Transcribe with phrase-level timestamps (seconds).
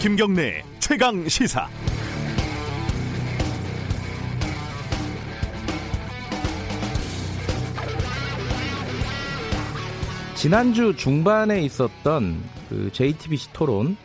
[0.00, 1.68] 김경래 최강 시사.
[10.34, 13.98] 지난주 중반에 있었던 그 JTBC 토론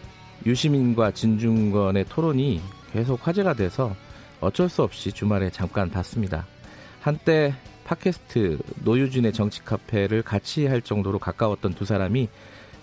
[0.46, 3.96] 유시민과 진중권의 토론이 계속 화제가 돼서
[4.42, 6.46] 어쩔 수 없이 주말에 잠깐 봤습니다.
[7.00, 7.56] 한때
[7.86, 12.28] 팟캐스트 노유진의 정치 카페를 같이 할 정도로 가까웠던 두 사람이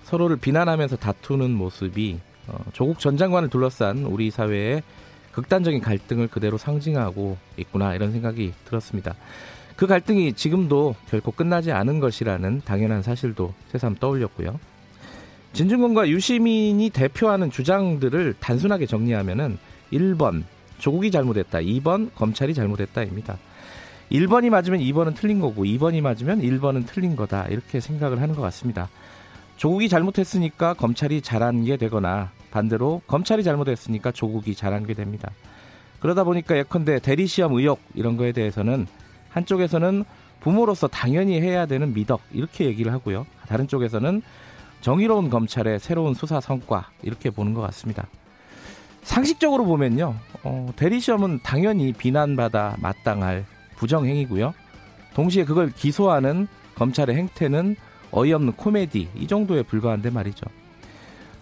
[0.05, 2.32] 서로를 비난하면서 다투는 모습이 어,
[2.73, 4.83] 조국 전 장관을 둘러싼 우리 사회의
[5.33, 9.15] 극단적인 갈등을 그대로 상징하고 있구나 이런 생각이 들었습니다.
[9.77, 14.61] 그 갈등이 지금도 결코 끝나지 않은 것이라는 당연한 사실도 새삼 떠올렸고요.
[15.55, 19.59] 진중권과 유시민이 대표하는 주장들을 단순하게 정리하면은
[19.93, 20.45] 1번
[20.79, 23.39] 조국이 잘못했다, 2번 검찰이 잘못했다입니다.
[24.11, 28.89] 1번이 맞으면 2번은 틀린 거고 2번이 맞으면 1번은 틀린 거다 이렇게 생각을 하는 것 같습니다.
[29.63, 35.31] 조국이 잘못했으니까 검찰이 잘한 게 되거나 반대로 검찰이 잘못했으니까 조국이 잘한 게 됩니다.
[36.01, 38.89] 그러다 보니까 예컨대 대리시험 의혹 이런 거에 대해서는
[39.29, 40.03] 한쪽에서는
[40.41, 43.25] 부모로서 당연히 해야 되는 미덕 이렇게 얘기를 하고요.
[43.47, 44.23] 다른 쪽에서는
[44.81, 48.09] 정의로운 검찰의 새로운 수사 성과 이렇게 보는 것 같습니다.
[49.05, 53.45] 상식적으로 보면요, 어, 대리시험은 당연히 비난받아 마땅할
[53.77, 54.55] 부정행위고요.
[55.15, 57.77] 동시에 그걸 기소하는 검찰의 행태는
[58.13, 60.47] 어이없는 코미디 이 정도에 불과한데 말이죠.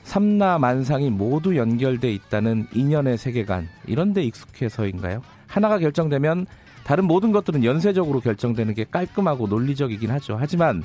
[0.04, 5.22] 삼나 만상이 모두 연결돼 있다는 인연의 세계관 이런 데 익숙해서인가요?
[5.46, 6.46] 하나가 결정되면
[6.84, 10.36] 다른 모든 것들은 연쇄적으로 결정되는 게 깔끔하고 논리적이긴 하죠.
[10.40, 10.82] 하지만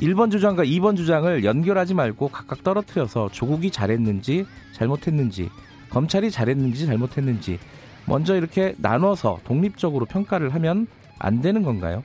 [0.00, 5.50] 1번 주장과 2번 주장을 연결하지 말고 각각 떨어뜨려서 조국이 잘했는지 잘못했는지
[5.90, 7.58] 검찰이 잘했는지 잘못했는지
[8.06, 10.86] 먼저 이렇게 나눠서 독립적으로 평가를 하면
[11.18, 12.02] 안 되는 건가요?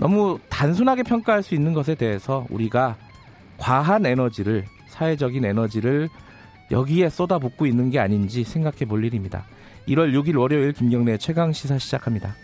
[0.00, 2.96] 너무 단순하게 평가할 수 있는 것에 대해서 우리가
[3.58, 6.08] 과한 에너지를 사회적인 에너지를
[6.70, 9.44] 여기에 쏟아붓고 있는 게 아닌지 생각해 볼 일입니다.
[9.88, 12.34] 1월 6일 월요일 김경래 최강 시사 시작합니다.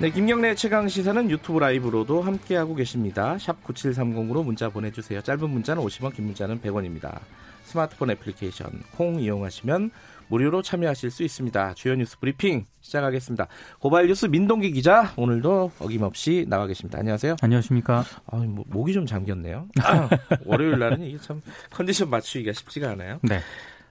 [0.00, 3.38] 네, 김경래 최강 시사는 유튜브 라이브로도 함께하고 계십니다.
[3.38, 5.22] 샵 9730으로 문자 보내주세요.
[5.22, 7.20] 짧은 문자는 50원, 긴 문자는 100원입니다.
[7.64, 9.90] 스마트폰 애플리케이션 콩 이용하시면
[10.28, 11.74] 무료로 참여하실 수 있습니다.
[11.74, 13.46] 주요 뉴스 브리핑 시작하겠습니다.
[13.78, 16.98] 고발 뉴스 민동기 기자 오늘도 어김없이 나와 계십니다.
[16.98, 17.36] 안녕하세요.
[17.42, 18.04] 안녕하십니까.
[18.26, 19.68] 아, 뭐, 목이 좀 잠겼네요.
[20.44, 21.40] 월요일 날은 이게 참
[21.70, 23.18] 컨디션 맞추기가 쉽지가 않아요.
[23.22, 23.40] 네.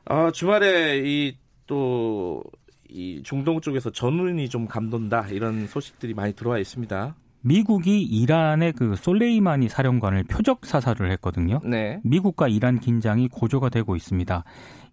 [0.05, 2.43] 아, 주말에 이 또
[2.89, 7.15] 이 중동 쪽에서 전운이 좀 감돈다 이런 소식들이 많이 들어와 있습니다.
[7.41, 11.59] 미국이 이란의 그 솔레이마니 사령관을 표적 사살을 했거든요.
[11.65, 11.99] 네.
[12.03, 14.43] 미국과 이란 긴장이 고조가 되고 있습니다.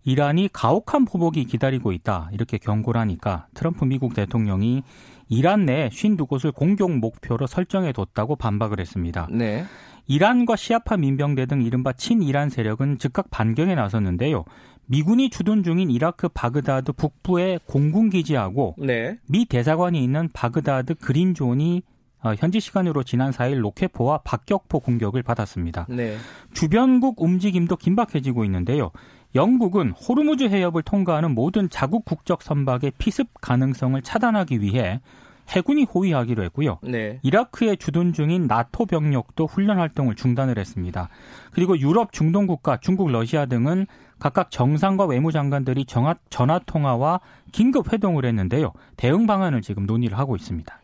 [0.04, 4.82] 이란이 가혹한 보복이 기다리고 있다 이렇게 경고를 하니까 트럼프 미국 대통령이
[5.28, 9.28] 이란 내 52곳을 공격 목표로 설정해 뒀다고 반박을 했습니다.
[9.30, 9.64] 네.
[10.06, 14.44] 이란과 시아파 민병대 등 이른바 친이란 세력은 즉각 반격에 나섰는데요.
[14.86, 19.18] 미군이 주둔 중인 이라크 바그다드 북부의 공군 기지하고 네.
[19.28, 21.82] 미 대사관이 있는 바그다드 그린존이
[22.22, 25.86] 어, 현지 시간으로 지난 4일 로켓포와 박격포 공격을 받았습니다.
[25.88, 26.16] 네.
[26.52, 28.90] 주변국 움직임도 긴박해지고 있는데요.
[29.34, 35.00] 영국은 호르무즈 해협을 통과하는 모든 자국 국적 선박의 피습 가능성을 차단하기 위해
[35.48, 36.78] 해군이 호위하기로 했고요.
[36.82, 37.18] 네.
[37.22, 41.08] 이라크에 주둔 중인 나토 병력도 훈련 활동을 중단을 했습니다.
[41.52, 43.86] 그리고 유럽 중동 국가 중국, 러시아 등은
[44.20, 47.20] 각각 정상과 외무장관들이 전화 통화와
[47.52, 48.72] 긴급 회동을 했는데요.
[48.96, 50.79] 대응 방안을 지금 논의를 하고 있습니다.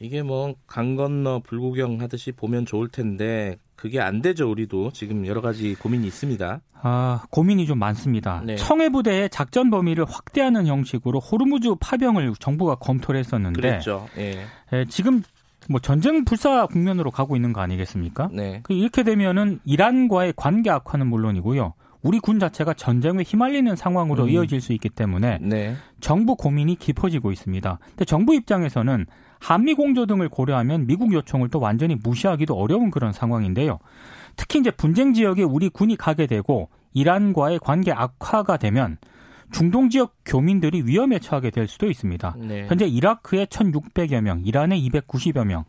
[0.00, 5.40] 이게 뭐 강 건너 불구경 하듯이 보면 좋을 텐데 그게 안 되죠 우리도 지금 여러
[5.40, 6.60] 가지 고민이 있습니다.
[6.82, 8.42] 아 고민이 좀 많습니다.
[8.44, 8.56] 네.
[8.56, 14.06] 청해 부대의 작전 범위를 확대하는 형식으로 호르무즈 파병을 정부가 검토를 했었는데 그랬죠.
[14.18, 14.44] 예.
[14.72, 15.22] 예, 지금
[15.68, 18.28] 뭐 전쟁 불사 국면으로 가고 있는 거 아니겠습니까?
[18.32, 18.60] 네.
[18.64, 21.72] 그 이렇게 되면은 이란과의 관계 악화는 물론이고요.
[22.02, 24.28] 우리 군 자체가 전쟁에 휘말리는 상황으로 음.
[24.28, 25.74] 이어질 수 있기 때문에 네.
[26.00, 27.78] 정부 고민이 깊어지고 있습니다.
[27.82, 29.06] 근데 정부 입장에서는
[29.44, 33.78] 한미 공조 등을 고려하면 미국 요청을 또 완전히 무시하기도 어려운 그런 상황인데요.
[34.36, 38.96] 특히 이제 분쟁 지역에 우리 군이 가게 되고 이란과의 관계 악화가 되면
[39.52, 42.36] 중동 지역 교민들이 위험에 처하게 될 수도 있습니다.
[42.38, 42.66] 네.
[42.68, 45.64] 현재 이라크에 1,600여 명, 이란에 290여 명,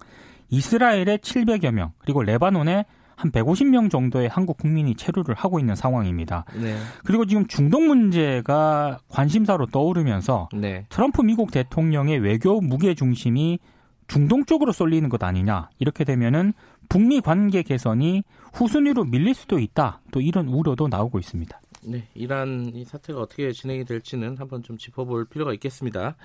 [0.49, 6.45] 이스라엘에 700여 명, 그리고 레바논에 한 150명 정도의 한국 국민이 체류를 하고 있는 상황입니다.
[6.55, 6.77] 네.
[7.03, 10.85] 그리고 지금 중동 문제가 관심사로 떠오르면서 네.
[10.89, 13.59] 트럼프 미국 대통령의 외교 무게 중심이
[14.07, 15.69] 중동 쪽으로 쏠리는 것 아니냐.
[15.79, 16.53] 이렇게 되면은
[16.89, 18.23] 북미 관계 개선이
[18.53, 20.01] 후순위로 밀릴 수도 있다.
[20.11, 21.59] 또 이런 우려도 나오고 있습니다.
[21.87, 22.07] 네.
[22.13, 26.15] 이란 이 사태가 어떻게 진행이 될지는 한번 좀 짚어볼 필요가 있겠습니다.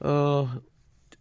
[0.00, 0.48] 어,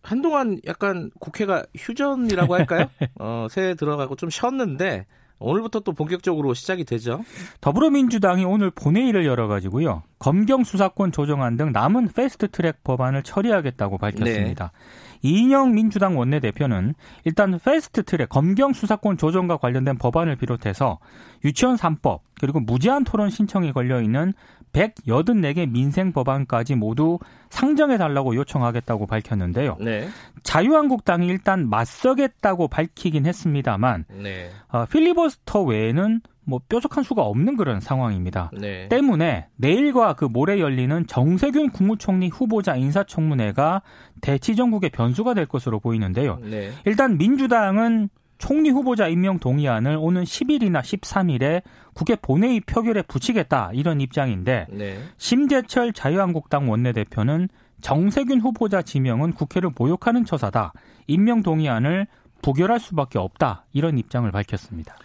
[0.04, 2.90] 한동안 약간 국회가 휴전이라고 할까요?
[3.20, 5.06] 어, 새해 들어가고 좀 쉬었는데
[5.40, 7.24] 오늘부터 또 본격적으로 시작이 되죠.
[7.60, 10.04] 더불어민주당이 오늘 본회의를 열어가지고요.
[10.20, 14.72] 검경 수사권 조정안 등 남은 패스트트랙 법안을 처리하겠다고 밝혔습니다.
[14.74, 15.30] 네.
[15.30, 21.00] 이인영 민주당 원내대표는 일단 패스트트랙 검경 수사권 조정과 관련된 법안을 비롯해서
[21.44, 24.34] 유치원 3법 그리고 무제한 토론 신청이 걸려 있는
[24.74, 29.78] 184개 민생 법안까지 모두 상정해 달라고 요청하겠다고 밝혔는데요.
[29.80, 30.08] 네.
[30.44, 34.50] 자유한국당이 일단 맞서겠다고 밝히긴 했습니다만 네.
[34.70, 38.52] 어, 필리버스터 외에는 뭐 뾰족한 수가 없는 그런 상황입니다.
[38.60, 38.88] 네.
[38.90, 43.82] 때문에 내일과 그 모레 열리는 정세균 국무총리 후보자 인사청문회가
[44.22, 46.40] 대치 정국의 변수가 될 것으로 보이는데요.
[46.42, 46.72] 네.
[46.86, 48.10] 일단 민주당은
[48.44, 51.62] 총리 후보자 임명 동의안을 오는 10일이나 13일에
[51.94, 55.00] 국회 본회의 표결에 붙이겠다 이런 입장인데 네.
[55.16, 57.48] 심재철 자유한국당 원내대표는
[57.80, 60.74] 정세균 후보자 지명은 국회를 모욕하는 처사다.
[61.08, 62.06] 임명 동의안을
[62.42, 63.64] 부결할 수밖에 없다.
[63.72, 64.98] 이런 입장을 밝혔습니다.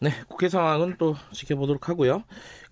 [0.00, 2.22] 네, 국회 상황은 또 지켜보도록 하고요.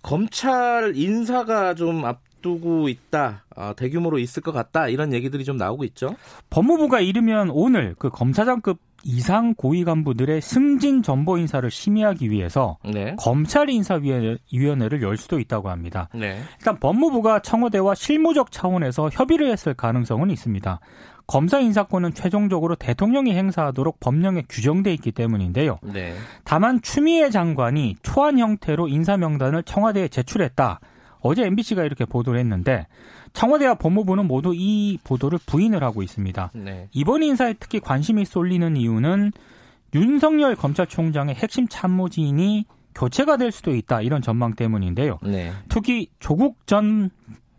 [0.01, 6.15] 검찰 인사가 좀 앞두고 있다, 아, 대규모로 있을 것 같다 이런 얘기들이 좀 나오고 있죠.
[6.49, 13.15] 법무부가 이르면 오늘 그 검사장급 이상 고위 간부들의 승진 전보 인사를 심의하기 위해서 네.
[13.19, 16.09] 검찰 인사위원회를 열 수도 있다고 합니다.
[16.13, 16.41] 네.
[16.57, 20.79] 일단 법무부가 청와대와 실무적 차원에서 협의를 했을 가능성은 있습니다.
[21.27, 25.79] 검사 인사권은 최종적으로 대통령이 행사하도록 법령에 규정돼 있기 때문인데요.
[25.83, 26.15] 네.
[26.43, 30.79] 다만 추미애 장관이 초안 형태로 인사 명단을 청와대에 제출했다.
[31.19, 32.87] 어제 MBC가 이렇게 보도를 했는데
[33.35, 36.51] 청와대와 법무부는 모두 이 보도를 부인을 하고 있습니다.
[36.55, 36.87] 네.
[36.93, 39.31] 이번 인사에 특히 관심이 쏠리는 이유는
[39.93, 42.65] 윤석열 검찰총장의 핵심 참모진이
[42.95, 45.19] 교체가 될 수도 있다 이런 전망 때문인데요.
[45.21, 45.51] 네.
[45.69, 47.11] 특히 조국 전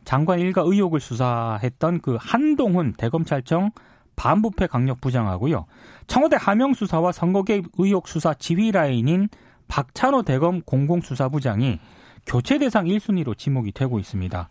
[0.05, 3.70] 장관 일가 의혹을 수사했던 그 한동훈 대검찰청
[4.17, 5.67] 반부패 강력부장하고요.
[6.06, 9.29] 청와대 하명 수사와 선거 개입 의혹 수사 지휘 라인인
[9.69, 11.81] 박찬호 대검 공공수사부장이
[12.25, 14.49] 교체 대상 1순위로 지목이 되고 있습니다.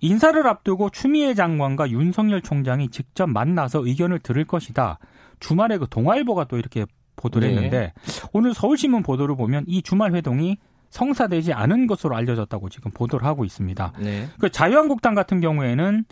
[0.00, 4.98] 인사를 앞두고 추미애 장관과 윤석열 총장이 직접 만나서 의견을 들을 것이다.
[5.40, 6.86] 주말에 그 동아일보가 또 이렇게
[7.16, 7.54] 보도를 네.
[7.54, 7.92] 했는데
[8.32, 10.56] 오늘 서울신문 보도를 보면 이 주말 회동이
[10.90, 13.92] 성사되지 않은 것으로 알려졌다고 지금 보도를 하고 있습니다.
[13.98, 14.28] 네.
[14.38, 16.04] 그 자유한국당 같은 경우에는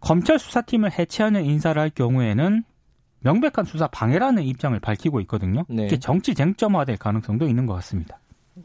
[0.00, 2.64] 검찰 수사팀을 해체하는 인사를 할 경우에는
[3.20, 5.64] 명백한 수사 방해라는 입장을 밝히고 있거든요.
[5.68, 5.86] 네.
[5.86, 8.18] 이게 정치 쟁점화될 가능성도 있는 것 같습니다.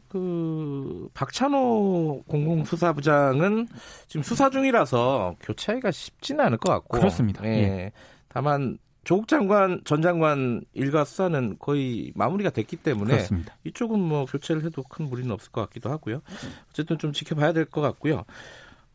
[0.09, 3.67] 그 박찬호 공공수사부장은
[4.07, 7.45] 지금 수사 중이라서 교체가 쉽지는 않을 것 같고 그렇습니다.
[7.45, 7.49] 예.
[7.49, 7.91] 예.
[8.27, 13.55] 다만 조국 장관 전 장관 일가 수사는 거의 마무리가 됐기 때문에 그렇습니다.
[13.63, 16.21] 이쪽은 뭐 교체를 해도 큰 무리는 없을 것 같기도 하고요.
[16.69, 18.25] 어쨌든 좀 지켜봐야 될 것 같고요.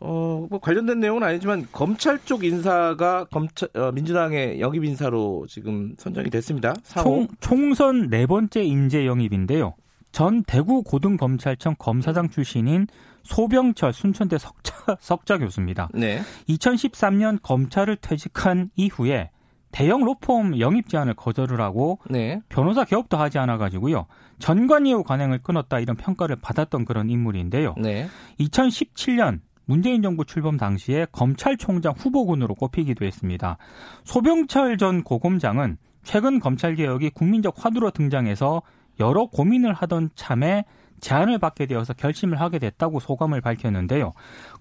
[0.00, 6.28] 어, 뭐 관련된 내용은 아니지만 검찰 쪽 인사가 검찰 어, 민주당의 영입 인사로 지금 선정이
[6.28, 6.74] 됐습니다.
[7.02, 9.74] 총, 총선 네 번째 인재 영입인데요.
[10.12, 12.86] 전 대구 고등검찰청 검사장 출신인
[13.22, 15.88] 소병철 순천대 석자, 석자 교수입니다.
[15.94, 16.20] 네.
[16.48, 19.30] 2013년 검찰을 퇴직한 이후에
[19.72, 22.42] 대형 로펌 영입 제안을 거절을 하고 네.
[22.50, 24.06] 변호사 개업도 하지 않아 가지고요.
[24.38, 27.74] 전관예우 관행을 끊었다 이런 평가를 받았던 그런 인물인데요.
[27.78, 28.06] 네.
[28.38, 33.56] 2017년 문재인 정부 출범 당시에 검찰총장 후보군으로 꼽히기도 했습니다.
[34.04, 38.60] 소병철 전 고검장은 최근 검찰 개혁이 국민적 화두로 등장해서
[39.02, 40.64] 여러 고민을 하던 참에
[41.00, 44.12] 제안을 받게 되어서 결심을 하게 됐다고 소감을 밝혔는데요.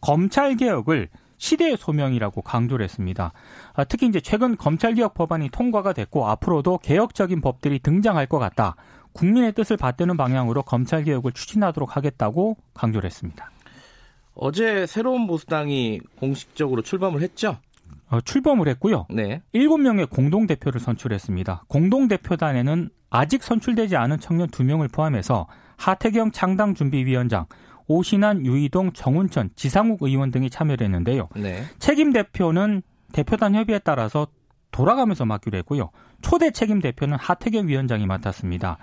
[0.02, 3.32] 검찰 개혁을 시대의 소명이라고 강조를 했습니다.
[3.74, 8.76] 아, 특히 이제 최근 검찰개혁 법안이 통과가 됐고 앞으로도 개혁적인 법들이 등장할 것 같다.
[9.14, 13.50] 국민의 뜻을 받드는 방향으로 검찰개혁을 추진하도록 하겠다고 강조를 했습니다.
[14.34, 17.58] 어제 새로운 보수당이 공식적으로 출범을 했죠?
[18.10, 19.06] 어, 출범을 했고요.
[19.10, 19.42] 네.
[19.54, 21.64] 7명의 공동대표를 선출했습니다.
[21.68, 25.46] 공동대표단에는 아직 선출되지 않은 청년 2명을 포함해서
[25.78, 27.46] 하태경 창당준비위원장,
[27.88, 31.28] 오신환, 유이동, 정운천, 지상욱 의원 등이 참여를 했는데요.
[31.36, 31.64] 네.
[31.78, 34.28] 책임 대표는 대표단 협의에 따라서
[34.72, 35.90] 돌아가면서 맡기로 했고요.
[36.22, 38.78] 초대 책임 대표는 하태경 위원장이 맡았습니다.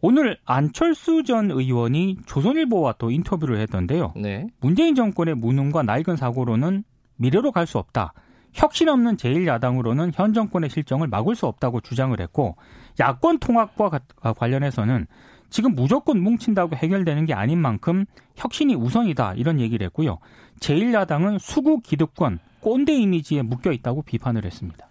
[0.00, 4.12] 오늘 안철수 전 의원이 조선일보와 또 인터뷰를 했던데요.
[4.14, 4.46] 네.
[4.60, 6.84] 문재인 정권의 무능과 낡은 사고로는
[7.16, 8.12] 미래로 갈 수 없다.
[8.52, 12.56] 혁신 없는 제1야당으로는 현 정권의 실정을 막을 수 없다고 주장을 했고
[13.00, 14.00] 야권 통합과
[14.36, 15.06] 관련해서는
[15.50, 18.04] 지금 무조건 뭉친다고 해결되는 게 아닌 만큼
[18.36, 20.18] 혁신이 우선이다 이런 얘기를 했고요.
[20.60, 24.88] 제1야당은 수구 기득권, 꼰대 이미지에 묶여 있다고 비판을 했습니다.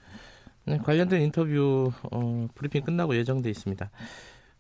[0.66, 3.90] 네, 관련된 인터뷰 어, 브리핑 끝나고 예정돼 있습니다.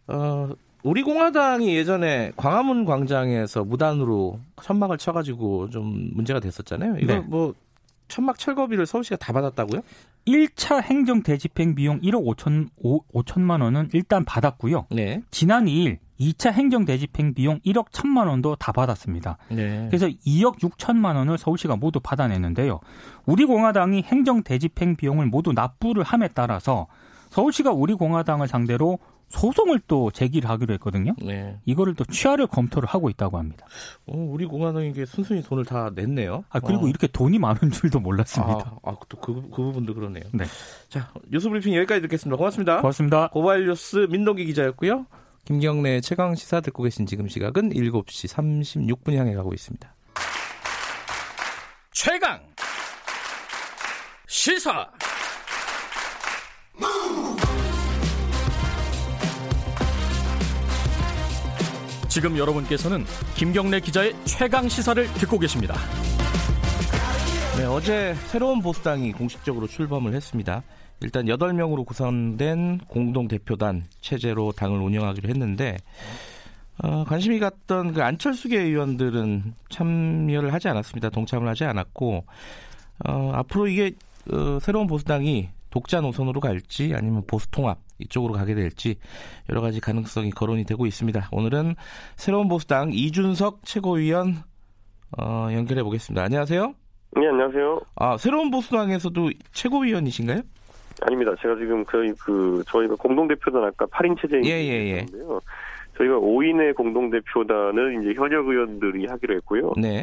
[0.08, 0.50] 어,
[0.84, 6.98] 우리 공화당이 예전에 광화문 광장에서 무단으로 천막을 쳐가지고 좀 문제가 됐었잖아요.
[7.00, 7.20] 이거 네.
[7.22, 7.56] 뭐
[8.08, 9.82] 천막 철거비를 서울시가 다 받았다고요?
[10.26, 13.04] 1차 행정 대집행 비용 1억 5천 5,
[13.40, 14.88] 만 원은 일단 받았고요.
[14.90, 15.22] 네.
[15.32, 19.38] 지난 2일 2차 행정 대집행 비용 1억 1천만 원도 다 받았습니다.
[19.50, 19.88] 네.
[19.90, 22.80] 그래서 2억 6천만 원을 서울시가 모두 받아냈는데요.
[23.26, 26.88] 우리 공화당이 행정 대집행 비용을 모두 납부를 함에 따라서
[27.30, 31.14] 서울시가 우리 공화당을 상대로 소송을 또 제기를 하기로 했거든요.
[31.22, 31.60] 네.
[31.66, 33.66] 이거를 또 취하를 검토를 하고 있다고 합니다.
[34.06, 36.46] 어, 우리 공화당에게 순순히 돈을 다 냈네요.
[36.50, 36.88] 아 그리고 어.
[36.88, 38.80] 이렇게 돈이 많은 줄도 몰랐습니다.
[38.84, 40.24] 아, 아, 또 그, 그 부분도 그러네요.
[40.34, 40.46] 네.
[40.90, 42.38] 자, 뉴스 브리핑 여기까지 듣겠습니다.
[42.38, 42.78] 고맙습니다.
[42.82, 43.28] 고맙습니다.
[43.30, 45.06] 고발 뉴스 민동기 기자였고요.
[45.46, 49.96] 김경래 최강 시사 듣고 계신 지금 시각은 7시 36분 향해 가고 있습니다.
[51.92, 52.42] 최강
[54.28, 54.90] 시사
[62.16, 63.04] 지금 여러분께서는
[63.36, 65.76] 김경래 기자의 최강 시사를 듣고 계십니다.
[67.58, 70.64] 네, 어제 새로운 보수당이 공식적으로 출범을 했습니다.
[71.02, 75.76] 일단 8명으로 구성된 공동대표단 체제로 당을 운영하기로 했는데
[76.82, 81.10] 어, 관심이 갔던 그 안철수계 의원들은 참여를 하지 않았습니다.
[81.10, 82.24] 동참을 하지 않았고
[83.10, 83.92] 어, 앞으로 이게
[84.32, 88.96] 어, 새로운 보수당이 독자 노선으로 갈지 아니면 보수 통합 이쪽으로 가게 될지
[89.50, 91.28] 여러 가지 가능성이 거론이 되고 있습니다.
[91.34, 91.76] 오늘은
[92.16, 94.36] 새로운 보수당 이준석 최고위원
[95.20, 96.24] 어, 연결해 보겠습니다.
[96.24, 96.74] 안녕하세요.
[97.18, 97.82] 네, 안녕하세요.
[97.98, 100.44] 아, 새로운 보수당에서도 최고위원이신가요?
[101.02, 101.34] 아닙니다.
[101.42, 104.54] 제가 지금 저희 그 저희가 공동대표단 아까 8인 체제인데요.
[104.54, 105.06] 예, 예, 예.
[105.98, 109.74] 저희가 5인의 공동대표단을 이제 현역 의원들이 하기로 했고요.
[109.76, 110.00] 네.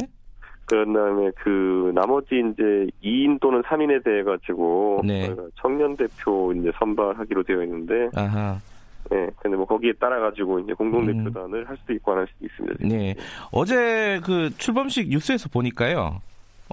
[0.66, 5.35] 그런 다음에 그 나머지 이제 2인 또는 3인에 대해 가지고 네.
[5.57, 8.59] 청년 대표 이제 선발하기로 되어 있는데, 아하.
[9.11, 9.28] 네.
[9.40, 12.75] 근데 뭐 거기에 따라 가지고 이제 공동 대표단을 할 수도 있고 안 할 수도 있습니다.
[12.76, 12.90] 지금.
[12.90, 12.97] 음.
[12.97, 13.14] 네.
[13.50, 16.21] 어제 그 출범식 뉴스에서 보니까요.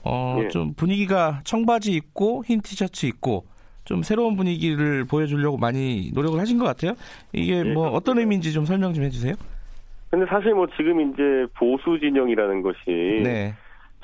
[0.06, 0.48] 어, 예.
[0.50, 3.44] 좀 분위기가 청바지 입고 흰 티셔츠 입고
[3.84, 6.94] 좀 새로운 분위기를 보여주려고 많이 노력을 하신 것 같아요.
[7.34, 8.20] 이게 예, 뭐 어떤.
[8.20, 9.34] 의미인지 좀 설명 좀 해주세요.
[10.12, 13.54] 근데 사실 뭐 지금 이제 보수 진영이라는 것이 네.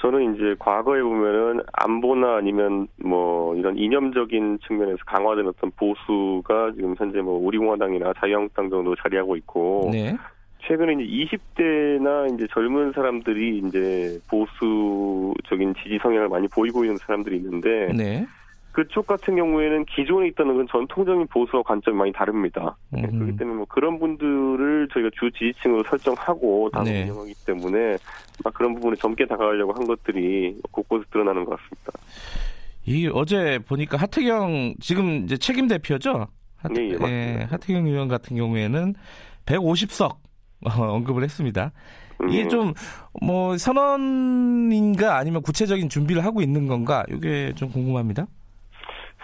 [0.02, 7.22] 저는 이제 과거에 보면은 안보나 아니면 뭐 이런 이념적인 측면에서 강화된 어떤 보수가 지금 현재
[7.22, 10.16] 뭐 우리공화당이나 자유한국당 정도 자리하고 있고 네.
[10.68, 17.94] 최근에 이제 20대나 이제 젊은 사람들이 이제 보수적인 지지 성향을 많이 보이고 있는 사람들이 있는데
[17.96, 18.28] 네.
[18.76, 22.76] 그쪽 같은 경우에는 기존에 있던 건 전통적인 보수와 관점이 많이 다릅니다.
[22.90, 23.04] 네.
[23.04, 27.04] 그렇기 때문에 뭐 그런 분들을 저희가 주 지지층으로 설정하고 당을 네.
[27.04, 27.98] 운영하기 때문에
[28.44, 31.94] 막 그런 부분에 젊게 다가가려고 한 것들이 곳곳에 드러나는 것 같습니다.
[32.86, 36.28] 이 어제 보니까 하태경 지금 이제 책임 대표죠.
[36.58, 37.46] 하, 네, 예, 맞습니다.
[37.52, 38.94] 하태경 의원 같은 경우에는
[39.46, 40.18] 150석
[40.66, 41.72] 언급을 했습니다.
[42.30, 42.74] 이게 음,
[43.22, 47.06] 좀뭐 선언인가 아니면 구체적인 준비를 하고 있는 건가?
[47.10, 48.28] 이게 좀 궁금합니다.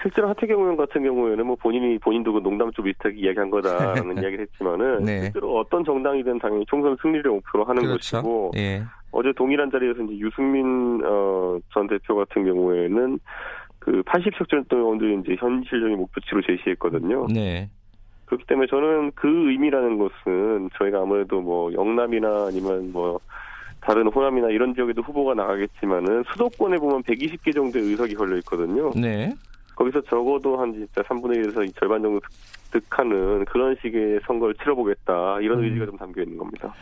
[0.02, 4.42] 실제로 하태경 의원 같은 경우에는 뭐 본인이 본인도 그 농담 좀 비슷하게 이야기한 거다라는 이야기를
[4.42, 5.22] 했지만은 네.
[5.24, 8.84] 실제로 어떤 정당이든 당연히 총선 승리를 목표로 하는 것이고 예.
[9.12, 13.20] 어제 동일한 자리에서 이제 유승민 어, 전 대표 같은 경우에는
[13.80, 17.28] 그 80석 정도를 이제 현실적인 목표치로 제시했거든요.
[17.34, 17.70] 네.
[18.26, 23.20] 그렇기 때문에 저는 그 의미라는 것은 저희가 아무래도 뭐 영남이나 아니면 뭐
[23.82, 28.92] 다른 호남이나 이런 지역에도 후보가 나가겠지만은 수도권에 보면 120개 정도의 의석이 걸려 있거든요.
[28.96, 29.34] 네.
[29.82, 32.20] 거기서 적어도 한 진짜 3분의 1에서 절반 정도
[32.72, 35.64] 득하는 그런 식의 선거를 치러보겠다 이런 음.
[35.64, 36.74] 의지가 좀 담겨 있는 겁니다.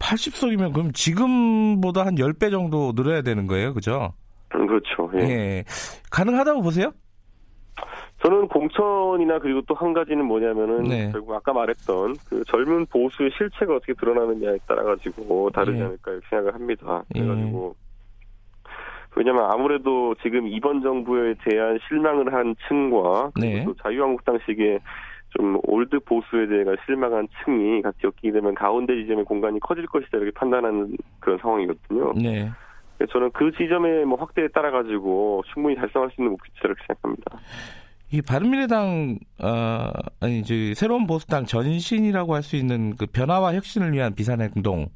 [0.00, 3.72] 80석이면 그럼 지금보다 한 10배 정도 늘어야 되는 거예요.
[3.72, 4.12] 그죠?
[4.54, 5.10] 음, 그렇죠.
[5.14, 5.20] 예.
[5.20, 5.64] 예.
[6.10, 6.92] 가능하다고 보세요?
[8.22, 11.10] 저는 공천이나 그리고 또 한 가지는 뭐냐면은 네.
[11.12, 15.84] 결국 아까 말했던 그 젊은 보수의 실체가 어떻게 드러나느냐에 따라 가지고 다르지 예.
[15.84, 17.04] 않을까 이렇게 생각을 합니다.
[17.14, 17.20] 예.
[17.20, 17.76] 그래가지고
[19.16, 23.64] 왜냐면 아무래도 지금 이번 정부에 대한 실망을 한 층과 네.
[23.64, 24.80] 또 자유한국당식의
[25.30, 30.32] 좀 old 보수에 대해 실망한 층이 같이 엮이게 되면 가운데 지점의 공간이 커질 것이다 이렇게
[30.32, 32.12] 판단하는 그런 상황이거든요.
[32.16, 32.50] 네.
[33.10, 37.38] 저는 그 지점의 뭐 확대에 따라 가지고 충분히 달성할 수 있는 이렇게 생각합니다.
[38.12, 39.90] 이 바른미래당 어
[40.20, 44.88] 아니 이제 새로운 보수당 전신이라고 할 수 있는 그 변화와 혁신을 위한 비상행동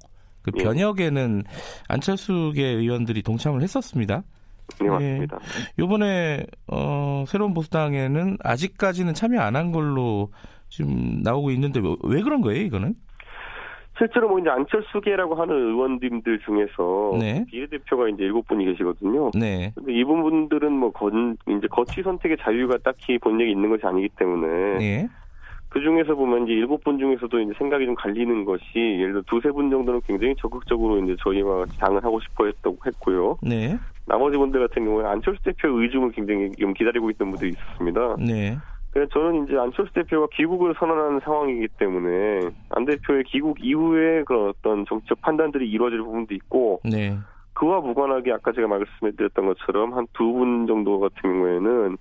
[0.45, 0.63] 그 예.
[0.63, 1.43] 변혁에는
[1.89, 4.23] 안철수계 의원들이 동참을 했었습니다.
[4.81, 4.91] 네 예.
[4.91, 5.39] 맞습니다.
[5.79, 10.31] 요번에 어 새로운 보수당에는 아직까지는 참여 안 한 걸로
[10.69, 12.95] 지금 나오고 있는데 왜, 왜 그런 거예요, 이거는?
[13.97, 17.45] 실제로 뭐 이제 안철수계라고 하는 의원님들 중에서 네.
[17.49, 19.31] 비례대표가 이제 일곱 분이 계시거든요.
[19.39, 19.71] 네.
[19.77, 24.85] 근데 이분 분들은 뭐 건, 이제 거취 선택의 자유가 딱히 본력이 있는 것이 아니기 때문에
[24.85, 25.09] 예.
[25.75, 29.50] 그 중에서 보면 이제 일곱 분 중에서도 이제 생각이 좀 갈리는 것이 예를 들어 두세
[29.50, 33.38] 분 정도는 굉장히 적극적으로 이제 저희와 같이 당을 하고 싶어 했다고 했고요.
[33.43, 33.76] 네.
[34.07, 38.16] 나머지 분들 같은 경우에 안철수 대표 의중을 굉장히 좀 기다리고 있던 분들이 있었습니다.
[38.21, 38.57] 네.
[38.93, 44.87] 그래서 저는 이제 안철수 대표가 귀국을 선언하는 상황이기 때문에 안 대표의 귀국 이후에 그런 어떤
[44.87, 47.19] 정치적 판단들이 이루어질 부분도 있고 네.
[47.54, 51.97] 그와 무관하게 아까 제가 말씀드렸던 것처럼 한 두 분 정도 같은 경우에는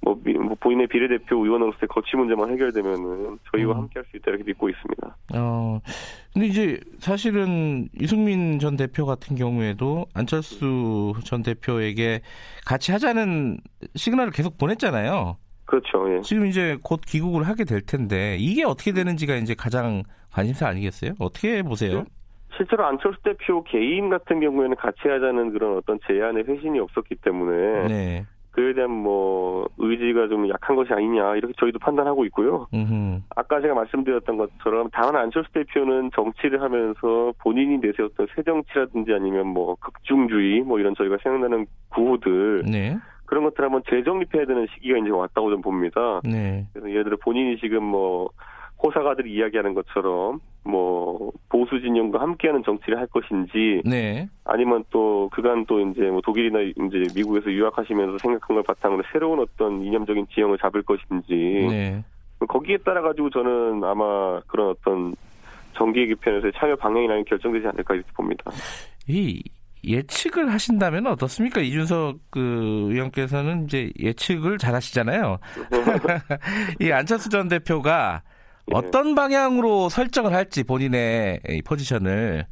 [0.00, 3.78] 뭐, 미- 뭐 본인의 비례대표 의원으로서의 거취 문제만 해결되면은 저희와 음.
[3.82, 5.16] 함께할 수 있다 이렇게 믿고 있습니다.
[5.34, 5.80] 어,
[6.32, 12.20] 근데 이제 사실은 이승민 전 대표 같은 경우에도 안철수 전 대표에게
[12.64, 13.58] 같이 하자는
[13.96, 15.36] 시그널을 계속 보냈잖아요.
[15.64, 16.14] 그렇죠.
[16.16, 16.20] 예.
[16.22, 21.12] 지금 이제 곧 귀국을 하게 될 텐데 이게 어떻게 되는지가 이제 가장 관심사 아니겠어요?
[21.18, 22.04] 어떻게 보세요?
[22.56, 28.26] 실제로 안철수 대표 개인 같은 경우에는 같이 하자는 그런 어떤 제안의 회신이 없었기 때문에 네.
[28.58, 32.66] 그에 대한 뭐 의지가 좀 약한 것이 아니냐 이렇게 저희도 판단하고 있고요.
[32.74, 33.22] 음.
[33.36, 39.76] 아까 제가 말씀드렸던 것처럼 다만 안철수 대표는 정치를 하면서 본인이 내세웠던 새 정치라든지 아니면 뭐
[39.76, 42.98] 극중주의 뭐 이런 저희가 생각나는 구호들 네.
[43.26, 46.20] 그런 것들 한번 재정립해야 되는 시기가 이제 왔다고 좀 봅니다.
[46.24, 46.66] 네.
[46.72, 48.30] 그래서 예를 들어 본인이 지금 뭐
[48.82, 54.28] 호사가들이 이야기하는 것처럼 뭐 보수 진영과 함께하는 정치를 할 것인지 네.
[54.44, 59.82] 아니면 또 그간 또 이제 뭐 독일이나 이제 미국에서 유학하시면서 생각한 걸 바탕으로 새로운 어떤
[59.82, 61.34] 이념적인 지형을 잡을 것인지
[61.68, 62.04] 네.
[62.46, 65.14] 거기에 따라 가지고 저는 아마 그런 어떤
[65.74, 68.44] 정기 개편에서의 참여 방향이라는 게 결정되지 않을까 이렇게 봅니다.
[69.08, 69.42] 이
[69.84, 71.60] 예측을 하신다면 어떻습니까?
[71.60, 75.38] 이준석 그 의원께서는 이제 예측을 잘 하시잖아요.
[76.80, 78.37] 이 안철수 전 대표가 예.
[78.72, 82.46] 어떤 방향으로 설정을 할지 본인의 이 포지션을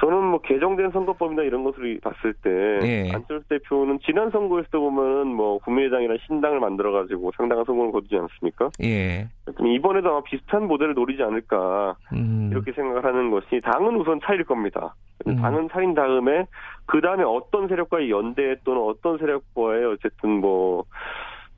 [0.00, 2.50] 저는 뭐 개정된 선거법이나 이런 것을 봤을 때
[2.82, 3.12] 예.
[3.12, 8.70] 안철수 대표는 지난 선거에서 보면은 뭐 국민의당이나 신당을 만들어 가지고 상당한 성공을 거두지 않습니까?
[8.82, 9.28] 예.
[9.62, 12.48] 이번에도 아마 비슷한 모델을 노리지 않을까 음.
[12.50, 14.94] 이렇게 생각을 하는 것이 당은 우선 차릴 겁니다.
[15.26, 15.36] 음.
[15.36, 16.46] 당은 차린 다음에
[16.86, 20.84] 그 다음에 어떤 세력과의 연대 또는 어떤 세력과의 어쨌든 뭐,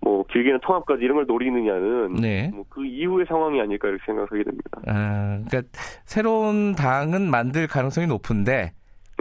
[0.02, 2.50] 뭐 길게는 통합까지 이런 걸 노리느냐는 네.
[2.52, 4.70] 뭐그 이후의 상황이 아닐까 이렇게 생각하게 됩니다.
[4.86, 5.62] 아, 그러니까
[6.04, 8.72] 새로운 당은 만들 가능성이 높은데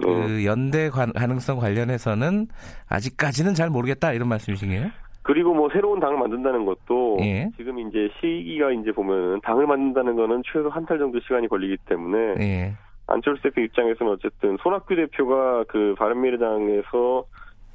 [0.05, 2.47] 어, 그 연대 관- 가능성 관련해서는
[2.89, 4.89] 아직까지는 잘 모르겠다 이런 말씀이신가요?
[5.23, 7.47] 그리고 뭐 새로운 당을 만든다는 것도 예.
[7.55, 12.17] 지금 이제 시기가 이제 보면 당을 만든다는 거는 최소 한 달 정도 시간이 걸리기 때문에
[12.39, 12.73] 예.
[13.05, 17.23] 안철수 대표 입장에서는 어쨌든 손학규 대표가 그 바른미래당에서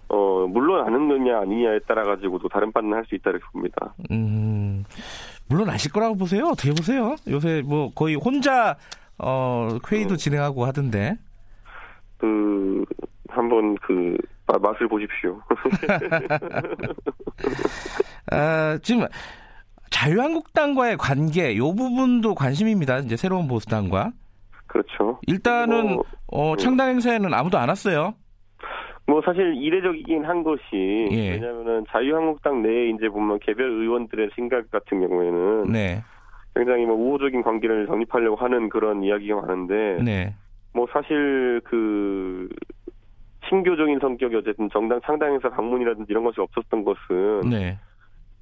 [0.09, 3.95] 어 물러나느냐 아니냐에 따라 가지고도 다른 판단을 할 수 있다 이렇게 봅니다.
[4.11, 4.85] 음,
[5.49, 6.47] 물론 아실 거라고 보세요.
[6.47, 7.17] 어떻게 보세요?
[7.29, 8.77] 요새 뭐 거의 혼자
[9.19, 10.17] 어, 회의도 어.
[10.17, 11.17] 진행하고 하던데.
[12.19, 12.85] 그
[13.29, 14.17] 한번 그
[14.47, 15.41] 아, 맛을 보십시오.
[18.31, 19.07] 아, 지금
[19.91, 22.99] 자유한국당과의 관계 요 부분도 관심입니다.
[22.99, 24.13] 이제 새로운 보수당과
[24.67, 25.19] 그렇죠.
[25.27, 28.15] 일단은 뭐, 어, 창당 행사에는 아무도 안 왔어요.
[29.07, 31.33] 뭐 사실 이례적이긴 한 것이 예.
[31.33, 36.03] 왜냐하면은 자유한국당 내에 이제 보면 개별 의원들의 생각 같은 경우에는 네,
[36.55, 40.35] 굉장히 뭐 우호적인 관계를 정립하려고 하는 그런 이야기가 많은데 네,
[40.73, 42.49] 뭐 사실 그
[43.49, 47.79] 친교적인 성격이 어쨌든 정당 창당행사 방문이라든지 이런 것이 없었던 것은 네.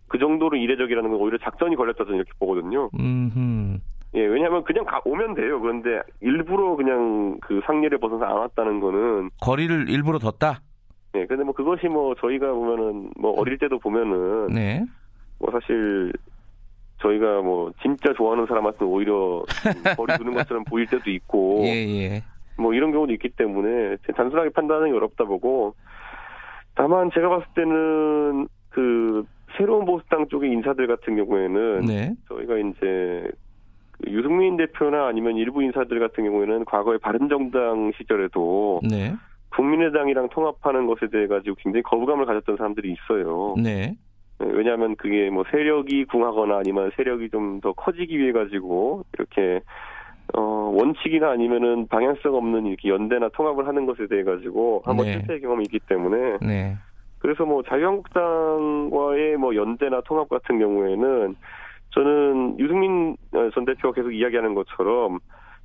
[0.08, 2.88] 그 정도로 이례적이라는 건 오히려 작전이 걸렸다 저는 이렇게 보거든요.
[2.98, 3.80] 음,
[4.14, 5.60] 예, 왜냐하면 그냥 가, 오면 돼요.
[5.60, 10.60] 그런데 일부러 그냥 그 상례를 벗어서 안 왔다는 거는 거리를 일부러 뒀다.
[11.16, 14.84] 예, 근데 뭐 그것이 뭐 저희가 보면은 뭐 어릴 때도 보면은 네,
[15.38, 16.12] 뭐 사실
[17.00, 19.44] 저희가 뭐 진짜 좋아하는 사람한테 오히려
[19.96, 22.22] 거리 두는 것처럼 보일 때도 있고 예, 예.
[22.56, 25.74] 뭐 이런 경우도 있기 때문에 단순하게 판단하기 어렵다 보고
[26.76, 29.24] 다만 제가 봤을 때는 그
[29.56, 33.43] 새로운 보수당 쪽의 인사들 같은 경우에는 네, 저희가 이제 그
[34.06, 39.14] 유승민 대표나 아니면 일부 인사들 같은 경우에는 과거에 바른정당 시절에도 네,
[39.50, 43.54] 국민의당이랑 통합하는 것에 대해 가지고 굉장히 거부감을 가졌던 사람들이 있어요.
[43.56, 43.96] 네,
[44.38, 49.60] 네, 왜냐하면 그게 뭐 세력이 궁하거나 아니면 세력이 좀 더 커지기 위해 가지고 이렇게
[50.34, 50.40] 어
[50.74, 55.12] 원칙이나 아니면은 방향성 없는 이렇게 연대나 통합을 하는 것에 대해 가지고 한번 네.
[55.12, 56.76] 실패 경험이 있기 때문에 네,
[57.18, 61.36] 그래서 뭐 자유한국당과의 뭐 연대나 통합 같은 경우에는
[61.94, 65.18] 저는 유승민 어, 전 대표가 계속 이야기하는 것처럼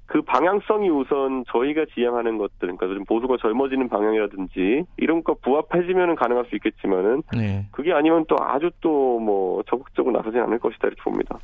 [0.06, 6.46] 그 방향성이 우선 저희가 지향하는 것들, 그러니까 좀 보수가 젊어지는 방향이라든지 이런 거 부합해지면은 가능할
[6.46, 7.68] 수 있겠지만은 네.
[7.72, 11.38] 그게 아니면 또 아주 또 뭐 적극적으로 나서지 않을 것이다 이렇게 봅니다.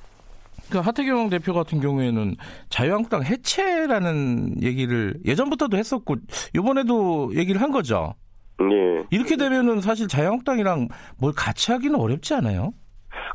[0.72, 2.36] 그 하태경 대표 같은 경우에는
[2.70, 6.16] 자유한국당 해체라는 얘기를 예전부터도 했었고
[6.56, 8.14] 이번에도 얘기를 한 거죠.
[8.62, 9.06] 예.
[9.12, 10.88] 이렇게 되면은 사실 자유한국당이랑
[11.20, 12.74] 뭘 같이 하기는 어렵지 않아요?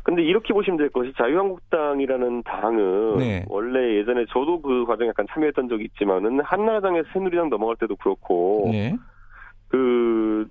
[0.03, 3.45] 근데 이렇게 보시면 될 것이 자유한국당이라는 당은 네.
[3.47, 8.95] 원래 예전에 저도 그 과정에 약간 참여했던 적이 있지만은 한나라당에서 새누리당 넘어갈 때도 그렇고 네,
[9.69, 10.47] 그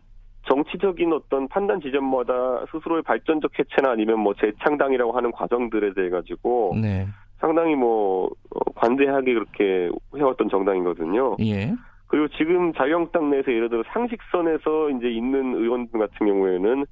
[0.48, 7.06] 정치적인 어떤 판단 지점마다 스스로의 발전적 해체나 아니면 뭐 재창당이라고 하는 과정들에 대해 가지고 네.
[7.38, 11.36] 상당히 뭐 어, 관대하게 그렇게 해왔던 정당이거든요.
[11.40, 11.74] 예.
[12.06, 16.84] 그리고 지금 자유한국당 내에서 예를 들어 상식선에서 이제 있는 의원들 같은 경우에는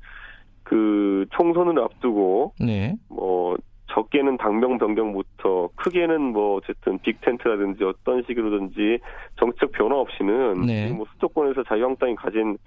[0.69, 2.95] 그 총선을 앞두고 네.
[3.09, 3.57] 뭐
[3.91, 8.99] 적게는 당명 변경부터 크게는 뭐 어쨌든 빅텐트라든지 어떤 식으로든지
[9.39, 10.93] 정책 변화 없이는 네.
[10.93, 12.59] 뭐 수도권에서 자유한국당이 가진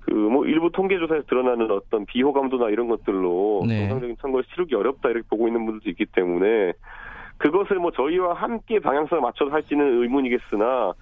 [0.00, 3.80] 그 뭐 일부 통계조사에서 드러나는 어떤 비호감도나 이런 것들로 네.
[3.80, 6.72] 정상적인 선거를 치르기 어렵다 이렇게 보고 있는 분들도 있기 때문에
[7.38, 10.94] 그것을 뭐 저희와 함께 방향성을 맞춰서 할지는 의문이겠으나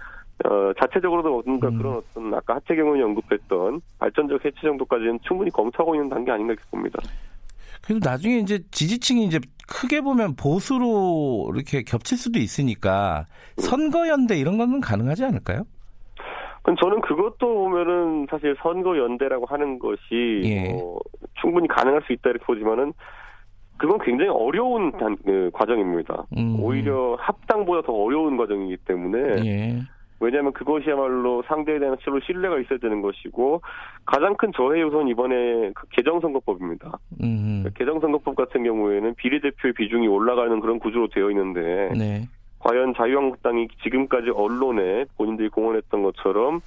[0.45, 1.79] 어, 자체적으로도 뭔가 음.
[1.79, 6.99] 그런 어떤 아까 하태경 의원이 언급했던 발전적 해체 정도까지는 충분히 검토하고 있는 단계 아닌가 봅니다.
[7.83, 13.27] 그래도 나중에 이제 지지층이 이제 크게 보면 보수로 이렇게 겹칠 수도 있으니까
[13.57, 15.65] 선거연대 이런 거는 가능하지 않을까요?
[16.63, 20.73] 그럼 저는 그것도 보면은 사실 선거 연대라고 하는 것이 예.
[20.73, 21.01] 뭐
[21.41, 22.93] 충분히 가능할 수 있다 이렇게 보지만은
[23.79, 26.27] 그건 굉장히 어려운 단, 그 과정입니다.
[26.37, 26.63] 음.
[26.63, 29.81] 오히려 합당보다 더 어려운 과정이기 때문에 예.
[30.21, 33.63] 왜냐하면 그것이야말로 상대에 대한 실로 신뢰가 있어야 되는 것이고
[34.05, 36.99] 가장 큰 저해 요소는 이번에 그 개정선거법입니다.
[37.23, 37.65] 음.
[37.75, 42.29] 개정선거법 같은 경우에는 비례대표의 비중이 올라가는 그런 구조로 되어 있는데 네.
[42.59, 46.61] 과연 자유한국당이 지금까지 언론에 본인들이 공언했던 것처럼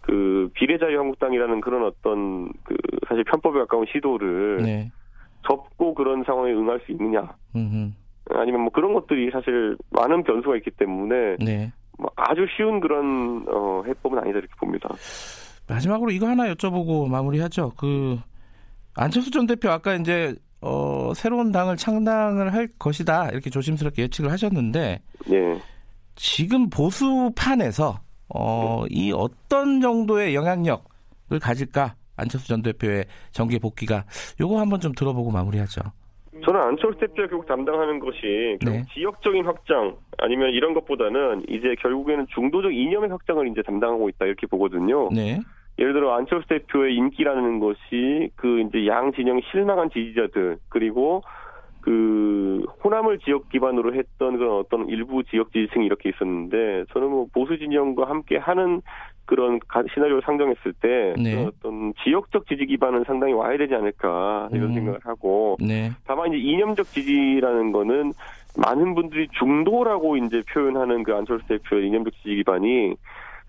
[0.00, 2.74] 그 비례자유한국당이라는 그런 어떤 그
[3.06, 4.90] 사실 편법에 가까운 시도를 네.
[5.46, 7.94] 접고 그런 상황에 응할 수 있느냐 음.
[8.30, 11.70] 아니면 뭐 그런 것들이 사실 많은 변수가 있기 때문에 네.
[11.98, 14.88] 뭐 아주 쉬운 그런 어 해법은 아니다 이렇게 봅니다.
[15.66, 17.72] 마지막으로 이거 하나 여쭤보고 마무리하죠.
[17.76, 18.18] 그
[18.94, 25.00] 안철수 전 대표 아까 이제 어, 새로운 당을 창당을 할 것이다 이렇게 조심스럽게 예측을 하셨는데
[25.30, 25.60] 예.
[26.16, 28.00] 지금 보수판에서
[28.34, 34.04] 어, 이 어떤 정도의 영향력을 가질까 안철수 전 대표의 정계 복귀가
[34.40, 35.82] 요거 한번 좀 들어보고 마무리하죠.
[36.42, 38.84] 저는 안철수 대표가 결국 담당하는 것이 결국 네.
[38.94, 45.08] 지역적인 확장 아니면 이런 것보다는 이제 결국에는 중도적 이념의 확장을 이제 담당하고 있다 이렇게 보거든요.
[45.12, 45.40] 네.
[45.78, 51.22] 예를 들어 안철수 대표의 인기라는 것이 그 이제 양 진영 실망한 지지자들 그리고
[51.80, 57.58] 그 호남을 지역 기반으로 했던 그런 어떤 일부 지역 지지층이 이렇게 있었는데 저는 뭐 보수
[57.58, 58.80] 진영과 함께 하는
[59.26, 61.44] 그런 가- 시나리오를 상정했을 때 네.
[61.44, 64.74] 어떤 지역적 지지 기반은 상당히 와야 되지 않을까 이런 음.
[64.74, 65.90] 생각을 하고 네.
[66.06, 68.12] 다만 이제 이념적 지지라는 거는
[68.56, 72.94] 많은 분들이 중도라고 이제 표현하는 그 안철수 대표의 이념적 지지 기반이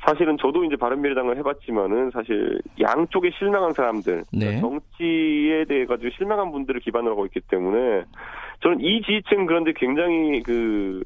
[0.05, 4.39] 사실은 저도 이제 바른미래당을 해봤지만은 사실 양쪽에 실망한 사람들 네.
[4.59, 8.03] 그러니까 정치에 대해 가지고 실망한 분들을 기반으로 하고 있기 때문에
[8.61, 11.03] 저는 이 지지층 그런데 굉장히 그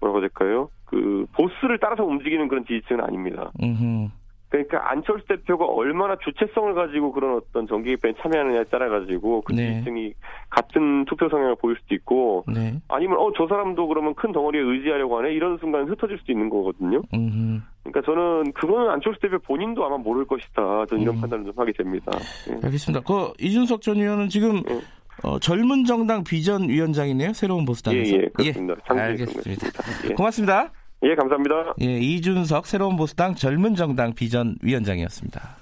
[0.00, 0.68] 뭐라고 해야 될까요?
[0.94, 3.50] 그 보스를 따라서 움직이는 그런 지지층은 아닙니다.
[3.62, 4.10] 음.
[4.48, 9.72] 그러니까 안철수 대표가 얼마나 주체성을 가지고 그런 어떤 정기 개편에 참여하느냐에 따라 가지고 그 네.
[9.72, 10.12] 지지층이
[10.48, 12.80] 같은 투표 성향을 보일 수도 있고 네.
[12.86, 17.02] 아니면 어 저 사람도 그러면 큰 덩어리에 의지하려고 하네 이런 순간 흩어질 수도 있는 거거든요.
[17.14, 17.64] 음.
[17.82, 20.86] 그러니까 저는 그거는 안철수 대표 본인도 아마 모를 것이다.
[20.88, 21.20] 저는 이런 음.
[21.22, 22.12] 판단을 좀 하게 됩니다.
[22.50, 22.54] 예.
[22.64, 23.00] 알겠습니다.
[23.04, 24.80] 그 이준석 전 의원은 지금 예.
[25.24, 27.32] 어, 젊은 정당 비전 위원장이네요.
[27.32, 28.16] 새로운 보수당에서.
[28.16, 28.74] 예, 예, 그렇습니다.
[28.86, 29.66] 장기에 알겠습니다.
[30.10, 30.14] 예.
[30.14, 30.70] 고맙습니다.
[31.04, 31.74] 예, 감사합니다.
[31.82, 35.56] 예, 이준석 새로운 보수당 젊은 정당 비전 위원장이었습니다.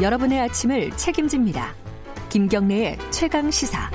[0.00, 1.74] 여러분의 아침을 책임집니다.
[2.28, 3.90] 김경래의 최강 시사.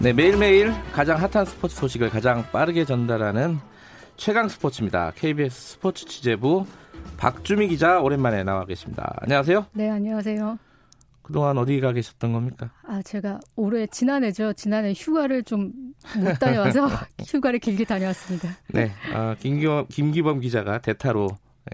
[0.00, 3.58] 네, 매일매일 가장 핫한 스포츠 소식을 가장 빠르게 전달하는
[4.16, 5.12] 최강 스포츠입니다.
[5.14, 6.66] KBS 스포츠 취재부
[7.16, 9.16] 박주미 기자 오랜만에 나와 계십니다.
[9.20, 9.66] 안녕하세요.
[9.72, 10.58] 네, 안녕하세요.
[11.22, 12.70] 그동안 어디 가 계셨던 겁니까?
[12.86, 14.52] 아, 제가 올해 지난해죠.
[14.54, 15.72] 지난해 휴가를 좀
[16.16, 16.88] 못 다녀와서
[17.26, 18.50] 휴가를 길게 다녀왔습니다.
[18.68, 21.28] 네, 아, 김기범, 김기범 기자가 대타로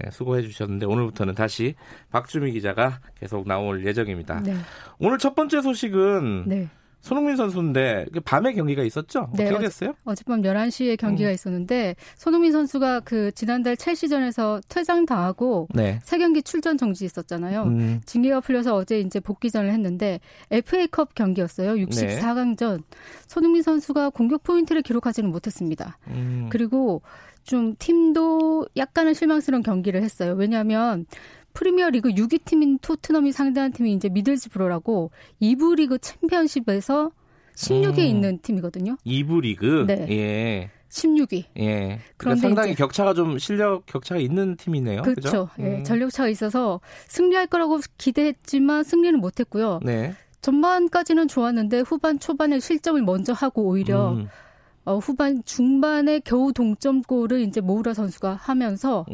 [0.05, 1.75] 예, 수고해 주셨는데 오늘부터는 다시
[2.11, 4.41] 박주미 기자가 계속 나올 예정입니다.
[4.41, 4.55] 네,
[5.01, 6.69] 오늘 첫 번째 소식은 네.
[7.01, 9.31] 손흥민 선수인데 그 밤에 경기가 있었죠?
[9.35, 9.95] 네, 어떻게 됐어요?
[10.05, 11.35] 어젯밤 11시에 경기가 음.
[11.35, 15.99] 있었는데 손흥민 선수가 그 지난달 첼시전에서 퇴장당하고 네.
[16.03, 17.63] 세 경기 출전 정지 있었잖아요.
[17.63, 21.75] 음, 징계가 풀려서 어제 이제 복귀전을 했는데 FA컵 경기였어요.
[21.75, 21.85] 네.
[21.87, 22.83] 64강전.
[23.27, 25.99] 손흥민 선수가 공격 포인트를 기록하지는 못했습니다.
[26.09, 27.03] 음, 그리고
[27.43, 30.35] 좀 팀도 약간은 실망스러운 경기를 했어요.
[30.37, 31.07] 왜냐하면
[31.53, 35.11] 프리미어 리그 6위 팀인 토트넘이 상대한 팀이 이제 미들즈브로라고
[35.43, 37.11] 2부 리그 챔피언십에서
[37.55, 38.05] 16위에 음.
[38.05, 38.97] 있는 팀이거든요.
[39.05, 39.85] 2부 리그.
[39.87, 40.07] 네.
[40.11, 40.71] 예.
[40.89, 41.45] 16위.
[41.59, 41.73] 예.
[41.79, 45.03] 그러니까 그런데 상당히 이제- 격차가 좀 실력 격차가 있는 팀이네요.
[45.03, 45.49] 그렇죠.
[45.61, 49.81] 예, 음, 전력차가 있어서 승리할 거라고 기대했지만 승리는 못했고요.
[49.85, 50.15] 네.
[50.41, 54.29] 전반까지는 좋았는데 후반 초반에 실점을 먼저 하고 오히려 음.
[54.85, 59.05] 어, 후반 중반에 겨우 동점골을 이제 모우라 선수가 하면서.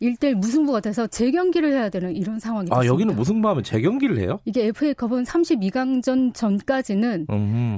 [0.00, 2.80] 1대1 무승부가 돼서 재경기를 해야 되는 이런 상황이 됐습니다.
[2.82, 4.40] 아, 여기는 무승부하면 재경기를 해요?
[4.44, 7.26] 이게 FA컵은 32강전 전까지는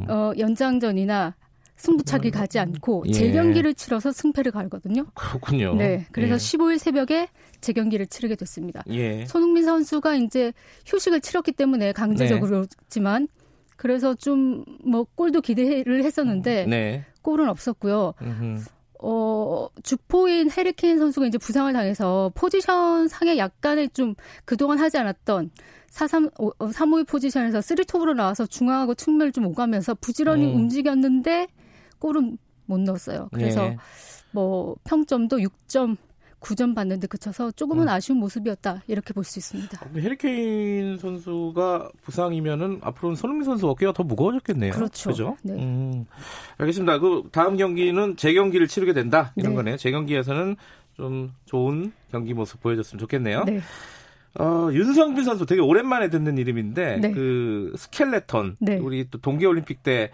[0.09, 1.35] 어, 연장전이나
[1.77, 2.31] 승부차기 음.
[2.31, 3.13] 가지 않고 예.
[3.13, 5.05] 재경기를 치러서 승패를 가르거든요.
[5.15, 5.75] 그렇군요.
[5.75, 6.07] 네.
[6.11, 6.37] 그래서 예.
[6.39, 7.29] 15일 새벽에
[7.61, 8.83] 재경기를 치르게 됐습니다.
[8.89, 9.27] 예.
[9.27, 10.53] 손흥민 선수가 이제
[10.87, 13.29] 휴식을 치렀기 때문에 강제적으로지만 네.
[13.77, 17.05] 그래서 좀 뭐 골도 기대를 했었는데 네.
[17.27, 18.15] 골은 없었고요.
[18.23, 18.63] 음흠.
[19.03, 25.51] 어, 주포인 해리케인 선수가 이제 부상을 당해서 포지션 상에 약간의 좀 그동안 하지 않았던
[25.91, 30.55] 4-3, 3-5의 포지션에서 3톱으로 나와서 중앙하고 측면을 좀 오가면서 부지런히 음.
[30.55, 31.49] 움직였는데
[31.99, 33.29] 골은 못 넣었어요.
[33.33, 33.77] 그래서 예.
[34.31, 35.97] 뭐 평점도 6점
[36.47, 37.89] 9점 받는데 그쳐서 조금은 음.
[37.89, 39.81] 아쉬운 모습이었다 이렇게 볼 수 있습니다.
[39.83, 44.73] 아, 해리케인 선수가 부상이면은 앞으로는 손흥민 선수 어깨가 더 무거워졌겠네요.
[44.73, 45.11] 그렇죠.
[45.11, 45.37] 그죠?
[45.43, 45.55] 네.
[45.55, 46.07] 음.
[46.59, 46.99] 알겠습니다.
[47.01, 49.57] 그 다음 경기는 재경기를 치르게 된다 이런 네.
[49.57, 49.77] 거네요.
[49.77, 50.57] 재경기에서는
[50.97, 53.45] 좀 좋은 경기 모습 보여줬으면 좋겠네요.
[53.45, 53.61] 네.
[54.39, 57.11] 어, 윤성빈 선수 되게 오랜만에 듣는 이름인데 네.
[57.11, 58.77] 그 스켈레톤 네.
[58.77, 60.11] 우리 또 동계 올림픽 때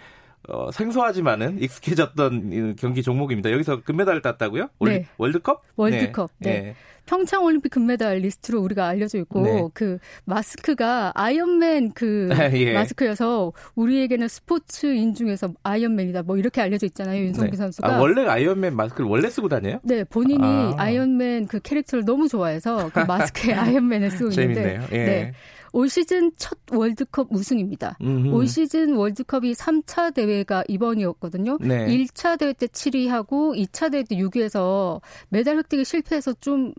[0.49, 3.53] 어, 생소하지만은 익숙해졌던 경기 종목입니다.
[3.53, 4.69] 여기서 금메달을 땄다고요?
[4.81, 5.07] 네.
[5.19, 5.63] 월드컵?
[5.77, 6.31] 월드컵.
[6.39, 6.51] 네.
[6.51, 6.61] 네.
[6.61, 6.75] 네.
[7.05, 9.69] 평창 올림픽 금메달리스트로 우리가 알려져 있고 네.
[9.75, 12.75] 그 마스크가 아이언맨 그 예.
[12.75, 17.57] 마스크여서 우리에게는 스포츠인 중에서 아이언맨이다 뭐 이렇게 알려져 있잖아요 윤성빈 네.
[17.57, 19.81] 선수가 아, 원래 아이언맨 마스크를 원래 쓰고 다녀요?
[19.83, 20.45] 네 본인이
[20.77, 24.83] 아이언맨 그 캐릭터를 너무 좋아해서 그 마스크에 아이언맨을 쓰고 있는데 재밌네요.
[24.93, 25.05] 예.
[25.05, 25.33] 네.
[25.73, 27.97] 올 시즌 첫 월드컵 우승입니다.
[28.01, 28.35] 음흠.
[28.35, 31.59] 올 시즌 월드컵이 3차 대회가 이번이었거든요.
[31.61, 31.87] 네.
[31.87, 36.73] 1차 대회 때 7위하고 2차 대회 때 6위에서 메달 획득에 실패해서 좀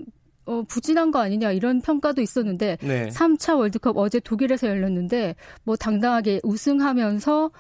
[0.46, 3.08] 어, 부진한 거 아니냐 이런 평가도 있었는데 네.
[3.10, 7.52] 3차 월드컵 어제 독일에서 열렸는데 뭐 당당하게 우승하면서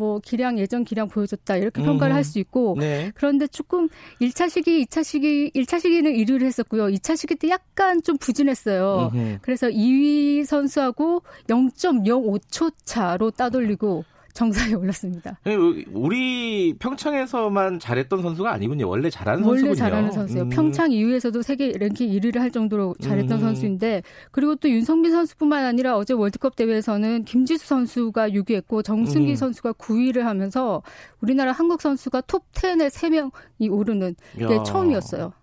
[0.00, 3.12] 뭐 기량 예전 기량 보여줬다 이렇게 평가를 할수 있고 네.
[3.14, 3.88] 그런데 조금
[4.22, 6.86] 1차 시기, 2차 시기, 1차 시기는 1위를 했었고요.
[6.86, 9.10] 2차 시기 때 약간 좀 부진했어요.
[9.12, 9.38] 음흠.
[9.42, 14.04] 그래서 2위 선수하고 0.05초 차로 따돌리고
[14.40, 15.38] 정상에 올랐습니다.
[15.44, 18.88] 네, 우리 평창에서만 잘했던 선수가 아니군요.
[18.88, 19.74] 원래 잘하는 원래 선수군요.
[19.74, 20.44] 잘하는 선수예요.
[20.44, 20.48] 음.
[20.48, 23.40] 평창 이후에서도 세계 랭킹 1위를 할 정도로 잘했던 음.
[23.40, 29.36] 선수인데 그리고 또 윤성빈 선수뿐만 아니라 어제 월드컵 대회에서는 김지수 선수가 6위했고 정승기 음.
[29.36, 30.82] 선수가 9위를 하면서
[31.20, 35.34] 우리나라 한국 선수가 톱 10에 3명이 오르는 게 처음이었어요.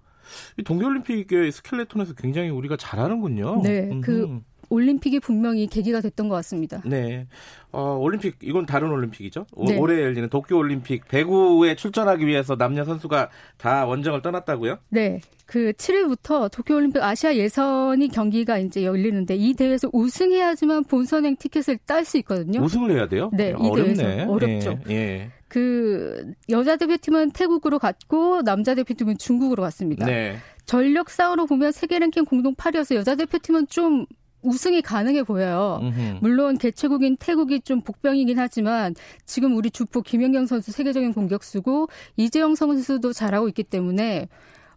[0.65, 3.61] 동계올림픽의 스켈레톤에서 굉장히 우리가 잘하는군요.
[3.61, 6.81] 네, 그 올림픽이 분명히 계기가 됐던 것 같습니다.
[6.85, 7.27] 네.
[7.71, 9.45] 어, 올림픽, 이건 다른 올림픽이죠?
[9.67, 9.77] 네.
[9.77, 14.79] 올해 열리는 도쿄올림픽 배구에 출전하기 위해서 남녀 선수가 다 원정을 떠났다고요?
[14.89, 15.21] 네.
[15.45, 22.17] 그 7일부터 도쿄올림픽 아시아 예선이 경기가 이제 열리는데 이 대회에서 우승해야지만 본선행 티켓을 딸 수
[22.19, 22.61] 있거든요.
[22.61, 23.29] 우승을 해야 돼요?
[23.33, 23.49] 네.
[23.49, 23.93] 이 어렵네.
[23.93, 24.79] 대회에서 어렵죠.
[24.89, 25.31] 예, 예.
[25.47, 30.05] 그 여자 대표팀은 태국으로 갔고 남자 대표팀은 중국으로 갔습니다.
[30.05, 30.37] 네.
[30.65, 34.05] 전력 상으로 보면 세계 랭킹 공동 8위여서 여자 대표팀은 좀
[34.41, 35.79] 우승이 가능해 보여요.
[35.81, 36.19] 음흠.
[36.21, 38.95] 물론 개최국인 태국이 좀 복병이긴 하지만
[39.25, 44.29] 지금 우리 주포 김연경 선수 세계적인 공격수고 이재영 선수도 잘하고 있기 때문에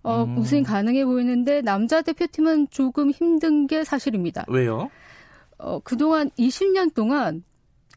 [0.03, 0.39] 어, 음.
[0.39, 4.47] 우승이 가능해 보이는데 남자 대표팀은 조금 힘든 게 사실입니다.
[4.49, 4.91] 왜요?
[5.59, 7.45] 어, 그동안 20년 동안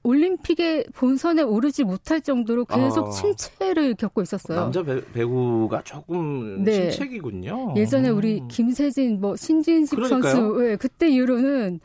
[0.04, 3.10] 올림픽의 본선에 오르지 못할 정도로 계속 어.
[3.12, 4.60] 침체를 겪고 있었어요.
[4.60, 6.92] 남자 배, 구가 조금 네.
[6.92, 7.74] 침체기군요.
[7.78, 8.48] 예전에 우리 음.
[8.50, 10.34] 김세진, 뭐 신진식 그러니까요.
[10.34, 11.80] 선수, 네, 그때 이후로는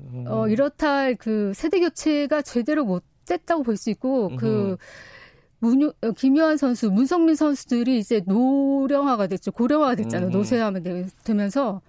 [0.00, 0.24] 음.
[0.28, 4.76] 어, 이렇다 그 세대 교체가 제대로 못 됐다고 볼 수 있고 그
[5.58, 9.50] 문유, 어, 김요한 선수, 문성민 선수들이 이제 노령화가 됐죠.
[9.50, 10.30] 고령화가 됐잖아요.
[10.30, 10.32] 음.
[10.32, 10.84] 노쇠하면
[11.24, 11.80] 되면서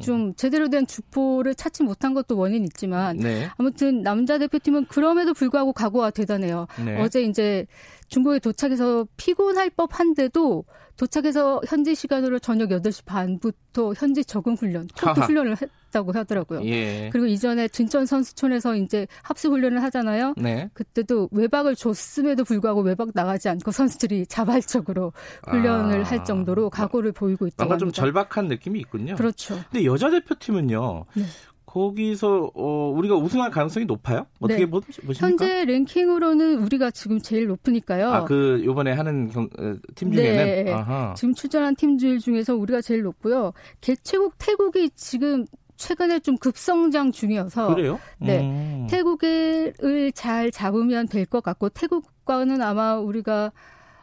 [0.00, 3.48] 좀 제대로 된 주포를 찾지 못한 것도 원인 있지만 네.
[3.56, 6.66] 아무튼 남자 대표팀은 그럼에도 불구하고 각오가 대단해요.
[6.84, 7.00] 네.
[7.00, 7.66] 어제 이제
[8.08, 10.64] 중국에 도착해서 피곤할 법한데도
[10.96, 15.56] 도착해서 현지 시간으로 저녁 8시 반부터 현지 적응 훈련, 코트 훈련을
[15.90, 16.64] 했다고 하더라고요.
[16.64, 17.10] 예.
[17.12, 20.34] 그리고 이전에 진천 선수촌에서 이제 합숙 훈련을 하잖아요.
[20.36, 20.70] 네.
[20.72, 25.12] 그때도 외박을 줬음에도 불구하고 외박 나가지 않고 선수들이 자발적으로
[25.48, 26.04] 훈련을 아.
[26.04, 29.16] 할 정도로 각오를 보이고 있다고 뭔가 좀 절박한 느낌이 있군요.
[29.16, 29.60] 그렇죠.
[29.70, 31.04] 근데 여자 대표팀은요.
[31.14, 31.24] 네.
[31.70, 34.26] 거기서 어, 우리가 우승할 가능성이 높아요?
[34.40, 34.66] 어떻게 네.
[34.66, 35.24] 보십니까?
[35.24, 38.10] 현재 랭킹으로는 우리가 지금 제일 높으니까요.
[38.10, 40.74] 아, 그 요번에 하는 경, 어, 팀 중에는 네.
[41.16, 43.52] 지금 출전한 팀들 중에서 우리가 제일 높고요.
[43.80, 45.46] 개최국 태국이 지금
[45.80, 47.98] 최근에 좀 급성장 중이어서 그래요?
[48.18, 48.40] 네.
[48.40, 48.86] 음.
[48.90, 53.50] 태국을 잘 잡으면 될 것 같고 태국과는 아마 우리가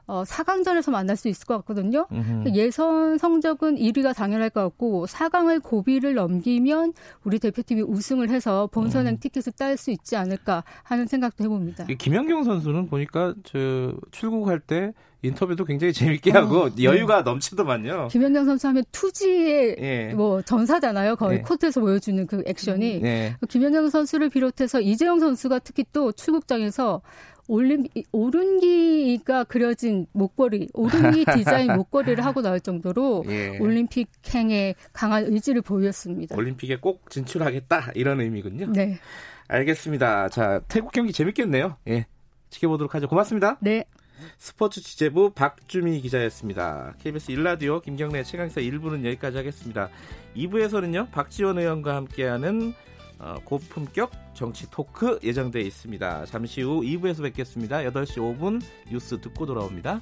[0.08, 2.08] 어, 4강전에서 만날 수 있을 것 같거든요.
[2.12, 2.50] 음흠.
[2.56, 6.94] 예선 성적은 1위가 당연할 것 같고 4강을 고비를 넘기면
[7.24, 9.20] 우리 대표팀이 우승을 해서 본선행 음.
[9.20, 11.86] 티켓을 딸 수 있지 않을까 하는 생각도 해봅니다.
[11.90, 14.94] 이 김연경 선수는 보니까 저 출국할 때
[15.24, 16.84] 인터뷰도 굉장히 재밌게 어, 하고 네.
[16.84, 18.08] 여유가 넘치더만요.
[18.10, 20.14] 김연경 선수 하면 투지의 예.
[20.14, 21.16] 뭐 전사잖아요.
[21.16, 21.44] 거의 네.
[21.44, 23.02] 코트에서 보여주는 그 액션이.
[23.02, 23.36] 네.
[23.50, 27.02] 김연경 선수를 비롯해서 이재영 선수가 특히 또 출국장에서
[27.48, 33.58] 올림 오른기가 그려진 목걸이, 오른기 디자인 목걸이를 하고 나올 정도로 예.
[33.60, 36.36] 올림픽 행에 강한 의지를 보였습니다.
[36.36, 38.72] 올림픽에 꼭 진출하겠다 이런 의미군요.
[38.74, 39.00] 네,
[39.48, 40.30] 알겠습니다.
[40.30, 41.78] 자 태국 경기 재밌겠네요.
[41.88, 42.06] 예.
[42.50, 43.08] 지켜보도록 하죠.
[43.08, 43.58] 고맙습니다.
[43.62, 43.86] 네.
[44.38, 46.96] 스포츠 취재부 박주미 기자였습니다.
[47.00, 49.90] KBS 일라디오 김경래 최강사 1부는 여기까지 하겠습니다.
[50.36, 52.97] 2부에서는요 박지원 의원과 함께하는 어,
[53.46, 56.26] 고품격 정치 토크 예정돼 있습니다.
[56.26, 57.78] 잠시 후 2부에서 뵙겠습니다.
[57.80, 60.02] 8시 5분 뉴스 듣고 돌아옵니다.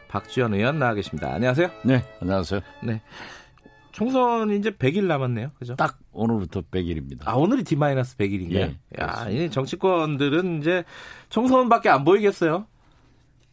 [0.15, 1.33] 박지원 의원 나와 계십니다.
[1.33, 1.71] 안녕하세요.
[1.85, 2.59] 네, 안녕하세요.
[3.93, 5.51] 총선 이제 100일 남았네요.
[5.57, 5.75] 그죠?
[5.77, 7.21] 딱 오늘부터 100일입니다.
[7.25, 8.55] 아, 오늘이 D-100일인가요?
[8.55, 9.29] 예, 야.
[9.29, 10.83] 이 정치권들은 이제
[11.29, 12.67] 총선밖에 안 보이겠어요.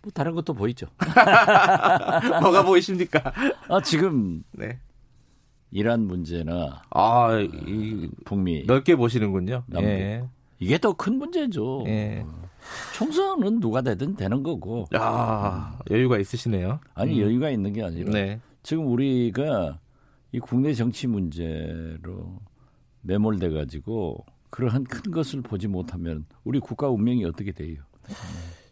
[0.02, 0.86] 뭐 다른 것도 보이죠.
[2.42, 3.32] 뭐가 보이십니까?
[3.68, 4.80] 아, 지금 네.
[5.70, 9.62] 이란 문제나 아, 이, 북미 넓게 보시는군요.
[9.66, 9.88] 남북.
[9.88, 10.24] 예.
[10.58, 11.84] 이게 더 큰 문제죠.
[11.86, 12.24] 예.
[12.94, 14.86] 총선은 누가 되든 되는 거고.
[14.94, 16.80] 아, 여유가 있으시네요.
[16.94, 17.26] 아니 음.
[17.26, 18.40] 여유가 있는 게 아니라 네.
[18.62, 19.78] 지금 우리가
[20.32, 22.38] 이 국내 정치 문제로
[23.02, 27.76] 매몰돼 가지고 그러한 큰 것을 보지 못하면 우리 국가 운명이 어떻게 돼요?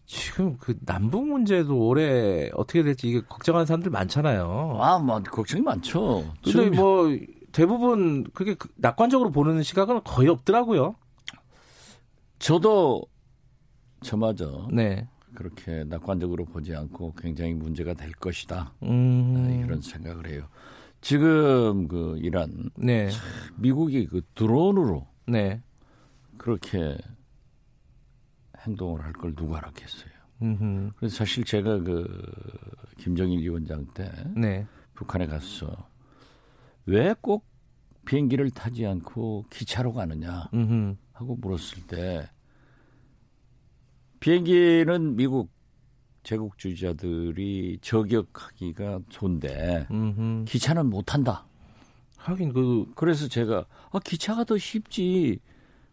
[0.04, 4.78] 지금 그 남북 문제도 올해 어떻게 될지 이게 걱정하는 사람들 많잖아요.
[4.80, 6.32] 아, 뭐 걱정이 많죠.
[6.44, 7.08] 근데 뭐
[7.52, 10.94] 대부분 그게 그- 낙관적으로 보는 시각은 거의 없더라고요.
[12.38, 13.02] 저도
[14.06, 15.08] 저마저 네.
[15.34, 18.72] 그렇게 낙관적으로 보지 않고 굉장히 문제가 될 것이다.
[18.84, 19.62] 음.
[19.64, 20.48] 이런 생각을 해요.
[21.00, 23.10] 지금 그 이란 네.
[23.56, 25.60] 미국이 그 드론으로 네.
[26.38, 26.96] 그렇게
[28.58, 30.10] 행동을 할 걸 누가 알았겠어요.
[30.42, 30.90] 음흠.
[30.96, 32.06] 그래서 사실 제가 그
[32.98, 34.66] 김정일 위원장 때 네.
[34.94, 35.88] 북한에 가서
[36.86, 37.44] 왜꼭
[38.04, 40.94] 비행기를 타지 않고 기차로 가느냐 음흠.
[41.12, 42.28] 하고 물었을 때
[44.20, 45.50] 비행기는 미국
[46.22, 50.44] 제국주의자들이 저격하기가 좋은데 음흠.
[50.46, 51.46] 기차는 못 탄다.
[52.16, 55.38] 하긴 그 그래서 제가 아, 기차가 더 쉽지.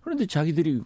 [0.02, 0.82] 그런데 자기들이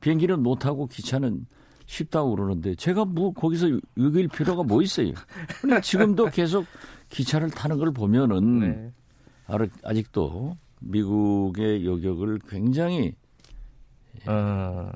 [0.00, 1.46] 비행기는 못 타고 기차는
[1.84, 5.12] 쉽다고 그러는데 제가 뭐 거기서 이길 필요가 뭐 있어요.
[5.60, 6.64] 근데 지금도 계속
[7.10, 8.92] 기차를 타는 걸 보면은 네.
[9.82, 13.14] 아직도 미국의 요격을 굉장히
[14.26, 14.90] 어.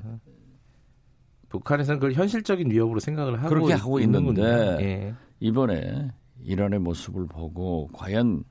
[1.59, 3.99] 북한에서는 그걸 현실적인 위협으로 생각을 하고 그렇게 하고.
[3.99, 4.43] 있는데
[4.81, 5.15] 예.
[5.39, 6.11] 이번에
[6.43, 8.43] 이란의 모습을 보고 과연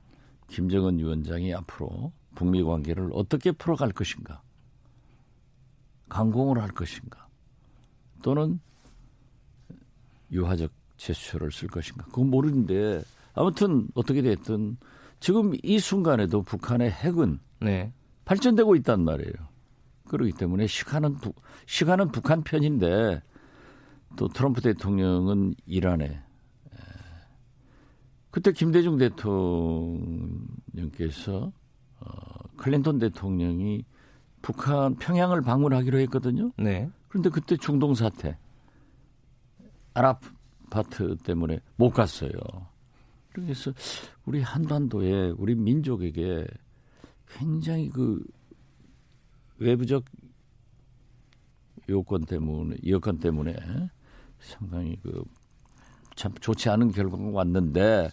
[0.47, 4.41] 김정은 위원장이 앞으로 북미 관계를 어떻게 풀어갈 것인가?
[6.09, 7.27] 강공을 할 것인가?
[8.21, 8.59] 또는
[10.31, 12.05] 유화적 제스처를 쓸 것인가?
[12.05, 13.01] 그건 모르는데
[13.33, 14.77] 아무튼 어떻게 됐든
[15.19, 17.91] 지금 이 순간에도 북한의 핵은 네.
[18.25, 19.54] 발전되고 있단 말이에요.
[20.07, 21.33] 그렇기 때문에 시간은 부,
[21.65, 23.21] 시간은 북한 편인데
[24.15, 26.19] 또 트럼프 대통령은 이란에 에,
[28.31, 30.31] 그때 김대중 대통령께서
[31.99, 32.07] 어,
[32.57, 33.83] 클린턴 대통령이
[34.41, 36.51] 북한 평양을 방문하기로 했거든요.
[36.57, 36.89] 네.
[37.07, 38.37] 그런데 그때 중동 사태
[39.95, 42.31] 아랍파트 때문에 못 갔어요.
[43.33, 43.73] 그래서
[44.25, 46.45] 우리 한반도에 우리 민족에게
[47.27, 48.23] 굉장히 그
[49.57, 50.05] 외부적
[51.89, 53.55] 요건 때문에 여건 때문에
[54.39, 55.23] 상당히 그
[56.15, 58.09] 참 좋지 않은 결과가 왔는데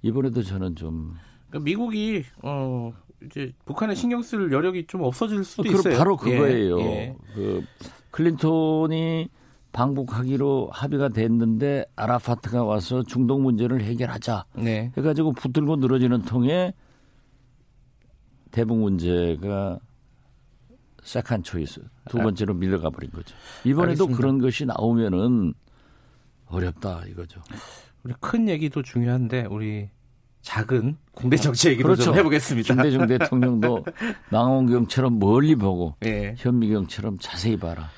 [0.00, 1.14] 이번에도 저는 좀
[1.48, 2.92] 그러니까 미국이 어
[3.24, 5.98] 이제 북한에 신경 쓸 여력이 좀 없어질 수도 그 있어요.
[5.98, 6.80] 바로 그거예요.
[6.80, 7.16] 예, 예.
[7.34, 7.62] 그
[8.10, 9.28] 클린턴이
[9.72, 14.92] 방북하기로 합의가 됐는데 아라파트가 와서 중동 문제를 해결하자 네.
[14.96, 16.74] 해가지고 붙들고 늘어지는 통에
[18.50, 19.78] 대북 문제가
[21.02, 23.34] second choice 두 번째로 밀려가 버린 거죠.
[23.64, 24.16] 이번에도 알겠습니다.
[24.16, 25.54] 그런 것이 나오면은
[26.46, 27.40] 어렵다 이거죠.
[28.04, 29.88] 우리 큰 얘기도 중요한데 우리
[30.42, 32.04] 작은 국내 정치 얘기도 그렇죠.
[32.04, 32.74] 좀 해보겠습니다.
[32.74, 33.84] 김대중 대통령도
[34.30, 36.34] 망원경처럼 멀리 보고 예.
[36.36, 37.88] 현미경처럼 자세히 봐라.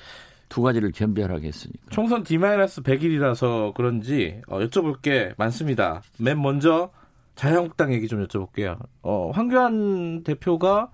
[0.51, 1.87] 두 가지를 겸비하게 했으니까.
[1.91, 6.03] 총선 D-100일이라서 그런지 어, 여쭤볼 게 많습니다.
[6.19, 6.91] 맨 먼저
[7.35, 8.79] 자유한국당 얘기 좀 여쭤볼게요.
[9.03, 10.91] 어, 황교안 대표가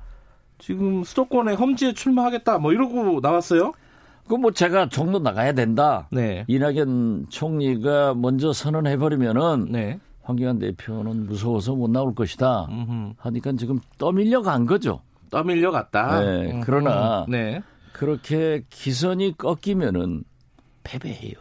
[0.60, 3.72] 지금 수도권에 험지에 출마하겠다 뭐 이러고 나왔어요.
[4.28, 6.06] 그뭐 제가 종로 나가야 된다.
[6.12, 6.44] 네.
[6.46, 9.98] 이낙연 총리가 먼저 선언해 버리면은 네.
[10.22, 12.68] 황교안 대표는 무서워서 못 나올 것이다.
[12.70, 13.14] 음흠.
[13.16, 15.00] 하니까 지금 떠밀려 간 거죠.
[15.30, 16.20] 떠밀려 갔다.
[16.20, 16.62] 네, 음흠.
[16.64, 17.60] 그러나 네.
[17.92, 20.22] 그렇게 기선이 꺾이면은
[20.84, 21.34] 패배해요.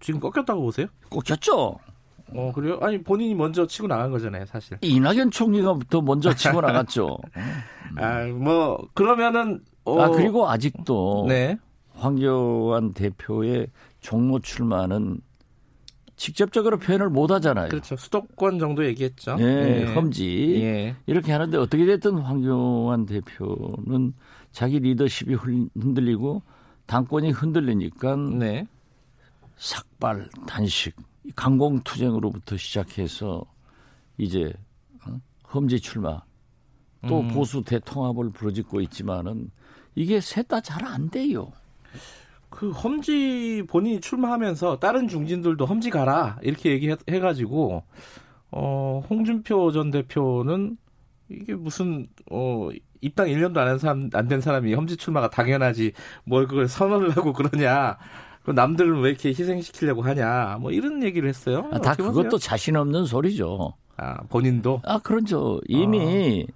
[0.00, 0.86] 지금 꺾였다고 보세요?
[1.10, 1.76] 꺾였죠.
[2.34, 2.78] 어 그래요?
[2.82, 4.78] 아니 본인이 먼저 치고 나간 거잖아요, 사실.
[4.80, 7.18] 이낙연 총리가 더 먼저 치고 나갔죠.
[7.96, 11.56] 아뭐 그러면은 어, 아 그리고 아직도 네.
[11.94, 13.68] 황교안 대표의
[14.00, 15.20] 종로 출마는
[16.16, 17.68] 직접적으로 표현을 못 하잖아요.
[17.68, 17.94] 그렇죠.
[17.96, 19.36] 수도권 정도 얘기했죠.
[19.38, 20.96] 예, 험지 예.
[21.06, 24.14] 이렇게 하는데 어떻게 됐든 황교안 대표는
[24.50, 26.42] 자기 리더십이 흔- 흔들리고
[26.86, 28.66] 당권이 흔들리니까 네.
[29.56, 30.96] 삭발, 단식,
[31.34, 33.44] 강공투쟁으로부터 시작해서
[34.18, 34.52] 이제
[35.06, 35.18] 어?
[35.52, 36.22] 험지 출마
[37.08, 37.28] 또 음.
[37.28, 39.50] 보수 대통합을 부르짖고 있지만은
[39.94, 41.52] 이게 셋 다 잘 안 돼요.
[42.50, 47.82] 그 험지 본인이 출마하면서 다른 중진들도 험지 가라 이렇게 얘기해 가지고
[48.50, 50.76] 어 홍준표 전 대표는
[51.28, 52.68] 이게 무슨 어
[53.00, 55.92] 입당 1년도 안 한 사람 안 된 사람이 험지 출마가 당연하지
[56.24, 57.98] 뭘 그걸 선언을 하고 그러냐 그
[58.52, 61.68] 남들은 왜 이렇게 희생시키려고 하냐 뭐 이런 얘기를 했어요.
[61.72, 62.38] 아, 다 그것도 보세요?
[62.38, 63.74] 자신 없는 소리죠.
[63.96, 65.60] 아 본인도 아 그렇죠.
[65.68, 66.46] 이미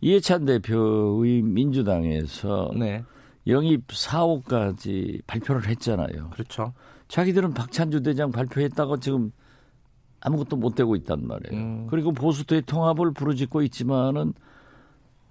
[0.00, 3.04] 이해찬 대표의 민주당에서 네
[3.46, 6.30] 영입 4호까지 발표를 했잖아요.
[6.30, 6.72] 그렇죠.
[7.08, 9.32] 자기들은 박찬주 대장 발표했다고 지금
[10.20, 11.62] 아무것도 못 되고 있단 말이에요.
[11.62, 11.86] 음.
[11.88, 14.34] 그리고 보수도의 통합을 부르짖고 있지만은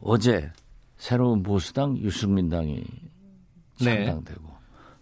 [0.01, 0.51] 어제
[0.97, 2.84] 새로운 보수당 유승민당이
[3.82, 4.05] 네.
[4.05, 4.59] 창당되고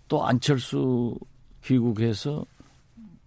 [0.07, 1.17] 또 안철수
[1.63, 2.45] 귀국해서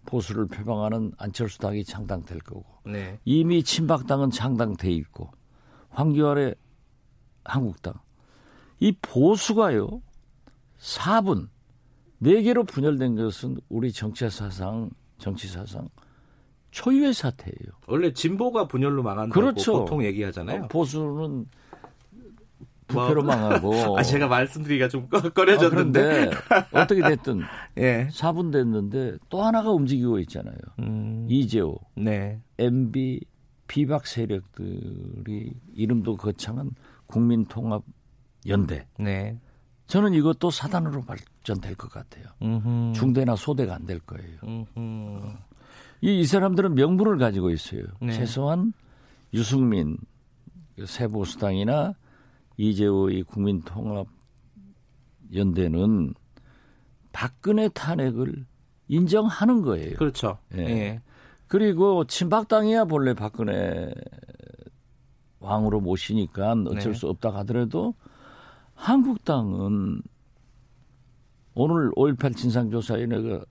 [0.06, 5.30] 보수를 표방하는 안철수 당이 창당될 거고 네 이미 친박당은 창당돼 있고
[5.90, 6.54] 황교안의
[7.44, 7.94] 한국당
[8.80, 10.00] 이 보수가요
[10.78, 11.48] 4분
[12.22, 15.88] 4개로 분열된 것은 우리 정치 사상 정치 사상
[16.70, 17.72] 초유의 사태예요.
[17.88, 19.80] 원래 진보가 분열로 망한다고 그렇죠.
[19.80, 20.68] 보통 얘기하잖아요.
[20.68, 21.46] 보수는
[22.90, 26.36] 부패로 망하고 아 제가 말씀드리기가 좀 꺼- 아, 꺼려졌는데 그런데
[26.72, 27.42] 어떻게 됐든
[27.78, 28.08] 예.
[28.10, 30.56] 4분 됐는데 또 하나가 움직이고 있잖아요.
[30.80, 32.40] 음, 이재호, 네.
[32.58, 33.20] MB,
[33.66, 36.70] 비박 세력들이 이름도 거창한
[37.06, 38.86] 국민통합연대.
[38.98, 39.38] 네.
[39.86, 42.24] 저는 이것도 사단으로 발전될 것 같아요.
[42.42, 42.92] 음흠.
[42.94, 44.38] 중대나 소대가 안 될 거예요.
[46.02, 47.82] 이, 이 사람들은 명분을 가지고 있어요.
[48.00, 48.12] 네.
[48.12, 48.72] 최소한
[49.34, 49.96] 유승민
[50.76, 51.94] 그 새보수당이나
[52.60, 56.12] 이재호의 국민통합연대는
[57.10, 58.44] 박근혜 탄핵을
[58.86, 59.96] 인정하는 거예요.
[59.96, 60.36] 그렇죠.
[60.54, 60.58] 예.
[60.58, 61.00] 예.
[61.46, 63.94] 그리고 친박당이야 본래 박근혜
[65.38, 66.98] 왕으로 모시니까 어쩔 네.
[66.98, 67.94] 수 없다 하더라도
[68.74, 70.02] 한국당은
[71.54, 73.42] 오늘 5.18 진상조사에 내가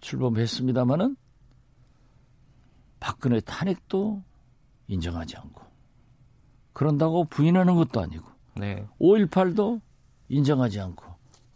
[0.00, 1.16] 출범했습니다마는
[2.98, 4.24] 박근혜 탄핵도
[4.88, 5.67] 인정하지 않고
[6.78, 8.24] 그런다고 부인하는 것도 아니고
[8.54, 8.86] 네.
[9.00, 9.80] 5.18도
[10.28, 11.04] 인정하지 않고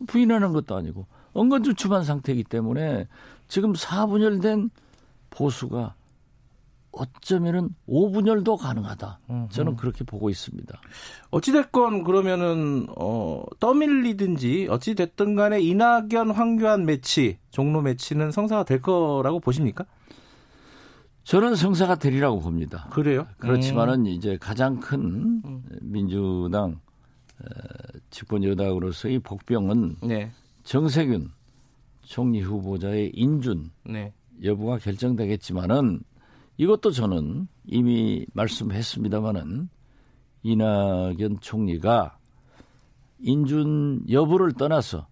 [0.09, 1.07] 부인하는 것도 아니고
[1.37, 3.07] 은근주춤한 상태이기 때문에
[3.47, 4.71] 지금 4분열된
[5.31, 5.95] 보수가
[6.91, 9.21] 어쩌면은 5분열도 가능하다.
[9.51, 10.81] 저는 그렇게 보고 있습니다.
[11.31, 19.87] 어찌됐건 그러면은 어 떠밀리든지 어찌됐든 간에 이낙연 황교안 매치 종로 매치는 성사가 될 거라고 보십니까?
[21.25, 22.89] 저는 성사가 되리라고 봅니다.
[22.91, 23.27] 그래요?
[23.39, 25.41] 그렇지만은 이제 가장 큰
[25.81, 26.81] 민주당
[27.41, 27.45] 어,
[28.11, 30.31] 집권 여당으로서의 복병은 네.
[30.65, 31.31] 정세균
[32.03, 34.13] 총리 후보자의 인준 네.
[34.43, 36.03] 여부가 결정되겠지만은
[36.57, 39.69] 이것도 저는 이미 말씀했습니다마는
[40.43, 42.19] 이낙연 총리가
[43.21, 45.07] 인준 여부를 떠나서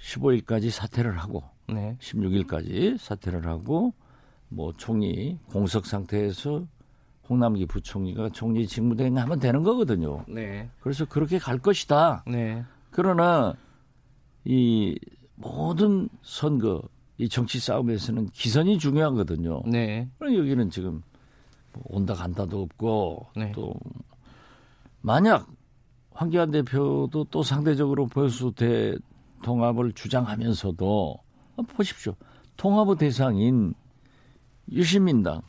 [0.00, 1.96] 15일까지 사퇴를 하고 네.
[2.00, 3.94] 16일까지 사퇴를 하고
[4.52, 6.66] 뭐 총리 공석 상태에서
[7.28, 10.24] 홍남기 부총리가 총리 직무대행하면 되는 거거든요.
[10.28, 10.68] 네.
[10.80, 12.24] 그래서 그렇게 갈 것이다.
[12.26, 12.64] 네.
[12.90, 13.54] 그러나
[14.44, 14.98] 이
[15.36, 16.82] 모든 선거
[17.16, 19.62] 이 정치 싸움에서는 기선이 중요하거든요.
[19.66, 20.08] 네.
[20.20, 21.02] 여기는 지금
[21.72, 23.52] 뭐 온다 간다도 없고 네.
[23.52, 23.74] 또
[25.00, 25.46] 만약
[26.12, 31.18] 황교안 대표도 또 상대적으로 보수 대통합을 주장하면서도
[31.56, 32.14] 아, 보십시오.
[32.56, 33.74] 통합의 대상인
[34.70, 35.42] 유시민당,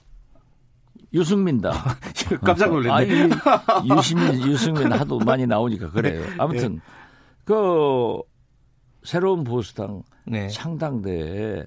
[1.13, 1.73] 유승민당.
[2.43, 2.91] 깜짝 놀랐네.
[2.91, 6.23] 아니, 유시민, 유승민 하도 많이 나오니까 그래요.
[6.37, 6.81] 아무튼
[7.43, 8.19] 그
[9.03, 10.47] 새로운 보수당 네.
[10.49, 11.65] 창당대에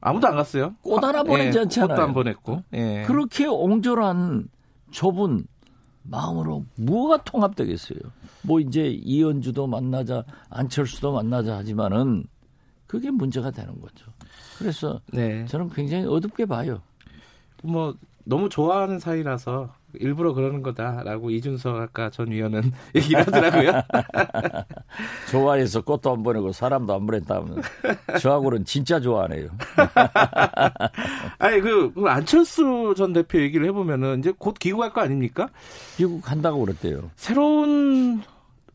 [0.00, 0.74] 아무도 안 갔어요.
[0.82, 1.88] 꽃 하나 보내지 예, 않잖아요.
[1.88, 2.62] 꽃도 안 보냈고.
[2.72, 3.04] 예.
[3.06, 4.48] 그렇게 옹졸한
[4.90, 5.44] 좁은
[6.02, 7.98] 마음으로 뭐가 통합되겠어요?
[8.42, 12.24] 뭐 이제 이현주도 만나자, 안철수도 만나자 하지만은
[12.86, 14.09] 그게 문제가 되는 거죠.
[14.60, 15.46] 그래서 네.
[15.46, 16.82] 저는 굉장히 어둡게 봐요.
[17.62, 17.94] 뭐
[18.24, 23.72] 너무 좋아하는 사이라서 일부러 그러는 거다라고 이준석 아까 전 위원은 얘기를 하더라고요.
[25.32, 27.62] 좋아해서 꽃도 안 보내고 사람도 안 보냈다면
[28.20, 29.48] 저하고는 진짜 좋아하네요.
[31.38, 35.48] 아니 그, 그 안철수 전 대표 얘기를 해보면은 이제 곧 귀국할 거 아닙니까?
[35.96, 37.10] 미국 한다고 그랬대요.
[37.16, 38.22] 새로운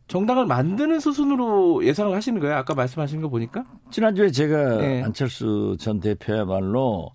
[0.08, 2.56] 정당을 만드는 수순으로 예상을 하시는 거예요?
[2.56, 3.66] 아까 말씀하신 거 보니까?
[3.90, 5.04] 지난주에 제가 네.
[5.04, 7.12] 안철수 전 대표야말로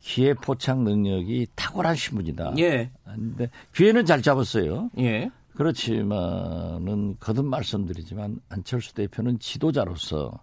[0.00, 2.54] 기회 포착 능력이 탁월하신 분이다.
[2.58, 2.90] 예.
[3.04, 4.90] 근데 기회는 잘 잡았어요.
[4.98, 5.30] 예.
[5.54, 10.38] 그렇지만은 거듭 말씀드리지만 안철수 대표는 지도자로서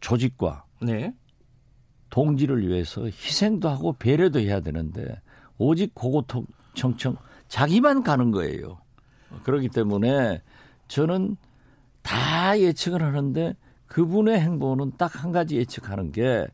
[0.00, 1.14] 조직과 네.
[2.10, 5.20] 동지를 위해서 희생도 하고 배려도 해야 되는데
[5.58, 7.16] 오직 고고청청
[7.48, 8.78] 자기만 가는 거예요.
[9.44, 10.40] 그렇기 때문에
[10.88, 11.36] 저는
[12.02, 13.54] 다 예측을 하는데
[13.86, 16.46] 그분의 행보는 딱 한 가지 예측하는 게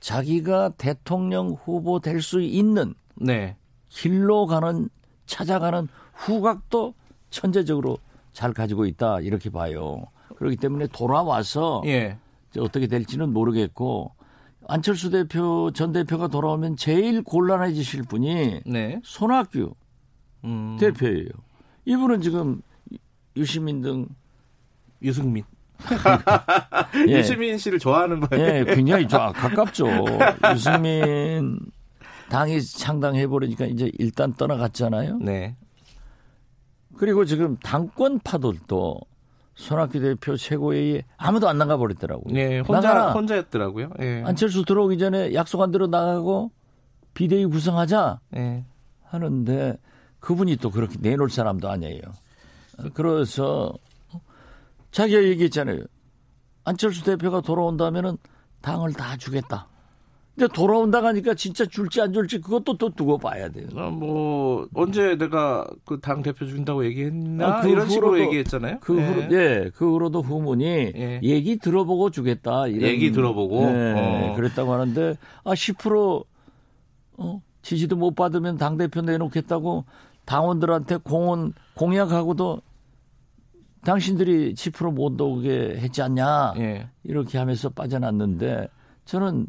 [0.00, 3.56] 자기가 대통령 후보 될 수 있는 네.
[3.88, 4.88] 길로 가는
[5.26, 6.94] 찾아가는 후각도
[7.30, 7.98] 천재적으로
[8.32, 10.04] 잘 가지고 있다 이렇게 봐요.
[10.36, 12.18] 그렇기 때문에 돌아와서 예.
[12.58, 14.12] 어떻게 될지는 모르겠고
[14.68, 19.00] 안철수 대표 전 대표가 돌아오면 제일 곤란해지실 분이 네.
[19.04, 19.74] 손학규
[20.44, 21.28] 음, 대표예요.
[21.84, 22.62] 이분은 지금
[23.36, 24.06] 유시민 등
[25.02, 25.44] 유승민.
[27.08, 28.44] 예, 유시민 씨를 좋아하는 거예요.
[28.44, 29.86] 예, 굉장히 좋아 가깝죠.
[30.54, 31.58] 유승민
[32.28, 35.18] 당이 창당해 버리니까 이제 일단 떠나갔잖아요.
[35.18, 35.56] 네.
[36.96, 39.00] 그리고 지금 당권 파들도
[39.54, 42.34] 손학규 대표 최고회의에 아무도 안 나가 버렸더라고요.
[42.36, 43.12] 예, 혼자 나가라.
[43.12, 43.90] 혼자였더라고요.
[44.00, 44.22] 예.
[44.24, 46.50] 안철수 들어오기 전에 약속한 대로 나가고
[47.14, 48.64] 비대위 구성하자 예.
[49.04, 49.78] 하는데
[50.20, 52.02] 그분이 또 그렇게 내놓을 사람도 아니에요.
[52.94, 53.74] 그래서
[54.92, 55.84] 자기가 얘기했잖아요.
[56.64, 58.16] 안철수 대표가 돌아온다면은
[58.62, 59.68] 당을 다 주겠다.
[60.36, 63.66] 근데 돌아온다 하니까 진짜 줄지 안 줄지 그것도 또 두고 봐야 돼요.
[63.76, 68.78] 아, 뭐 언제 내가 그 당 대표 준다고 얘기했나 아, 그 이런 식으로 얘기했잖아요.
[68.80, 69.06] 그 예.
[69.06, 71.20] 후로 예, 그 후로도 후문이 예.
[71.22, 72.68] 얘기 들어보고 주겠다.
[72.68, 73.62] 이런 얘기 들어보고?
[73.64, 73.94] 예,
[74.30, 74.34] 어.
[74.36, 76.24] 그랬다고 하는데 아10%
[77.18, 79.84] 어, 지지도 못 받으면 당 대표 내놓겠다고
[80.30, 82.62] 당원들한테 공원 공약하고도
[83.82, 86.88] 당신들이 10%못 오게 했지 않냐 예.
[87.02, 88.68] 이렇게 하면서 빠져났는데
[89.06, 89.48] 저는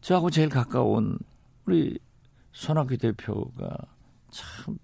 [0.00, 1.18] 저하고 제일 가까운
[1.66, 1.98] 우리
[2.52, 3.76] 손학규 대표가
[4.30, 4.78] 참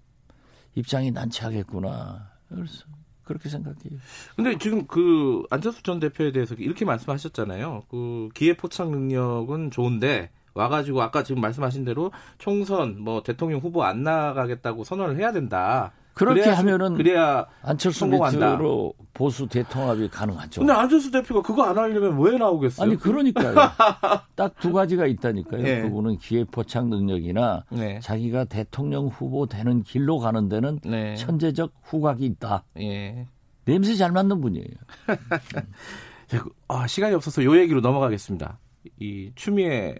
[0.75, 2.85] 입장이 난처하겠구나 그래서
[3.23, 3.99] 그렇게 생각해요.
[4.35, 7.85] 근데 지금 그 안철수 전 대표에 대해서 이렇게 말씀하셨잖아요.
[7.89, 10.29] 그 기회 포착 능력은 좋은데
[10.59, 15.91] 와가지고 아까 지금 말씀하신 대로 총선 뭐 대통령 후보 안 나가겠다고 선언을 해야 된다.
[16.13, 18.05] 그렇게 그래야 수- 하면은 그래야 안철수.
[18.05, 20.59] 밑으로 보수 대통합이 가능하죠.
[20.59, 22.85] 근데 안철수 대표가 그거 안 하려면 왜 나오겠어요?
[22.85, 23.55] 아니 그러니까요.
[24.35, 25.65] 딱 두 가지가 있다니까요.
[25.65, 25.81] 예.
[25.83, 27.99] 그분은 기회 포착 능력이나 네.
[28.01, 31.15] 자기가 대통령 후보 되는 길로 가는 데는 네.
[31.15, 32.65] 천재적 후각이 있다.
[32.81, 33.25] 예.
[33.63, 34.65] 냄새 잘 맡는 분이에요.
[36.27, 38.59] 자, 그- 아, 시간이 없어서 요 얘기로 넘어가겠습니다.
[38.99, 39.95] 이 추미애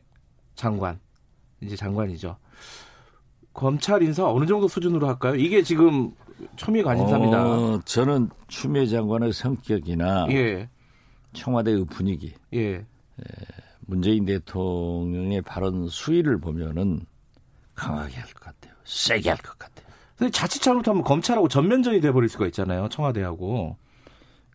[0.63, 0.99] 장관
[1.61, 2.35] 이제 장관이죠.
[3.53, 5.35] 검찰 인사 어느 정도 수준으로 할까요?
[5.35, 6.11] 이게 지금
[6.57, 7.45] 초미의 관심사입니다.
[7.45, 10.69] 어, 저는 추미애 장관의 성격이나 예,
[11.33, 12.85] 청와대의 분위기, 예.
[13.81, 17.01] 문재인 대통령의 발언 수위를 보면은
[17.75, 18.73] 강하게 할 것 같아요.
[18.83, 19.87] 세게 할 것 같아요.
[20.17, 22.89] 근데 자칫 잘못하면 검찰하고 전면전이 돼버릴 수가 있잖아요.
[22.89, 23.77] 청와대하고.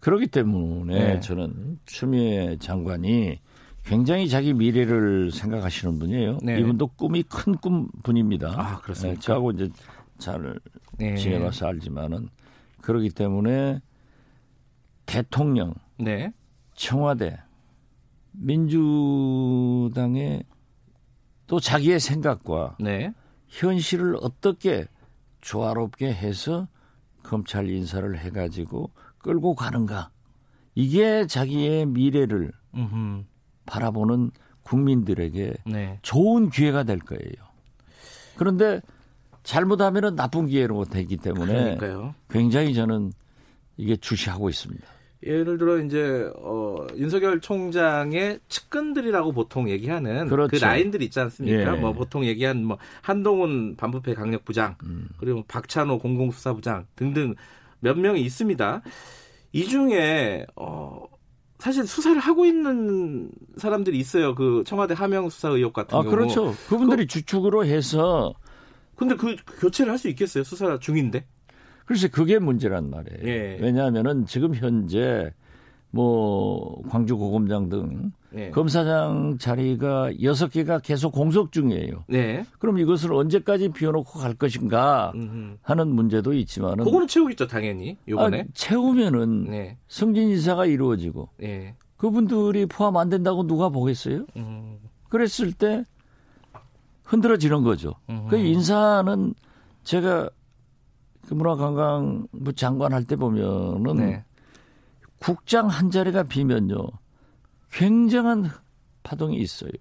[0.00, 1.20] 그렇기 때문에 네.
[1.20, 3.40] 저는 추미애 장관이
[3.84, 6.38] 굉장히 자기 미래를 생각하시는 분이에요.
[6.42, 6.58] 네.
[6.58, 8.48] 이분도 꿈이 큰 꿈 분입니다.
[8.48, 9.14] 아, 그렇습니까?
[9.14, 9.70] 네, 저하고 이제
[10.18, 10.58] 잘
[10.98, 11.16] 네.
[11.16, 12.28] 지내봐서 알지만은
[12.80, 13.80] 그렇기 때문에
[15.06, 16.32] 대통령, 네.
[16.74, 17.38] 청와대,
[18.32, 20.44] 민주당의
[21.46, 23.12] 또 자기의 생각과 네.
[23.48, 24.86] 현실을 어떻게
[25.42, 26.68] 조화롭게 해서
[27.22, 30.10] 검찰 인사를 해가지고 끌고 가는가.
[30.74, 33.24] 이게 자기의 미래를 음흠.
[33.66, 34.30] 바라보는
[34.62, 35.98] 국민들에게 네.
[36.02, 37.44] 좋은 기회가 될 거예요.
[38.36, 38.80] 그런데
[39.42, 42.14] 잘못하면 나쁜 기회로 되기 때문에 그러니까요.
[42.30, 43.12] 굉장히 저는
[43.76, 44.86] 이게 주시하고 있습니다.
[45.26, 50.64] 예를 들어 이제 어, 윤석열 총장의 측근들이라고 보통 얘기하는 그 그렇죠.
[50.64, 51.76] 라인들 있지 않습니까?
[51.76, 51.80] 예.
[51.80, 55.08] 뭐 보통 얘기한 뭐 한동훈 반부패 강력 부장 음.
[55.16, 57.34] 그리고 박찬호 공공수사부장 등등
[57.80, 58.82] 몇 명이 있습니다.
[59.52, 61.04] 이 중에 어
[61.58, 64.34] 사실 수사를 하고 있는 사람들이 있어요.
[64.34, 66.10] 그 청와대 하명 수사 의혹 같은 아 경우.
[66.14, 66.54] 그렇죠.
[66.68, 68.34] 그분들이 주축으로 해서
[68.96, 70.44] 근데 그 교체를 할 수 있겠어요?
[70.44, 71.26] 수사 중인데.
[71.86, 73.18] 글쎄 그게 문제란 말이에요.
[73.28, 73.58] 예.
[73.60, 75.32] 왜냐하면은 지금 현재
[75.90, 78.50] 뭐 광주 고검장 등 네.
[78.50, 82.04] 검사장 자리가 여섯 개가 계속 공석 중이에요.
[82.08, 82.44] 네.
[82.58, 85.12] 그럼 이것을 언제까지 비워놓고 갈 것인가.
[85.62, 87.96] 하는 문제도 있지만은 그거는 채우겠죠, 당연히.
[88.08, 88.40] 요번에.
[88.40, 89.78] 아, 채우면은 네.
[89.88, 91.76] 승진 인사가 이루어지고 네.
[91.96, 94.26] 그분들이 포함 안 된다고 누가 보겠어요?
[94.36, 94.78] 음.
[95.08, 95.84] 그랬을 때
[97.04, 97.94] 흔들어지는 거죠.
[98.10, 98.28] 음흠.
[98.30, 99.34] 그 인사는
[99.84, 100.28] 제가
[101.28, 104.24] 그 문화관광부 장관 할 때 보면은 네.
[105.20, 106.76] 국장 한 자리가 비면요
[107.78, 108.50] 굉장한
[109.02, 109.72] 파동이 있어요.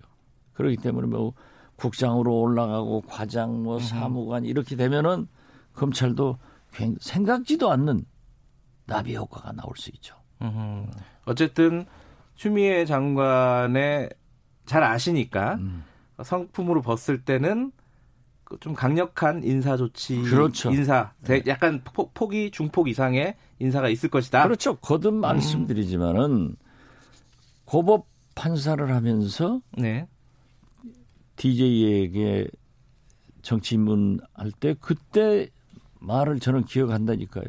[0.54, 1.34] 그렇기 때문에 뭐
[1.76, 5.28] 국장으로 올라가고 과장 뭐 사무관 이렇게 되면은
[5.74, 6.38] 검찰도
[6.74, 8.06] 굉- 생각지도 않는
[8.86, 10.16] 나비 효과가 나올 수 있죠.
[11.26, 11.86] 어쨌든
[12.36, 14.10] 추미애 장관의
[14.66, 15.84] 잘 아시니까 음.
[16.22, 17.72] 성품으로 벗을 때는
[18.44, 20.72] 그좀 강력한 인사 조치, 그렇죠.
[20.72, 24.44] 인사, 대- 약간 폭, 폭이 중폭 이상의 인사가 있을 것이다.
[24.44, 24.76] 그렇죠.
[24.78, 26.56] 거듭 말씀드리지만은
[27.66, 30.07] 고법 판사를 하면서 네,
[31.36, 32.47] DJ에게
[33.41, 35.49] 정치인문 할 때 그때
[35.99, 37.45] 말을 저는 기억한다니까요.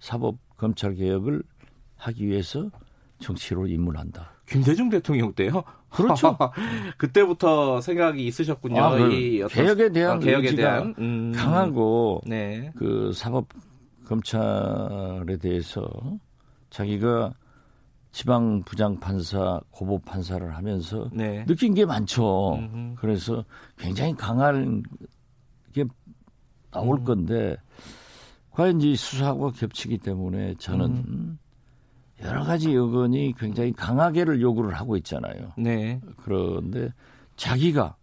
[0.00, 1.42] 사법 검찰 개혁을
[1.96, 2.70] 하기 위해서
[3.18, 4.32] 정치로 입문한다.
[4.46, 5.64] 김대중 대통령 때요.
[5.88, 6.36] 그렇죠.
[6.98, 8.82] 그때부터 생각이 있으셨군요.
[8.82, 13.48] 아, 그이 어떤- 개혁에 대한 아, 개혁에 의지가 대한 음, 강하고 네, 그 사법
[14.04, 15.88] 검찰에 대해서
[16.70, 17.32] 자기가
[18.16, 21.44] 지방 부장 판사, 고법 판사를 하면서 네.
[21.44, 22.54] 느낀 게 많죠.
[22.54, 22.94] 음흠.
[22.96, 23.44] 그래서
[23.76, 24.82] 굉장히 강한
[25.74, 25.84] 게
[26.70, 27.04] 나올 음.
[27.04, 27.58] 건데
[28.52, 31.38] 과연 이 수사하고 겹치기 때문에 저는 음.
[32.22, 35.52] 여러 가지 여건이 굉장히 강하게를 요구를 하고 있잖아요.
[35.58, 36.00] 네.
[36.16, 36.88] 그런데
[37.36, 37.96] 자기가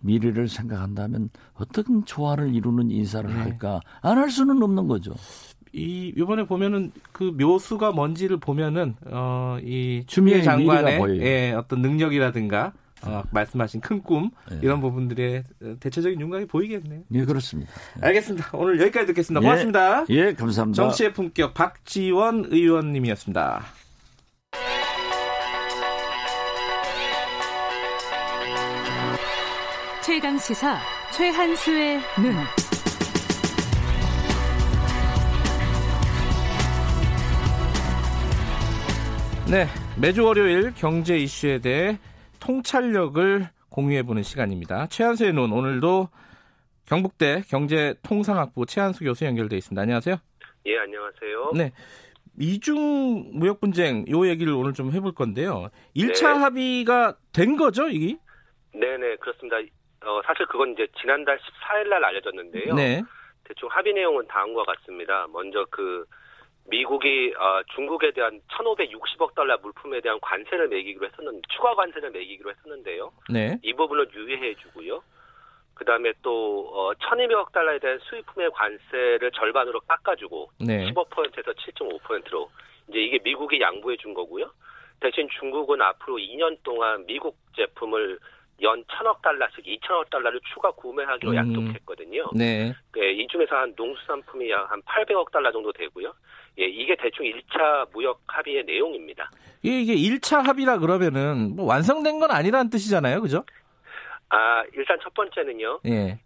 [0.00, 3.36] 미래를 생각한다면 어떤 조화를 이루는 인사를 네.
[3.40, 5.14] 할까 안 할 수는 없는 거죠.
[5.72, 11.22] 이 이번에 보면은 그 묘수가 뭔지를 보면은 어이 추미애 추미애 장관의 미래가 보여요.
[11.22, 12.72] 예, 어떤 능력이라든가
[13.04, 14.58] 어, 말씀하신 큰꿈 예.
[14.62, 15.44] 이런 부분들의
[15.80, 17.02] 대체적인 윤곽이 보이겠네요.
[17.12, 17.72] 예, 그렇습니다.
[18.00, 18.50] 알겠습니다.
[18.52, 19.40] 오늘 여기까지 듣겠습니다.
[19.40, 19.44] 예.
[19.44, 20.04] 고맙습니다.
[20.10, 20.82] 예, 감사합니다.
[20.82, 23.62] 정치의 품격 박지원 의원님이었습니다.
[30.04, 30.78] 최강 시사
[31.12, 32.71] 최한수의 눈.
[39.50, 39.66] 네,
[40.00, 41.98] 매주 월요일 경제 이슈에 대해
[42.40, 44.86] 통찰력을 공유해보는 시간입니다.
[44.86, 46.08] 최한수의 눈 오늘도
[46.86, 49.82] 경북대 경제통상학부 최한수 교수 연결돼 있습니다.
[49.82, 50.16] 안녕하세요.
[50.66, 51.52] 예, 안녕하세요.
[51.56, 51.72] 네.
[52.38, 55.68] 이중 무역 분쟁 요 얘기를 오늘 좀 해볼 건데요.
[55.96, 56.38] 1차 네.
[56.38, 58.16] 합의가 된 거죠, 이게?
[58.72, 59.56] 네 네, 그렇습니다.
[60.04, 62.74] 어, 사실 그건 이제 지난달 14일 날 알려졌는데요.
[62.74, 63.02] 네.
[63.44, 65.26] 대충 합의 내용은 다음과 같습니다.
[65.30, 66.06] 먼저 그
[66.64, 73.12] 미국이 어, 중국에 대한 1,560억 달러 물품에 대한 관세를 매기기로 했었는데 추가 관세를 매기기로 했었는데요.
[73.30, 73.58] 네.
[73.62, 75.02] 이 부분을 유예해 주고요.
[75.74, 80.86] 그다음에 또 어, 1,200억 달러에 대한 수입품의 관세를 절반으로 깎아주고 네.
[80.92, 82.50] 15%에서 7.5%로
[82.88, 84.50] 이제 이게 미국이 양보해 준 거고요.
[85.00, 88.18] 대신 중국은 앞으로 2년 동안 미국 제품을
[88.60, 91.36] 연 1,000억 달러씩 2,000억 달러를 추가 구매하기로 음.
[91.36, 92.30] 약속했거든요.
[92.34, 92.72] 네.
[92.98, 96.12] 예, 이 중에서 한 농수산품이 약 한 800억 달러 정도 되고요.
[96.58, 99.30] 예, 이게 대충 1차 무역 합의의 내용입니다.
[99.62, 103.20] 이게, 이게 1차 합의라 그러면은 뭐 완성된 건 아니라는 뜻이잖아요.
[103.22, 103.44] 그죠?
[104.28, 105.80] 아, 일단 첫 번째는요.
[105.86, 106.18] 예.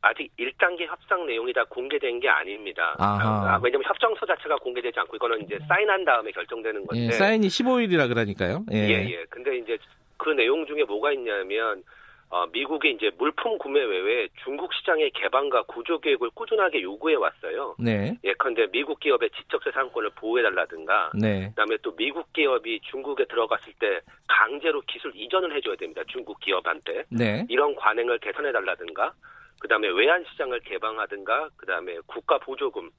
[0.00, 2.94] 아직 1단계 협상 내용이 다 공개된 게 아닙니다.
[2.98, 3.54] 아하.
[3.54, 7.06] 아, 왜냐면 협정서 자체가 공개되지 않고 이거는 이제 사인한 다음에 결정되는 건데.
[7.06, 8.64] 예, 사인이 15일이라 그러니까요.
[8.70, 8.74] 예.
[8.74, 8.88] 네.
[8.88, 9.24] 예, 예.
[9.28, 9.76] 근데 이제
[10.16, 11.82] 그 내용 중에 뭐가 있냐면
[12.30, 17.74] 어, 미국이 이제 물품 구매 외에 중국 시장의 개방과 구조 계획을 꾸준하게 요구해 왔어요.
[17.78, 18.18] 네.
[18.22, 21.48] 예컨대 미국 기업의 지적재산권을 보호해 달라든가 네.
[21.50, 26.02] 그다음에 또 미국 기업이 중국에 들어갔을 때 강제로 기술 이전을 해줘야 됩니다.
[26.08, 27.46] 중국 기업한테 네.
[27.48, 29.12] 이런 관행을 개선해 달라든가
[29.60, 32.90] 그다음에 외환 시장을 개방하든가 그다음에 국가 보조금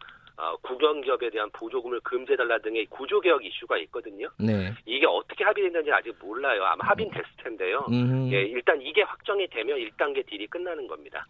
[0.41, 4.29] 어, 국영기업에 대한 보조금을 금지해달라 등의 구조개혁 이슈가 있거든요.
[4.39, 4.71] 네.
[4.85, 6.63] 이게 어떻게 합의됐는지 아직 몰라요.
[6.63, 7.85] 아마 합의는 됐을 텐데요.
[7.91, 8.29] 음.
[8.31, 11.25] 예, 일단 이게 확정이 되면 1단계 딜이 끝나는 겁니다.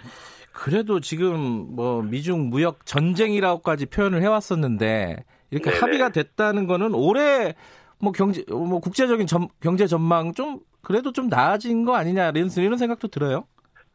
[0.53, 5.79] 그래도 지금 뭐 미중 무역 전쟁이라고까지 표현을 해왔었는데 이렇게 네네.
[5.79, 7.55] 합의가 됐다는 거는 올해
[7.99, 12.77] 뭐 경제 뭐 국제적인 전- 경제 전망 좀 그래도 좀 나아진 거 아니냐 이런, 이런
[12.77, 13.45] 생각도 들어요.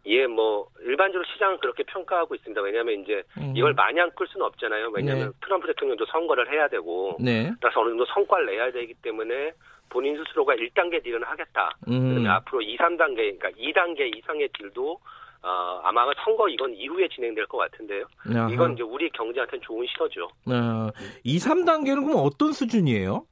[0.06, 2.60] 예, 뭐 일반적으로 시장은 그렇게 평가하고 있습니다.
[2.60, 3.54] 왜냐하면 이제 음.
[3.56, 4.90] 이걸 마냥 끌 수는 없잖아요.
[4.92, 5.32] 왜냐하면 네.
[5.42, 7.52] 트럼프 대통령도 선거를 해야 되고 네.
[7.60, 9.52] 따라서 어느 정도 성과를 내야 되기 때문에
[9.88, 11.70] 본인 스스로가 1단계 딜은 하겠다.
[11.88, 12.26] 음.
[12.26, 14.98] 앞으로 2, 3단계, 그러니까 2단계 이상의 딜도
[15.42, 18.06] 어, 아마 선거 이건 이후에 진행될 것 같은데요.
[18.34, 18.48] 아하.
[18.50, 20.24] 이건 이제 우리 경제한테는 좋은 신호죠.
[20.24, 20.88] 어,
[21.22, 23.26] 2, 3단계는 그럼 어떤 수준이에요?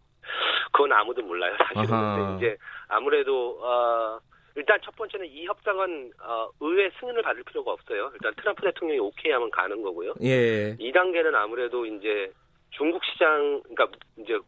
[0.73, 1.95] 그건 아무도 몰라요, 사실은.
[1.95, 2.17] 아하.
[2.17, 2.57] 근데 이제
[2.89, 4.19] 아무래도 어,
[4.57, 8.11] 일단 첫 번째는 이 협상은 어, 의회 승인을 받을 필요가 없어요.
[8.15, 10.15] 일단 트럼프 대통령이 오케이 하면 가는 거고요.
[10.23, 10.77] 예.
[10.77, 12.31] 2단계는 아무래도 이제
[12.71, 14.39] 중국 시장, 그러니까 이제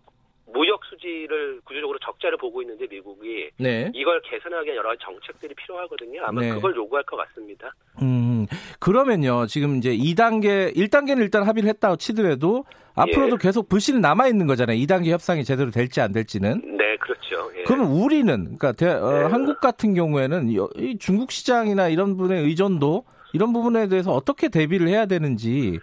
[0.47, 3.91] 무역 수지를 구조적으로 적자를 보고 있는데 미국이 네.
[3.95, 6.23] 이걸 개선하기 위한 여러 가지 정책들이 필요하거든요.
[6.25, 6.51] 아마 네.
[6.51, 7.73] 그걸 요구할 것 같습니다.
[8.03, 8.47] 음,
[8.79, 13.47] 그러면요, 지금 이제 2단계, 1단계는 일단 합의를 했다고 치더라도 앞으로도 예.
[13.47, 14.77] 계속 불씨는 남아 있는 거잖아요.
[14.79, 16.77] 2단계 협상이 제대로 될지 안 될지는.
[16.77, 17.34] 네, 그렇죠.
[17.65, 17.67] 예.
[17.67, 19.25] 그러면 우리는, 그러니까 대- 어, 네.
[19.31, 24.89] 한국 같은 경우에는 여- 이 중국 시장이나 이런 분의 의존도 이런 부분에 대해서 어떻게 대비를
[24.89, 25.81] 해야 되는지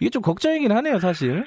[0.00, 1.44] 이게 좀 걱정이긴 하네요, 사실.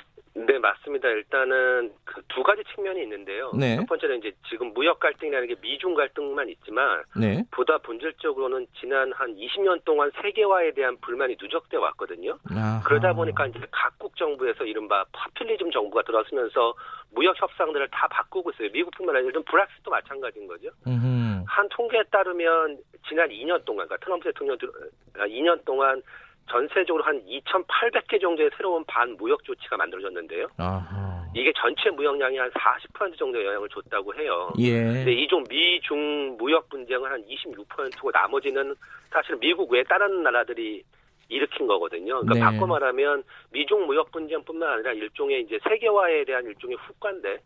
[0.67, 1.07] 네, 맞습니다.
[1.09, 3.51] 일단은 그 두 가지 측면이 있는데요.
[3.57, 3.77] 네.
[3.77, 7.43] 첫 번째는 이제 지금 무역 갈등이라는 게 미중 갈등만 있지만 네.
[7.51, 12.37] 보다 본질적으로는 지난 한 20년 동안 세계화에 대한 불만이 누적돼 왔거든요.
[12.51, 12.81] 아하.
[12.85, 16.75] 그러다 보니까 이제 각국 정부에서 이른바 파퓰리즘 정부가 들어서면서
[17.11, 18.69] 무역 협상들을 다 바꾸고 있어요.
[18.71, 20.69] 미국뿐만 아니라 들면 브렉시트도 마찬가지인 거죠.
[20.85, 21.43] 음흠.
[21.47, 24.69] 한 통계에 따르면 지난 2년 동안, 그러니까 트럼프 대통령 들-
[25.17, 26.01] 아, 2년 동안
[26.49, 30.47] 전세적으로 한 2,800개 정도의 새로운 반무역 조치가 만들어졌는데요.
[30.57, 31.25] 아하.
[31.35, 34.51] 이게 전체 무역량이 한 40% 정도 영향을 줬다고 해요.
[34.57, 34.81] 예.
[34.81, 38.73] 근데 이종 미중 무역 분쟁은 한 26%고 나머지는
[39.11, 40.83] 사실은 미국 외 다른 나라들이
[41.29, 42.21] 일으킨 거거든요.
[42.21, 42.39] 그러니까 네.
[42.39, 47.39] 바꿔 말하면 미중 무역 분쟁뿐만 아니라 일종의 이제 세계화에 대한 일종의 후과인데.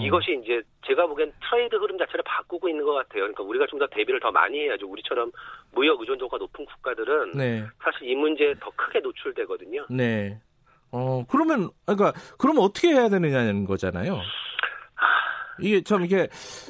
[0.00, 3.22] 이것이 이제 제가 보기엔 트레이드 흐름 자체를 바꾸고 있는 것 같아요.
[3.22, 4.86] 그러니까 우리가 좀 더 대비를 더 많이 해야죠.
[4.88, 5.30] 우리처럼
[5.72, 7.64] 무역 의존도가 높은 국가들은 네.
[7.82, 9.86] 사실 이 문제에 더 크게 노출되거든요.
[9.90, 10.38] 네.
[10.92, 14.18] 어, 그러면, 그러니까, 그러면 어떻게 해야 되느냐는 거잖아요.
[15.60, 16.28] 이게 참 이게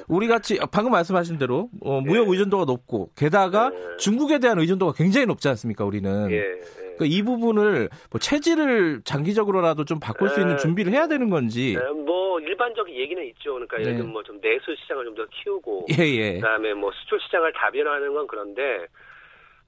[0.08, 2.30] 우리 같이 방금 말씀하신 대로 어, 무역 예.
[2.32, 3.96] 의존도가 높고 게다가 예.
[3.98, 6.36] 중국에 대한 의존도가 굉장히 높지 않습니까 우리는 예.
[6.36, 6.60] 예.
[6.96, 10.56] 그러니까 이 부분을 뭐 체질을 장기적으로라도 좀 바꿀 수 있는 예.
[10.58, 13.52] 준비를 해야 되는 건지 네, 뭐 일반적인 얘기는 있죠.
[13.54, 13.96] 그러니까 예를 네.
[13.98, 18.26] 들면 뭐 좀 내수 시장을 좀 더 키우고 예예 그다음에 뭐 수출 시장을 다변화하는 건
[18.26, 18.86] 그런데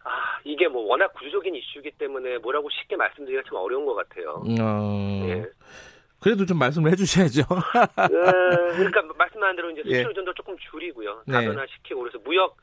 [0.04, 4.42] 아 이게 뭐 워낙 구조적인 이슈이기 때문에 뭐라고 쉽게 말씀드리기가 좀 어려운 것 같아요.
[4.60, 5.44] 어, 예.
[6.20, 7.56] 그래도 좀 말씀을 해주셔야죠 어,
[8.76, 9.96] 그러니까 말씀하신 대로 이제 예.
[9.96, 11.22] 수출 의존도 조금 줄이고요.
[11.26, 11.32] 네.
[11.32, 12.56] 다변화시키고 그래서 무역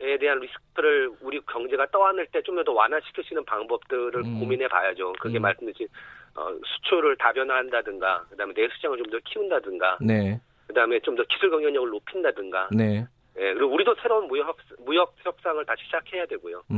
[0.00, 4.40] 에 대한 리스크를 우리 경제가 떠안을 때 좀 더 완화시킬 수 있는 방법들을 음.
[4.40, 5.12] 고민해 봐야죠.
[5.20, 5.42] 그게 음.
[5.42, 5.86] 말씀드린
[6.34, 11.88] 어, 수출을 다변화한다든가 그다음에 내수 시장을 좀 더 키운다든가 네 그다음에 좀 더 기술 경쟁력을
[11.88, 13.06] 높인다든가 네.
[13.38, 16.62] 예, 그리고 우리도 새로운 무역, 협, 무역 협상을 다시 시작해야 되고요.
[16.72, 16.74] 음.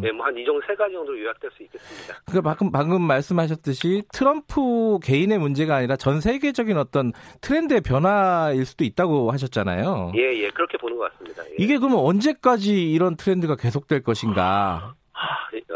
[0.00, 2.14] 네, 뭐 한 이 정도 세 가지 정도로 요약될 수 있겠습니다.
[2.30, 9.30] 그 방금 방금 말씀하셨듯이 트럼프 개인의 문제가 아니라 전 세계적인 어떤 트렌드의 변화일 수도 있다고
[9.32, 10.12] 하셨잖아요.
[10.16, 11.42] 예, 예, 그렇게 보는 것 같습니다.
[11.44, 11.54] 예.
[11.58, 14.94] 이게 그러면 언제까지 이런 트렌드가 계속될 것인가?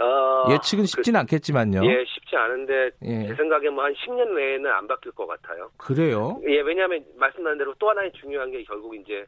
[0.00, 1.80] 어, 예측은 쉽지는 않겠지만요.
[1.84, 3.28] 예, 쉽지 않은데 예.
[3.28, 5.70] 제 생각에 뭐 한 10년 내에는 안 바뀔 것 같아요.
[5.76, 6.40] 그래요?
[6.48, 9.24] 예, 왜냐하면 말씀하신 대로 또 하나의 중요한 게 결국 이제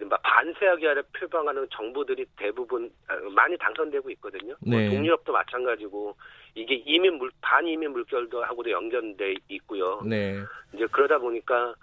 [0.00, 4.54] 이른바 반세하기를 표방하는 정부들이 대부분 아, 많이 당선되고 있거든요.
[4.66, 4.88] 뭐 네.
[4.88, 6.16] 동유럽도 마찬가지고
[6.54, 10.00] 이게 이민 물 반이민 물결도 하고도 연결돼 있고요.
[10.06, 10.40] 네.
[10.72, 11.74] 이제 그러다 보니까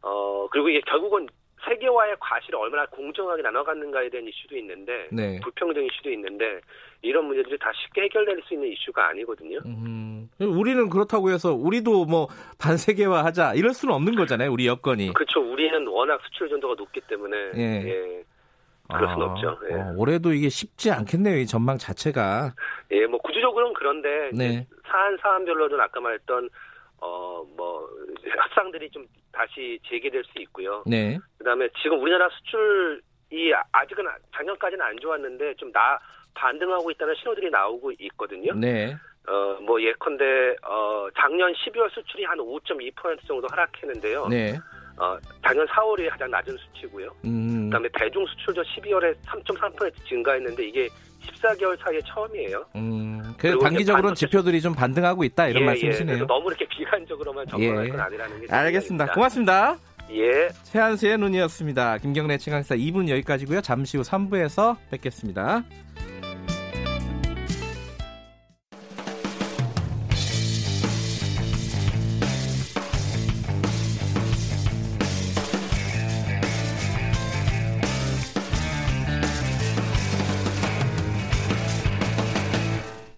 [0.00, 1.28] 어 그리고 이게 결국은
[1.64, 5.40] 세계화의 과실을 얼마나 공정하게 나눠갔는가에 대한 이슈도 있는데 네.
[5.42, 6.60] 불평등 이슈도 있는데
[7.02, 9.58] 이런 문제들이 다 쉽게 해결될 수 있는 이슈가 아니거든요.
[9.66, 14.52] 음, 우리는 그렇다고 해서 우리도 뭐 반세계화 하자 이럴 수는 없는 거잖아요.
[14.52, 15.12] 우리 여건이.
[15.12, 15.40] 그렇죠.
[15.40, 17.60] 우리는 워낙 수출 전도가 높기 때문에 예.
[17.86, 18.24] 예.
[18.92, 19.58] 그럴 수는 아, 없죠.
[19.70, 19.74] 예.
[19.74, 21.36] 어, 올해도 이게 쉽지 않겠네요.
[21.38, 22.54] 이 전망 자체가.
[22.90, 24.66] 예, 뭐 구조적으로는 그런데 네.
[24.88, 26.48] 사안 사안별로는 아까 말했던
[27.00, 27.88] 어 뭐
[28.22, 30.82] 협상들이 좀 다시 재개될 수 있고요.
[30.86, 31.18] 네.
[31.38, 34.04] 그 다음에 지금 우리나라 수출이 아직은
[34.36, 35.98] 작년까지는 안 좋았는데 좀 나
[36.34, 38.52] 반등하고 있다는 신호들이 나오고 있거든요.
[38.54, 38.94] 네.
[39.26, 44.28] 어 뭐 예컨대 어 작년 12월 수출이 한 5.2% 정도 하락했는데요.
[44.28, 44.54] 네.
[44.98, 47.14] 어 작년 4월이 가장 낮은 수치고요.
[47.24, 47.64] 음.
[47.64, 50.88] 그다음에 대중 수출도 12월에 3.3% 증가했는데 이게
[51.20, 52.64] 14개월 사이에 처음이에요.
[52.76, 55.66] 음, 그 단기적으로는 지표들이 좀 반등하고 있다 이런 예, 예.
[55.66, 56.06] 말씀이시네요.
[56.06, 57.90] 그래서 너무 이렇게 비관적으로만 접근할 예.
[57.90, 59.06] 건 아니라는 게 알겠습니다.
[59.06, 59.14] 생각입니다.
[59.14, 59.78] 고맙습니다.
[60.12, 60.48] 예.
[60.64, 61.98] 최한수의 눈이었습니다.
[61.98, 63.60] 김경래 최강사 2분 여기까지고요.
[63.60, 65.64] 잠시 후 3부에서 뵙겠습니다.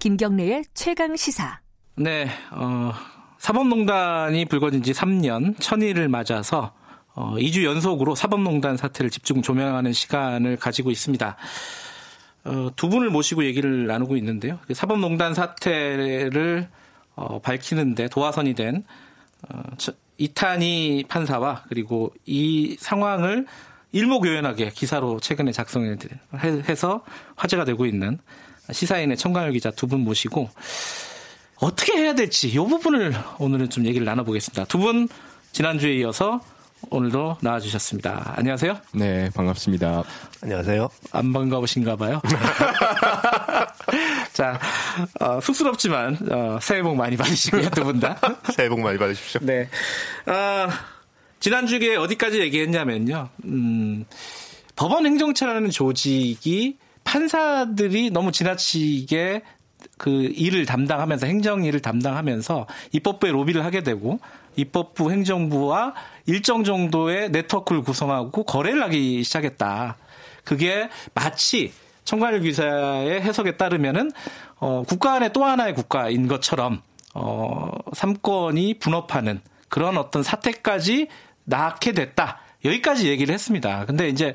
[0.03, 1.61] 김경래의 최강 시사.
[1.94, 2.92] 네, 어,
[3.38, 6.74] 사법농단이 불거진 지 3년, 천일을 맞아서
[7.14, 11.36] 어, 2주 연속으로 사법농단 사태를 집중 조명하는 시간을 가지고 있습니다.
[12.46, 14.59] 어, 두 분을 모시고 얘기를 나누고 있는데요.
[14.66, 16.68] 그 사법농단 사태를
[17.14, 18.82] 어, 밝히는데 도화선이 된
[19.50, 23.46] 어, 저- 이탄희 판사와 그리고 이 상황을
[23.92, 27.05] 일목요연하게 기사로 최근에 작성해서
[27.36, 28.18] 화제가 되고 있는
[28.70, 30.48] 시사인의 청강열 기자 두 분 모시고
[31.56, 34.64] 어떻게 해야 될지 이 부분을 오늘은 좀 얘기를 나눠보겠습니다.
[34.66, 35.08] 두 분
[35.52, 36.40] 지난주에 이어서
[36.90, 38.34] 오늘도 나와주셨습니다.
[38.36, 38.76] 안녕하세요.
[38.94, 40.02] 네, 반갑습니다.
[40.42, 40.88] 안녕하세요.
[41.12, 42.20] 안 반가우신가 봐요.
[44.32, 44.58] 자,
[45.20, 48.18] 어, 쑥스럽지만 어, 새해 복 많이 받으시고요, 두 분 다.
[48.56, 49.40] 새해 복 많이 받으십시오.
[49.44, 49.68] 네.
[50.26, 50.68] 아,
[51.38, 53.28] 지난주에 어디까지 얘기했냐면요.
[53.44, 54.04] 음,
[54.74, 59.42] 법원 행정처라는 조직이 판사들이 너무 지나치게
[59.98, 64.20] 그 일을 담당하면서 행정 일을 담당하면서 입법부에 로비를 하게 되고
[64.57, 65.94] 입법부 행정부와
[66.26, 69.96] 일정 정도의 네트워크를 구성하고 거래를 하기 시작했다.
[70.44, 71.72] 그게 마치
[72.05, 74.11] 청관일 기사의 해석에 따르면은
[74.59, 76.82] 어, 국가 안에 또 하나의 국가인 것처럼
[77.14, 81.09] 어, 삼권이 분업하는 그런 어떤 사태까지
[81.44, 82.40] 낳게 됐다.
[82.64, 83.84] 여기까지 얘기를 했습니다.
[83.86, 84.34] 근데 이제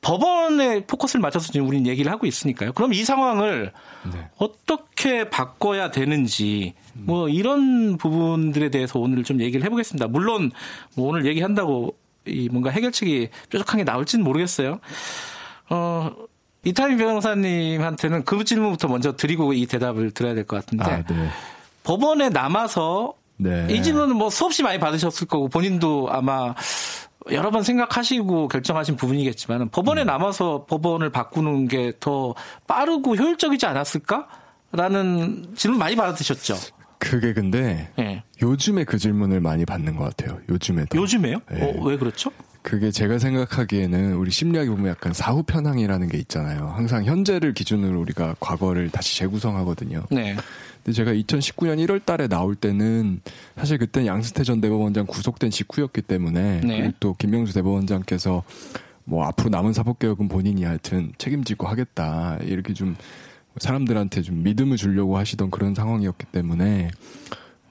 [0.00, 2.72] 법원에 포커스를 맞춰서 지금 우리는 얘기를 하고 있으니까요.
[2.72, 3.72] 그럼 이 상황을
[4.12, 4.28] 네.
[4.38, 10.08] 어떻게 바꿔야 되는지 뭐 이런 부분들에 대해서 오늘 좀 얘기를 해보겠습니다.
[10.08, 10.50] 물론
[10.94, 14.80] 뭐 오늘 얘기한다고 이 뭔가 해결책이 뾰족한 게 나올지는 모르겠어요.
[15.70, 16.10] 어,
[16.64, 21.28] 이탈리 변호사님한테는 그 질문부터 먼저 드리고 이 대답을 들어야 될 것 같은데 아, 네.
[21.84, 23.66] 법원에 남아서 네.
[23.70, 26.54] 이 질문은 뭐 수없이 많이 받으셨을 거고 본인도 아마
[27.32, 32.34] 여러 번 생각하시고 결정하신 부분이겠지만 법원에 남아서 법원을 바꾸는 게 더
[32.66, 36.54] 빠르고 효율적이지 않았을까라는 질문 많이 받으셨죠.
[36.98, 38.22] 그게 근데 예.
[38.42, 40.38] 요즘에 그 질문을 많이 받는 것 같아요.
[40.48, 40.96] 요즘에도.
[40.98, 41.38] 요즘에요?
[41.50, 41.62] 네.
[41.62, 42.30] 어, 왜 그렇죠?
[42.66, 46.66] 그게 제가 생각하기에는 우리 심리학에 보면 약간 사후 편향이라는 게 있잖아요.
[46.66, 50.02] 항상 현재를 기준으로 우리가 과거를 다시 재구성하거든요.
[50.10, 50.34] 네.
[50.82, 53.20] 근데 제가 2019년 1월 달에 나올 때는
[53.54, 56.80] 사실 그때는 양승태 전 대법원장 구속된 직후였기 때문에 네.
[56.80, 58.42] 그리고 또 김명수 대법원장께서
[59.04, 62.96] 뭐 앞으로 남은 사법개혁은 본인이 하여튼 책임지고 하겠다 이렇게 좀
[63.58, 66.90] 사람들한테 좀 믿음을 주려고 하시던 그런 상황이었기 때문에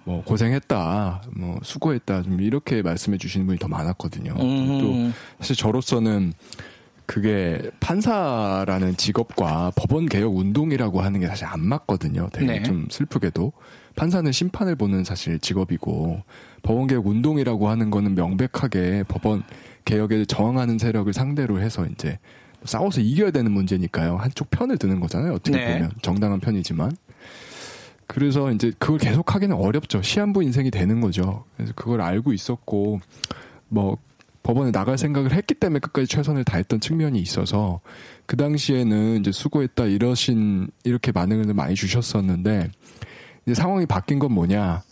[0.05, 4.33] 뭐 고생했다, 뭐 수고했다 좀 이렇게 말씀해 주시는 분이 더 많았거든요.
[4.39, 4.79] 음.
[4.79, 6.33] 또 사실 저로서는
[7.07, 12.29] 그게 판사라는 직업과 법원 개혁 운동이라고 하는 게 사실 안 맞거든요.
[12.31, 12.63] 되게 네.
[12.63, 13.51] 좀 슬프게도
[13.95, 16.21] 판사는 심판을 보는 사실 직업이고
[16.63, 19.43] 법원 개혁 운동이라고 하는 거는 명백하게 법원
[19.85, 22.17] 개혁에 저항하는 세력을 상대로 해서 이제
[22.63, 24.17] 싸워서 이겨야 되는 문제니까요.
[24.17, 25.33] 한쪽 편을 드는 거잖아요.
[25.33, 25.73] 어떻게 네.
[25.73, 26.91] 보면 정당한 편이지만
[28.07, 30.01] 그래서 이제 그걸 계속 하기는 어렵죠.
[30.01, 31.43] 시한부 인생이 되는 거죠.
[31.55, 32.99] 그래서 그걸 알고 있었고
[33.67, 33.97] 뭐
[34.43, 37.81] 법원에 나갈 생각을 했기 때문에 끝까지 최선을 다했던 측면이 있어서
[38.27, 42.69] 그 당시에는 이제 수고했다 이러신 이렇게 반응을 많이 주셨었는데
[43.45, 44.83] 이제 상황이 바뀐 건 뭐냐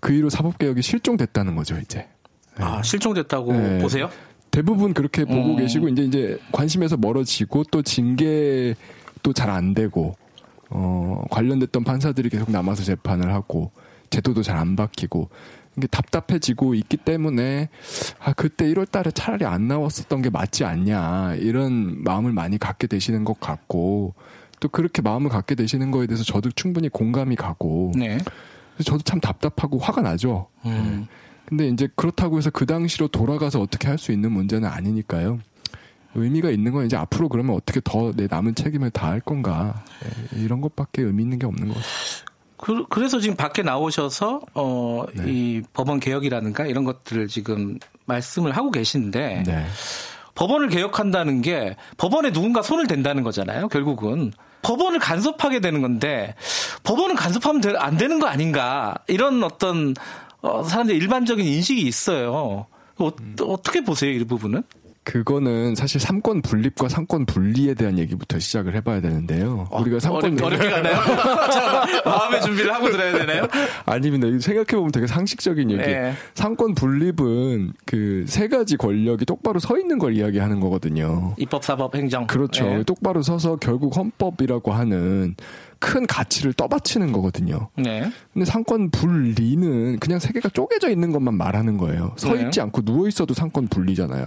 [0.00, 2.08] 그 이후로 사법 개혁이 실종됐다는 거죠 이제
[2.56, 3.78] 아, 실종됐다고 네.
[3.78, 4.08] 보세요?
[4.50, 5.56] 대부분 그렇게 보고 음.
[5.56, 10.16] 계시고 이제 이제 관심에서 멀어지고 또 징계도 잘안 되고
[10.70, 13.70] 어 관련됐던 판사들이 계속 남아서 재판을 하고
[14.10, 15.28] 제도도 잘 안 바뀌고
[15.76, 17.68] 이게 답답해지고 있기 때문에
[18.20, 23.24] 아 그때 1월 달에 차라리 안 나왔었던 게 맞지 않냐 이런 마음을 많이 갖게 되시는
[23.24, 24.14] 것 같고
[24.60, 28.18] 또 그렇게 마음을 갖게 되시는 거에 대해서 저도 충분히 공감이 가고 네.
[28.84, 30.46] 저도 참 답답하고 화가 나죠.
[30.64, 31.06] 음.
[31.46, 35.40] 근데 이제 그렇다고 해서 그 당시로 돌아가서 어떻게 할 수 있는 문제는 아니니까요.
[36.14, 39.82] 의미가 있는 건 이제 앞으로 그러면 어떻게 더 내 남은 책임을 다할 건가
[40.36, 41.94] 예, 이런 것밖에 의미 있는 게 없는 것 같아요.
[42.88, 45.24] 그, 래서 지금 밖에 나오셔서 어, 네.
[45.26, 49.66] 이 법원 개혁이라든가 이런 것들을 지금 말씀을 하고 계신데 네.
[50.34, 53.68] 법원을 개혁한다는 게 법원에 누군가 손을 댄다는 거잖아요.
[53.68, 56.34] 결국은 법원을 간섭하게 되는 건데
[56.84, 59.94] 법원은 간섭하면 되- 안 되는 거 아닌가 이런 어떤
[60.40, 62.66] 어, 사람들 일반적인 인식이 있어요.
[62.98, 63.36] 어, 음.
[63.42, 64.62] 어떻게 보세요 이 부분은?
[65.04, 69.66] 그거는 사실 삼권 분립과 삼권 분리에 대한 얘기부터 시작을 해봐야 되는데요.
[69.70, 70.96] 어, 우리가 삼권 어렵, 어렵게 가나요?
[72.04, 73.46] 마음의 준비를 하고 들어야 되나요?
[73.86, 74.26] 아닙니다.
[74.40, 75.82] 생각해 보면 되게 상식적인 얘기.
[75.82, 76.14] 네.
[76.34, 81.34] 삼권 분립은 그 세 가지 권력이 똑바로 서 있는 걸 이야기하는 거거든요.
[81.36, 82.26] 입법, 사법, 행정.
[82.26, 82.64] 그렇죠.
[82.64, 82.82] 네.
[82.84, 85.34] 똑바로 서서 결국 헌법이라고 하는
[85.78, 87.68] 큰 가치를 떠받치는 거거든요.
[87.76, 88.10] 네.
[88.32, 92.12] 근데 상권 분리는 그냥 세 개가 쪼개져 있는 것만 말하는 거예요.
[92.16, 92.42] 서 네.
[92.42, 94.24] 있지 않고 누워 있어도 상권 분리잖아요.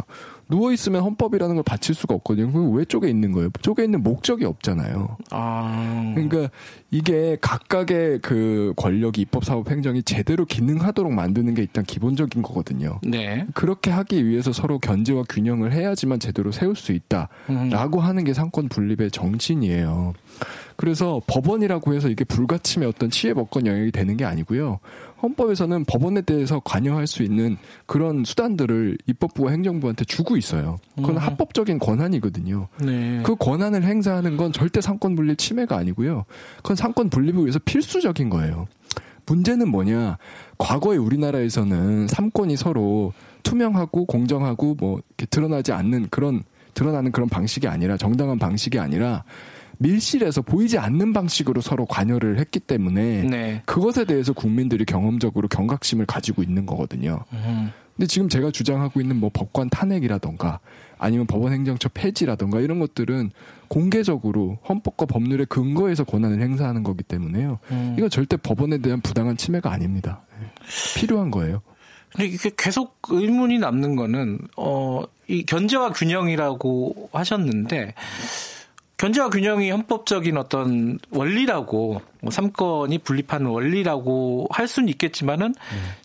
[0.50, 2.52] 누워 있으면 헌법이라는 걸 바칠 수가 없거든요.
[2.52, 3.50] 그럼 왜 쪼개 있는 거예요?
[3.62, 5.18] 쪼개 있는 목적이 없잖아요.
[5.32, 6.14] 아.
[6.16, 6.50] 그러니까
[6.90, 13.00] 이게 각각의 그 권력이 입법, 사법, 행정이 제대로 기능하도록 만드는 게 일단 기본적인 거거든요.
[13.04, 13.46] 네.
[13.54, 16.98] 그렇게 하기 위해서 서로 견제와 균형을 해야지만 제대로 세울 수 음.
[16.98, 20.14] 있다라고 하는 게 상권 분립의 정신이에요.
[20.78, 24.80] 그래서 법원이라고 해서 이게 불가침의 어떤 치외법권 영역이 되는 게 아니고요.
[25.22, 30.78] 헌법에서는 법원에 대해서 관여할 수 있는 그런 수단들을 입법부와 행정부한테 주고 있어요.
[30.96, 31.18] 그건 음.
[31.18, 32.68] 합법적인 권한이거든요.
[32.84, 33.22] 네.
[33.24, 36.26] 그 권한을 행사하는 건 절대 삼권 분립 침해가 아니고요.
[36.58, 38.68] 그건 삼권 분립을 위해서 필수적인 거예요.
[39.26, 40.18] 문제는 뭐냐?
[40.58, 43.14] 과거에 우리나라에서는 삼권이 서로
[43.44, 46.44] 투명하고 공정하고 뭐 이렇게 드러나지 않는 그런
[46.74, 49.24] 드러나는 그런 방식이 아니라 정당한 방식이 아니라
[49.80, 53.62] 밀실에서 보이지 않는 방식으로 서로 관여를 했기 때문에 네.
[53.66, 57.24] 그것에 대해서 국민들이 경험적으로 경각심을 가지고 있는 거거든요.
[57.34, 57.72] 음.
[57.96, 60.60] 근데 지금 제가 주장하고 있는 뭐 법관 탄핵이라던가
[61.00, 63.32] 아니면 법원 행정처 폐지라던가 이런 것들은
[63.68, 67.60] 공개적으로 헌법과 법률의 근거에서 권한을 행사하는 거기 때문에요.
[67.72, 67.96] 음.
[67.98, 70.22] 이건 절대 법원에 대한 부당한 침해가 아닙니다.
[70.40, 70.48] 네.
[71.00, 71.62] 필요한 거예요.
[72.12, 77.94] 근데 이게 계속 의문이 남는 거는 어 이 견제와 균형이라고 하셨는데
[78.98, 85.54] 견제와 균형이 헌법적인 어떤 원리라고 뭐 삼권이 분립하는 원리라고 할 수는 있겠지만은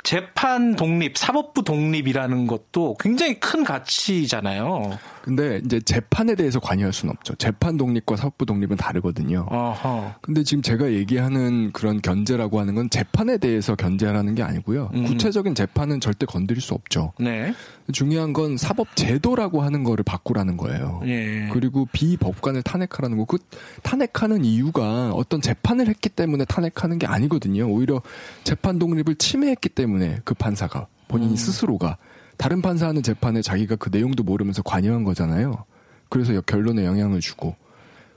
[0.03, 4.99] 재판 독립, 사법부 독립이라는 것도 굉장히 큰 가치잖아요.
[5.23, 7.35] 근데 이제 재판에 대해서 관여할 수는 없죠.
[7.37, 9.47] 재판 독립과 사법부 독립은 다르거든요.
[9.49, 10.15] 어허.
[10.21, 14.91] 근데 지금 제가 얘기하는 그런 견제라고 하는 건 재판에 대해서 견제하라는 게 아니고요.
[14.95, 15.05] 음.
[15.05, 17.13] 구체적인 재판은 절대 건드릴 수 없죠.
[17.21, 17.55] 네.
[17.93, 21.01] 중요한 건 사법 제도라고 하는 거를 바꾸라는 거예요.
[21.07, 21.49] 예.
[21.53, 23.25] 그리고 비법관을 탄핵하라는 거.
[23.25, 23.39] 그
[23.83, 27.67] 탄핵하는 이유가 어떤 재판을 했기 때문에 탄핵하는 게 아니거든요.
[27.69, 28.03] 오히려
[28.45, 31.37] 재판 독립을 침해했기 때문에 그 판사가 본인이 음.
[31.37, 31.99] 스스로가
[32.37, 35.65] 다른 판사하는 재판에 자기가 그 내용도 모르면서 관여한 거잖아요.
[36.09, 37.57] 그래서 결론에 영향을 주고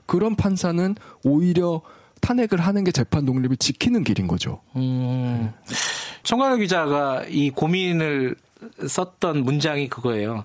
[0.06, 1.82] 그런 판사는 오히려
[2.20, 4.60] 탄핵을 하는 게 재판 독립을 지키는 길인 거죠.
[4.76, 5.52] 음.
[6.22, 8.36] 청관호 기자가 이 고민을
[8.86, 10.44] 썼던 문장이 그거예요.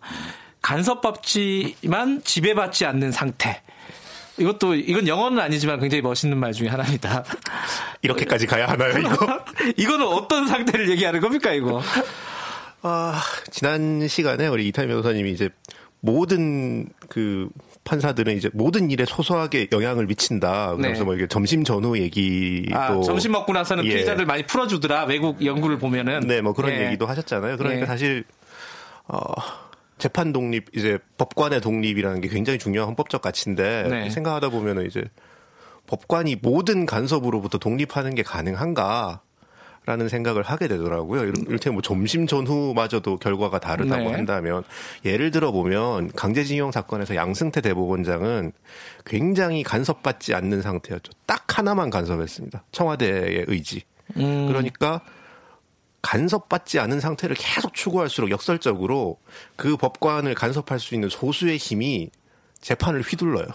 [0.61, 3.61] 간섭받지만 지배받지 않는 상태.
[4.37, 7.23] 이것도 이건 영어는 아니지만 굉장히 멋있는 말 중에 하나입니다.
[8.01, 9.43] 이렇게까지 가야 하나요, 이거?
[9.77, 11.81] 이거는 어떤 상태를 얘기하는 겁니까, 이거?
[12.81, 13.21] 아,
[13.51, 15.49] 지난 시간에 우리 이탈 변호사님이 이제
[15.99, 17.49] 모든 그
[17.83, 20.75] 판사들은 이제 모든 일에 소소하게 영향을 미친다.
[20.75, 21.03] 그래서 네.
[21.03, 23.89] 뭐 이게 점심 전후 얘기도 아, 점심 먹고 나서는 예.
[23.89, 25.05] 피해자를 많이 풀어주더라.
[25.05, 26.21] 외국 연구를 보면은.
[26.21, 26.87] 네, 뭐 그런 예.
[26.87, 27.57] 얘기도 하셨잖아요.
[27.57, 27.85] 그러니까 예.
[27.85, 28.23] 사실
[29.07, 29.21] 어
[30.01, 34.09] 재판 독립 이제 법관의 독립이라는 게 굉장히 중요한 헌법적 가치인데 네.
[34.09, 35.03] 생각하다 보면은 이제
[35.85, 39.21] 법관이 모든 간섭으로부터 독립하는 게 가능한가?
[39.87, 41.21] 라는 생각을 하게 되더라고요.
[41.23, 44.11] 이를- 이를테면 뭐 점심 전후마저도 결과가 다르다고 네.
[44.11, 44.63] 한다면
[45.05, 48.51] 예를 들어 보면 강제징용 사건에서 양승태 대법원장은
[49.05, 51.11] 굉장히 간섭받지 않는 상태였죠.
[51.25, 52.63] 딱 하나만 간섭했습니다.
[52.71, 53.81] 청와대의 의지.
[54.17, 54.45] 음.
[54.47, 55.01] 그러니까
[56.01, 59.17] 간섭받지 않은 상태를 계속 추구할수록 역설적으로
[59.55, 62.09] 그 법관을 간섭할 수 있는 소수의 힘이
[62.59, 63.47] 재판을 휘둘러요.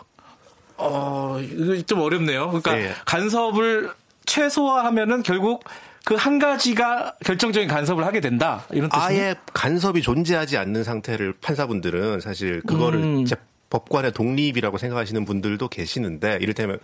[0.79, 2.49] 어, 이거 좀 어렵네요.
[2.49, 2.95] 그러니까 예.
[3.07, 3.91] 간섭을
[4.27, 5.65] 최소화하면은 결국
[6.05, 8.65] 그 한 가지가 결정적인 간섭을 하게 된다.
[8.71, 13.25] 이런 뜻이요 아예 간섭이 존재하지 않는 상태를 판사분들은 사실 그거를 음.
[13.25, 13.35] 재-
[13.71, 16.79] 법관의 독립이라고 생각하시는 분들도 계시는데 이를테면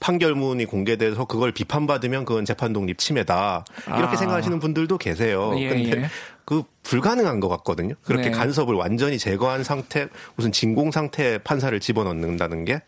[0.00, 4.16] 판결문이 공개돼서 그걸 비판받으면 그건 재판 독립 침해다 이렇게 아.
[4.16, 5.52] 생각하시는 분들도 계세요.
[5.58, 6.10] 예, 근데 예.
[6.44, 7.94] 그 불가능한 것 같거든요.
[8.02, 8.30] 그렇게 네.
[8.30, 12.82] 간섭을 완전히 제거한 상태 무슨 진공 상태 판사를 집어넣는다는 게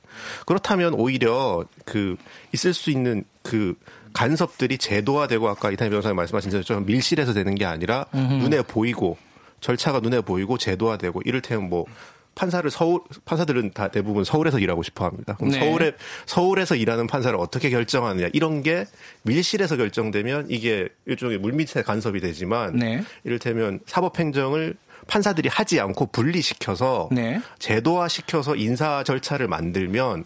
[0.46, 2.16] 그렇다면 오히려 그
[2.52, 3.74] 있을 수 있는 그
[4.14, 9.16] 간섭들이 제도화되고 아까 이탄희 변호사님 말씀하신 것처럼 밀실에서 되는 게 아니라 눈에 보이고
[9.60, 11.86] 절차가 눈에 보이고 제도화되고 이를테면 뭐
[12.34, 15.34] 판사를 서울 판사들은 다 대부분 서울에서 일하고 싶어 합니다.
[15.36, 15.58] 그럼 네.
[15.58, 15.92] 서울에
[16.26, 18.86] 서울에서 일하는 판사를 어떻게 결정하느냐 이런 게
[19.22, 23.04] 밀실에서 결정되면 이게 일종의 물밑의 간섭이 되지만 네.
[23.24, 24.76] 이를테면 사법 행정을
[25.06, 27.40] 판사들이 하지 않고 분리시켜서 네.
[27.58, 30.24] 제도화시켜서 인사 절차를 만들면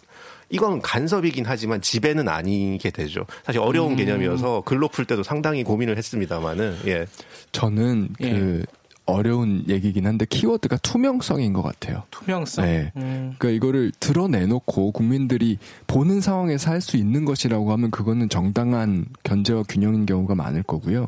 [0.49, 3.27] 이건 간섭이긴 하지만 지배는 아니게 되죠.
[3.45, 3.97] 사실 어려운 음.
[3.97, 7.07] 개념이어서 글로 풀 때도 상당히 고민을 했습니다만은 예.
[7.51, 8.63] 저는 예.
[9.07, 12.03] 그 어려운 얘기긴 한데 키워드가 투명성인 것 같아요.
[12.11, 12.65] 투명성.
[12.65, 12.93] 네.
[12.97, 13.35] 음.
[13.39, 20.07] 그러니까 이거를 드러내놓고 국민들이 보는 상황에서 할 수 있는 것이라고 하면 그거는 정당한 견제와 균형인
[20.07, 21.07] 경우가 많을 거고요.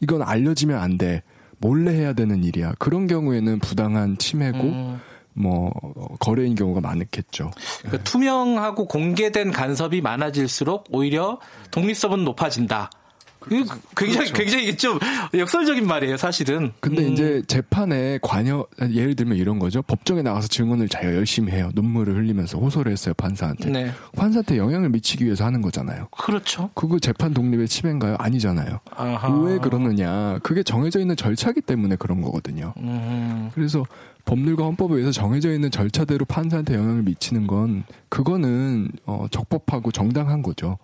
[0.00, 1.22] 이건 알려지면 안 돼.
[1.58, 2.72] 몰래 해야 되는 일이야.
[2.78, 5.00] 그런 경우에는 부당한 침해고 음.
[5.34, 5.72] 뭐
[6.20, 7.50] 거래인 경우가 많겠죠.
[7.80, 8.04] 그러니까 네.
[8.04, 11.38] 투명하고 공개된 간섭이 많아질수록 오히려
[11.70, 12.90] 독립성은 높아진다.
[13.48, 14.32] 굉장히 그렇죠.
[14.34, 14.98] 굉장히 좀
[15.34, 16.72] 역설적인 말이에요, 사실은.
[16.80, 17.12] 근데 음.
[17.12, 19.82] 이제 재판에 관여 예를 들면 이런 거죠.
[19.82, 21.70] 법정에 나가서 증언을 잘 열심히 해요.
[21.74, 23.70] 눈물을 흘리면서 호소를 했어요, 판사한테.
[23.70, 23.92] 네.
[24.16, 26.08] 판사한테 영향을 미치기 위해서 하는 거잖아요.
[26.10, 26.70] 그렇죠.
[26.74, 28.16] 그거 재판 독립의 침해인가요?
[28.18, 28.80] 아니잖아요.
[28.90, 29.28] 아하.
[29.42, 30.38] 왜 그러느냐?
[30.42, 32.74] 그게 정해져 있는 절차기 때문에 그런 거거든요.
[32.78, 33.50] 음.
[33.54, 33.84] 그래서
[34.24, 40.78] 법률과 헌법에 의해서 정해져 있는 절차대로 판사한테 영향을 미치는 건 그거는 어, 적법하고 정당한 거죠.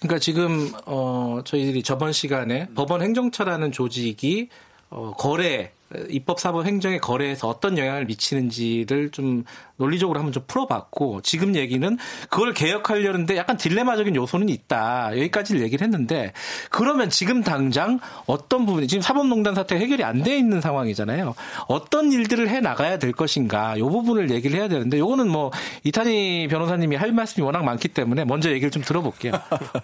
[0.00, 4.48] 그러니까 지금 어 저희들이 저번 시간에 법원 행정처라는 조직이
[4.90, 5.72] 어 거래
[6.08, 9.44] 입법 사법 행정의 거래에서 어떤 영향을 미치는지를 좀
[9.78, 11.96] 논리적으로 한번 좀 풀어봤고 지금 얘기는
[12.28, 16.32] 그걸 개혁하려는데 약간 딜레마적인 요소는 있다 여기까지를 얘기를 했는데
[16.70, 21.34] 그러면 지금 당장 어떤 부분이 지금 사법농단 사태 해결이 안 돼 있는 상황이잖아요
[21.68, 25.52] 어떤 일들을 해 나가야 될 것인가 이 부분을 얘기를 해야 되는데 요거는 뭐
[25.84, 29.32] 이탄희 변호사님이 할 말씀이 워낙 많기 때문에 먼저 얘기를 좀 들어볼게요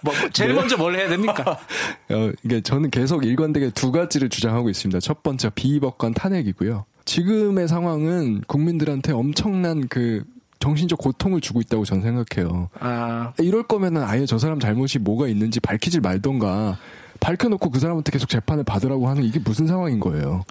[0.01, 0.55] 뭐 제일 네.
[0.55, 1.57] 먼저 뭘 해야 됩니까?
[2.11, 6.85] 어, 이게 저는 계속 일관되게 두 가지를 주장하고 있습니다 첫 번째 비법관 탄핵이고요.
[7.05, 10.23] 지금의 상황은 국민들한테 엄청난 그
[10.59, 12.69] 정신적 고통을 주고 있다고 저는 생각해요.
[12.79, 13.33] 아.
[13.39, 16.77] 이럴 거면은 아예 저 사람 잘못이 뭐가 있는지 밝히질 말던가
[17.19, 20.43] 밝혀놓고 그 사람한테 계속 재판을 받으라고 하는 이게 무슨 상황인 거예요.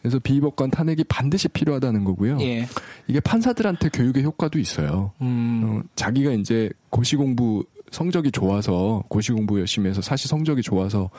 [0.00, 2.38] 그래서 비법관 탄핵이 반드시 필요하다는 거고요.
[2.40, 2.66] 예.
[3.06, 5.12] 이게 판사들한테 교육의 효과도 있어요.
[5.20, 5.62] 음.
[5.64, 11.10] 어, 자기가 이제 고시 공부 성적이 좋아서 고시 공부 열심히 해서 사실 성적이 좋아서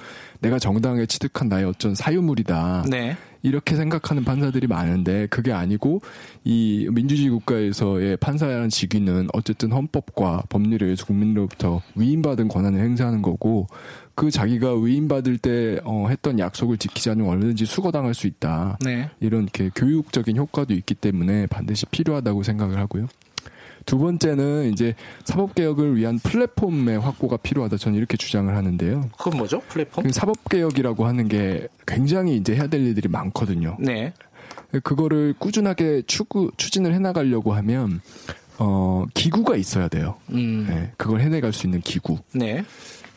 [0.41, 2.85] 내가 정당하게 취득한 나의 어쩐 사유물이다.
[2.89, 3.15] 네.
[3.43, 6.01] 이렇게 생각하는 판사들이 많은데 그게 아니고
[6.45, 13.67] 이 민주주의 국가에서의 판사라는 직위는 어쨌든 헌법과 법률에 의해서 국민으로부터 위임받은 권한을 행사하는 거고
[14.15, 18.77] 그 자기가 위임받을 때 어, 했던 약속을 지키지 않으면 얼마든지 수거당할 수 있다.
[18.83, 19.09] 네.
[19.19, 23.07] 이런 이렇게 교육적인 효과도 있기 때문에 반드시 필요하다고 생각을 하고요.
[23.85, 27.77] 두 번째는 이제 사법 개혁을 위한 플랫폼의 확보가 필요하다.
[27.77, 29.09] 저는 이렇게 주장을 하는데요.
[29.17, 29.61] 그건 뭐죠?
[29.67, 30.03] 플랫폼?
[30.05, 33.77] 그 사법 개혁이라고 하는 게 굉장히 이제 해야 될 일들이 많거든요.
[33.79, 34.13] 네.
[34.83, 38.01] 그거를 꾸준하게 추구, 추진을 해 나가려고 하면,
[38.57, 40.15] 어, 기구가 있어야 돼요.
[40.31, 40.65] 음.
[40.67, 42.17] 네, 그걸 해내갈 수 있는 기구.
[42.33, 42.63] 네.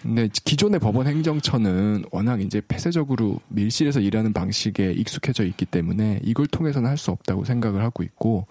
[0.02, 6.88] 근데 기존의 법원 행정처는 워낙 이제 폐쇄적으로 밀실에서 일하는 방식에 익숙해져 있기 때문에 이걸 통해서는
[6.88, 8.46] 할 수 없다고 생각을 하고 있고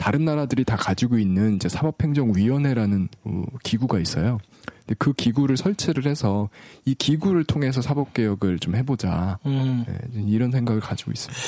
[0.00, 4.38] 다른 나라들이 다 가지고 있는 이제 사법행정위원회라는 어, 기구가 있어요.
[4.78, 6.48] 근데 그 기구를 설치를 해서
[6.86, 9.38] 이 기구를 통해서 사법개혁을 좀 해보자.
[9.44, 9.84] 음.
[9.86, 11.38] 네, 이런 생각을 가지고 있습니다.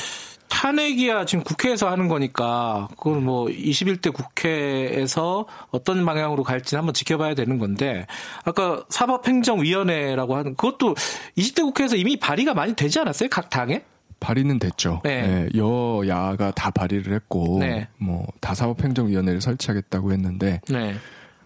[0.49, 7.57] 탄핵이야 지금 국회에서 하는 거니까 그걸 뭐 21대 국회에서 어떤 방향으로 갈지는 한번 지켜봐야 되는
[7.57, 8.05] 건데
[8.45, 10.93] 아까 사법행정위원회라고 하는 그것도
[11.39, 13.29] 20대 국회에서 이미 발의가 많이 되지 않았어요?
[13.29, 13.83] 각 당에?
[14.23, 15.01] 발의는 됐죠.
[15.03, 15.21] 네.
[15.27, 17.87] 네, 여야가 다 발의를 했고 네.
[17.97, 20.95] 뭐다 사법행정위원회를 설치하겠다고 했는데 네.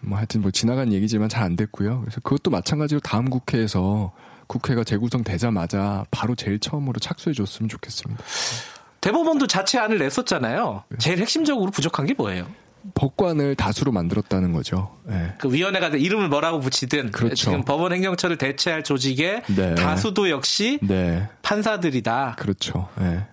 [0.00, 2.00] 뭐 하여튼 뭐 지나간 얘기지만 잘 안 됐고요.
[2.00, 4.12] 그래서 그것도 마찬가지로 다음 국회에서
[4.46, 8.22] 국회가 재구성 되자마자 바로 제일 처음으로 착수해 줬으면 좋겠습니다.
[9.00, 10.84] 대법원도 자체 안을 냈었잖아요.
[10.88, 10.98] 네.
[10.98, 12.46] 제일 핵심적으로 부족한 게 뭐예요?
[12.94, 14.96] 법관을 다수로 만들었다는 거죠.
[15.04, 15.34] 네.
[15.38, 17.34] 그 위원회가 이름을 뭐라고 붙이든 그렇죠.
[17.34, 19.74] 지금 법원 행정처를 대체할 조직의 네.
[19.74, 21.28] 다수도 역시 네.
[21.42, 22.36] 판사들이다.
[22.38, 22.88] 그렇죠.
[22.96, 23.24] 네.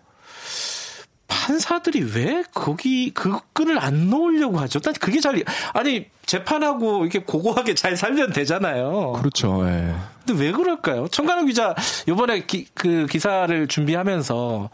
[1.27, 4.80] 판사들이 왜 거기 그 끈을 안 놓으려고 하죠?
[4.80, 5.43] 난 그게 잘
[5.73, 9.13] 아니 재판하고 이렇게 고고하게 잘 살면 되잖아요.
[9.13, 9.63] 그렇죠.
[9.63, 9.93] 네.
[10.26, 11.07] 근데 왜 그럴까요?
[11.07, 11.76] 청간호 기자
[12.07, 14.69] 이번에 기, 그 기사를 준비하면서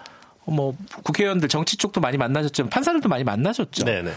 [0.46, 3.86] 뭐 국회의원들 정치 쪽도 많이 만나셨지만 판사들도 많이 만나셨죠.
[3.86, 4.12] 네네.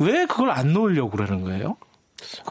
[0.00, 1.76] 왜 그걸 안 놓으려고 그러는 거예요?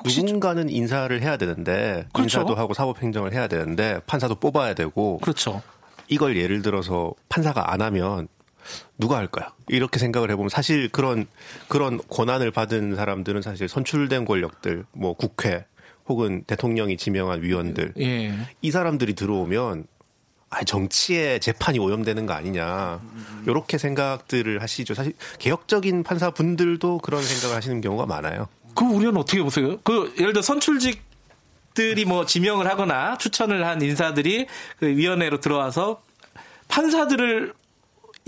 [0.06, 2.40] 누군가는 인사를 해야 되는데 그렇죠.
[2.40, 5.62] 인사도 하고 사법 행정을 해야 되는데 판사도 뽑아야 되고 그렇죠.
[6.08, 8.28] 이걸 예를 들어서 판사가 안 하면
[8.98, 9.50] 누가 할까요?
[9.68, 11.28] 이렇게 생각을 해보면 사실 그런
[11.68, 15.66] 그런 권한을 받은 사람들은 사실 선출된 권력들 뭐 국회
[16.08, 18.34] 혹은 대통령이 지명한 위원들 예.
[18.62, 19.86] 이 사람들이 들어오면
[20.50, 23.00] 아, 정치에 재판이 오염되는 거 아니냐.
[23.46, 24.94] 이렇게 생각들을 하시죠.
[24.94, 28.48] 사실 개혁적인 판사분들도 그런 생각을 하시는 경우가 많아요.
[28.76, 29.78] 그 우려는 어떻게 보세요?
[29.84, 31.02] 그 예를 들어 선출직
[31.74, 34.48] 들이 뭐 지명을 하거나 추천을 한 인사들이
[34.80, 36.02] 그 위원회로 들어와서
[36.68, 37.54] 판사들을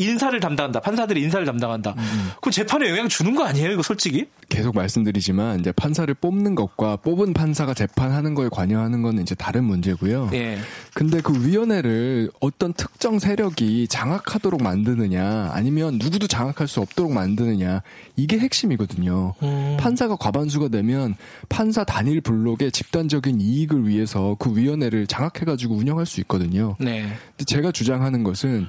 [0.01, 0.79] 인사를 담당한다.
[0.79, 1.95] 판사들이 인사를 담당한다.
[1.97, 2.31] 음.
[2.41, 3.71] 그 재판에 영향 주는 거 아니에요?
[3.71, 4.27] 이거 솔직히?
[4.49, 10.29] 계속 말씀드리지만 이제 판사를 뽑는 것과 뽑은 판사가 재판하는 거에 관여하는 거는 이제 다른 문제고요.
[10.33, 10.57] 예.
[10.93, 17.81] 근데 그 위원회를 어떤 특정 세력이 장악하도록 만드느냐 아니면 누구도 장악할 수 없도록 만드느냐
[18.15, 19.33] 이게 핵심이거든요.
[19.41, 19.77] 음.
[19.79, 21.15] 판사가 과반수가 되면
[21.47, 26.75] 판사 단일 블록의 집단적인 이익을 위해서 그 위원회를 장악해가지고 운영할 수 있거든요.
[26.79, 27.03] 네.
[27.37, 28.67] 근데 제가 주장하는 것은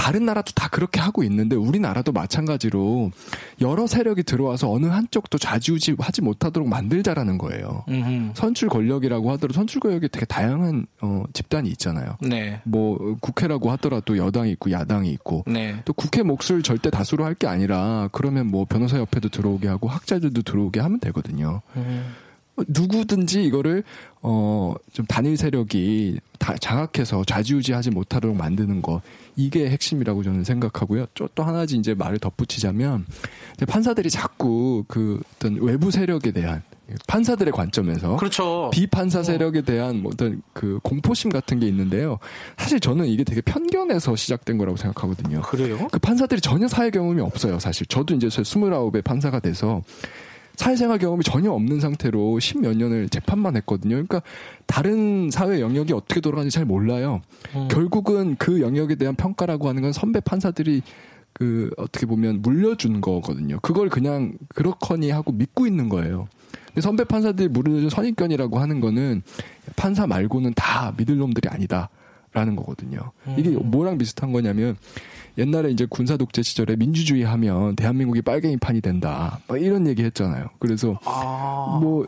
[0.00, 3.10] 다른 나라도 다 그렇게 하고 있는데 우리나라도 마찬가지로
[3.60, 7.84] 여러 세력이 들어와서 어느 한쪽도 좌지우지 하지 못하도록 만들자라는 거예요.
[7.86, 8.32] 음흠.
[8.34, 12.16] 선출 권력이라고 하더라도 선출 권력이 되게 다양한 어, 집단이 있잖아요.
[12.22, 12.62] 네.
[12.64, 15.76] 뭐 국회라고 하더라도 여당이 있고 야당이 있고 네.
[15.84, 20.42] 또 국회 몫을 절대 다수로 할 게 아니라 그러면 뭐 변호사 협회도 들어오게 하고 학자들도
[20.42, 21.60] 들어오게 하면 되거든요.
[21.76, 22.14] 음.
[22.68, 23.84] 누구든지 이거를
[24.22, 29.00] 어 좀 단일 세력이 다 장악해서 좌지우지하지 못하도록 만드는 거
[29.36, 31.06] 이게 핵심이라고 저는 생각하고요.
[31.34, 33.06] 또 하나지 이제 말을 덧붙이자면
[33.68, 36.62] 판사들이 자꾸 그 어떤 외부 세력에 대한
[37.06, 38.70] 판사들의 관점에서 그렇죠.
[38.72, 42.18] 비판사 세력에 대한 뭐 어떤 그 공포심 같은 게 있는데요.
[42.56, 45.42] 사실 저는 이게 되게 편견에서 시작된 거라고 생각하거든요.
[45.42, 45.88] 그래요?
[45.92, 47.58] 그 판사들이 전혀 사회 경험이 없어요.
[47.60, 49.82] 사실 저도 이제 29의 판사가 돼서
[50.60, 53.94] 사회생활 경험이 전혀 없는 상태로 십몇 년을 재판만 했거든요.
[53.94, 54.20] 그러니까
[54.66, 57.22] 다른 사회 영역이 어떻게 돌아가는지 잘 몰라요.
[57.56, 57.68] 음.
[57.68, 60.82] 결국은 그 영역에 대한 평가라고 하는 건 선배 판사들이
[61.32, 63.58] 그 어떻게 보면 물려준 거거든요.
[63.62, 66.28] 그걸 그냥 그렇거니 하고 믿고 있는 거예요.
[66.66, 69.22] 근데 선배 판사들이 물려준 선입견이라고 하는 거는
[69.76, 71.88] 판사 말고는 다 믿을 놈들이 아니다
[72.34, 72.98] 라는 거거든요.
[73.38, 73.70] 이게 음.
[73.70, 74.76] 뭐랑 비슷한 거냐면
[75.40, 79.40] 옛날에 이제 군사 독재 시절에 민주주의 하면 대한민국이 빨갱이판이 된다.
[79.48, 80.50] 막 이런 얘기 했잖아요.
[80.58, 81.78] 그래서 아.
[81.80, 82.06] 뭐,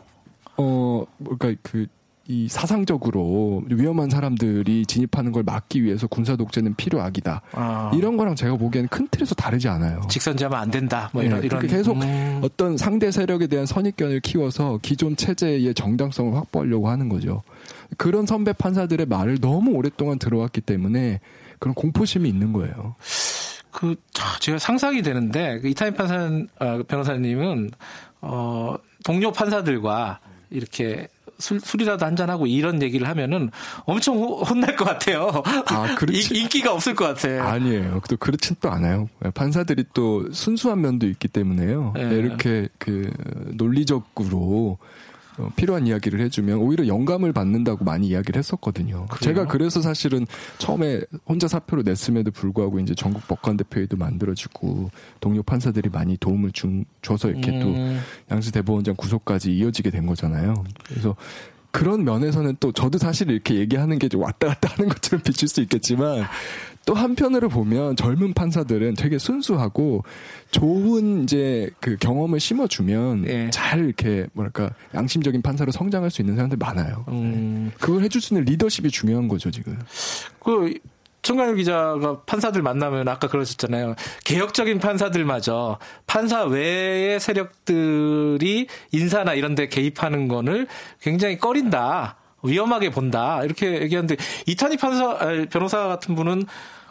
[0.55, 1.87] 어, 그러니까 그,
[2.25, 7.41] 이 사상적으로 위험한 사람들이 진입하는 걸 막기 위해서 군사 독재는 필요악이다.
[7.51, 7.91] 아.
[7.93, 9.99] 이런 거랑 제가 보기에는 큰 틀에서 다르지 않아요.
[10.07, 11.09] 직선제하면 안 된다.
[11.11, 12.39] 뭐 이런 네, 이런 계속 음.
[12.41, 17.41] 어떤 상대 세력에 대한 선입견을 키워서 기존 체제의 정당성을 확보하려고 하는 거죠.
[17.97, 21.19] 그런 선배 판사들의 말을 너무 오랫동안 들어왔기 때문에
[21.63, 22.97] 그런 공포심이 있는 거예요.
[23.71, 23.95] 그,
[24.41, 26.29] 제가 상상이 되는데, 그 이타임 판사,
[26.59, 27.71] 어, 변호사님은,
[28.19, 28.75] 어,
[29.05, 30.19] 동료 판사들과
[30.49, 31.07] 이렇게
[31.39, 33.49] 술, 술이라도 한잔 하고 이런 얘기를 하면은
[33.85, 35.41] 엄청 혼날 것 같아요.
[35.67, 36.35] 아, 그렇지.
[36.37, 37.51] 인기가 없을 것 같아.
[37.51, 38.01] 아니에요.
[38.09, 39.07] 또 그렇진 또 않아요.
[39.33, 41.93] 판사들이 또 순수한 면도 있기 때문에요.
[41.95, 42.01] 네.
[42.15, 43.09] 이렇게 그
[43.53, 44.77] 논리적으로
[45.37, 49.07] 어, 필요한 이야기를 해주면 오히려 영감을 받는다고 많이 이야기를 했었거든요.
[49.07, 49.19] 그래요?
[49.19, 50.25] 제가 그래서 사실은
[50.57, 54.89] 처음에 혼자 사표를 냈음에도 불구하고 이제 전국 법관 대표회도 만들어지고
[55.19, 57.59] 동료 판사들이 많이 도움을 준, 줘서 이렇게 음.
[58.29, 60.63] 또 양수 대법원장 구속까지 이어지게 된 거잖아요.
[60.87, 61.15] 그래서
[61.71, 65.59] 그런 면에서는 또 저도 사실 이렇게 얘기하는 게 좀 왔다 갔다 하는 것처럼 비칠 수
[65.61, 66.23] 있겠지만
[66.85, 70.03] 또 한편으로 보면 젊은 판사들은 되게 순수하고
[70.51, 73.49] 좋은 이제 그 경험을 심어주면 예.
[73.51, 77.05] 잘 이렇게 뭐랄까 양심적인 판사로 성장할 수 있는 사람들 많아요.
[77.07, 77.71] 음.
[77.79, 79.79] 그걸 해줄 수 있는 리더십이 중요한 거죠 지금.
[80.39, 80.73] 그
[81.21, 83.95] 청강일 기자가 판사들 만나면 아까 그러셨잖아요.
[84.25, 90.67] 개혁적인 판사들마저 판사 외의 세력들이 인사나 이런 데 개입하는 거를
[91.01, 92.17] 굉장히 꺼린다.
[92.43, 93.43] 위험하게 본다.
[93.43, 94.15] 이렇게 얘기하는데
[94.45, 95.17] 이탄희 판사
[95.49, 96.45] 변호사 같은 분은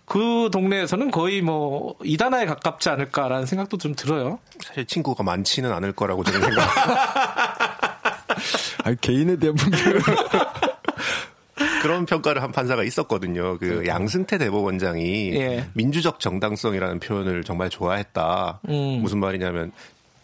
[0.04, 4.38] 그 동네에서는 거의 뭐 이단화에 가깝지 않을까라는 생각도 좀 들어요.
[4.60, 6.68] 사실 친구가 많지는 않을 거라고 저는 생각.
[8.84, 10.00] 아 개인에 대한 분들
[11.82, 13.58] 그런 평가를 한 판사가 있었거든요.
[13.58, 13.94] 그 그러니까.
[13.94, 15.66] 양승태 대법원장이 예.
[15.74, 18.60] 민주적 정당성이라는 표현을 정말 좋아했다.
[18.68, 19.00] 음.
[19.02, 19.72] 무슨 말이냐면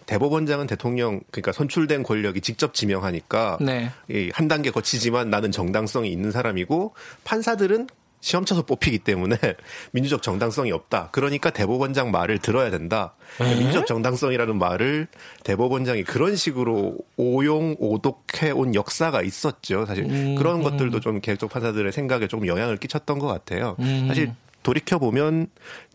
[0.08, 3.90] 대법원장은 대통령 그러니까 선출된 권력이 직접 지명하니까 네.
[4.32, 6.94] 한 단계 거치지만 나는 정당성이 있는 사람이고
[7.24, 7.88] 판사들은
[8.20, 9.36] 시험 쳐서 뽑히기 때문에
[9.92, 11.10] 민주적 정당성이 없다.
[11.12, 13.14] 그러니까 대법원장 말을 들어야 된다.
[13.36, 15.08] 그러니까 민주적 정당성이라는 말을
[15.44, 19.84] 대법원장이 그런 식으로 오용 오독해 온 역사가 있었죠.
[19.86, 20.62] 사실 음, 그런 음.
[20.62, 23.76] 것들도 좀 개혁적 판사들의 생각에 조금 영향을 끼쳤던 것 같아요.
[23.80, 24.06] 음.
[24.08, 24.32] 사실
[24.62, 25.48] 돌이켜 보면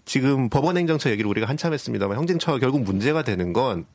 [0.06, 3.85] 지금 법원행정처 얘기를 우리가 한참 했습니다만 행정처가 결국 문제가 되는 건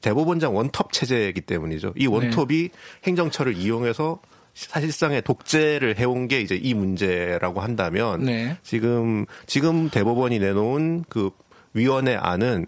[0.00, 1.94] 대법원장 원톱 체제이기 때문이죠.
[1.96, 2.78] 이 원톱이 네.
[3.04, 4.20] 행정처를 이용해서
[4.54, 8.56] 사실상의 독재를 해온 게 이제 이 문제라고 한다면 네.
[8.62, 11.30] 지금 지금 대법원이 내놓은 그
[11.74, 12.66] 위원회 안은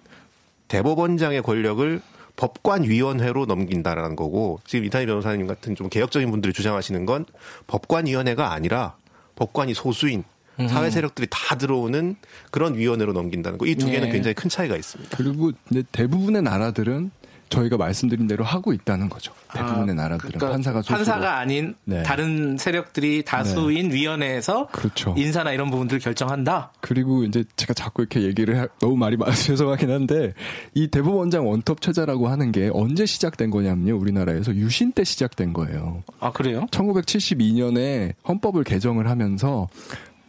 [0.69, 2.01] 대법원장의 권력을
[2.37, 7.27] 법관위원회로 넘긴다라는 거고 지금 이탄희 변호사님 같은 좀 개혁적인 분들이 주장하시는 건
[7.67, 8.97] 법관위원회가 아니라
[9.37, 10.25] 법관이 소수인
[10.69, 12.17] 사회 세력들이 다 들어오는
[12.51, 13.65] 그런 위원회로 넘긴다는 거.
[13.67, 14.13] 이 두 개는 네.
[14.13, 15.17] 굉장히 큰 차이가 있습니다.
[15.17, 15.53] 그리고
[15.93, 17.11] 대부분의 나라들은
[17.51, 19.33] 저희가 말씀드린 대로 하고 있다는 거죠.
[19.53, 20.97] 대부분의 아, 나라들은 그러니까 판사가 소수로.
[20.97, 22.03] 판사가 아닌 네.
[22.05, 25.15] 다른 세력들이 다수인 위원회에서 그렇죠.
[25.19, 26.73] 인사나 이런 부분들을 결정한다.
[26.81, 30.33] 그리고 이제 제가 자꾸 이렇게 얘기를 해- 너무 말이 많아서 죄송하긴 한데
[30.75, 33.97] 이 대법원장 원톱 체제라고 하는 게 언제 시작된 거냐면요.
[33.99, 36.05] 우리나라에서 유신 때 시작된 거예요.
[36.21, 36.67] 아 그래요?
[36.71, 39.69] 1972년에 헌법을 개정을 하면서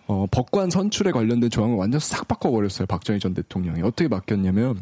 [0.07, 2.85] 어, 법관 선출에 관련된 조항을 완전 싹 바꿔버렸어요.
[2.87, 3.81] 박정희 전 대통령이.
[3.83, 4.81] 어떻게 바뀌었냐면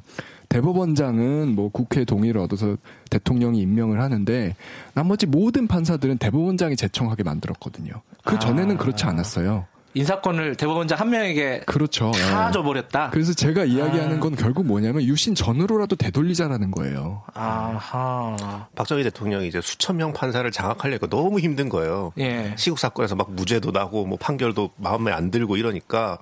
[0.49, 2.76] 대법원장은 뭐 국회 동의를 얻어서
[3.09, 4.55] 대통령이 임명을 하는데
[4.93, 8.01] 나머지 모든 판사들은 대법원장이 제청하게 만들었거든요.
[8.23, 9.67] 그 전에는 그렇지 않았어요.
[9.93, 12.11] 인사권을 대법원장 한 명에게 그렇죠.
[12.11, 12.51] 다 예.
[12.51, 13.09] 줘버렸다.
[13.09, 14.19] 그래서 제가 이야기하는 아.
[14.19, 17.23] 건 결국 뭐냐면 유신 전으로라도 되돌리자라는 거예요.
[17.34, 18.67] 아하.
[18.76, 22.13] 박정희 대통령이 이제 수천 명 판사를 장악하려니까 너무 힘든 거예요.
[22.19, 22.53] 예.
[22.55, 26.19] 시국 사건에서 막 무죄도 나고 뭐 판결도 마음에 안 들고 이러니까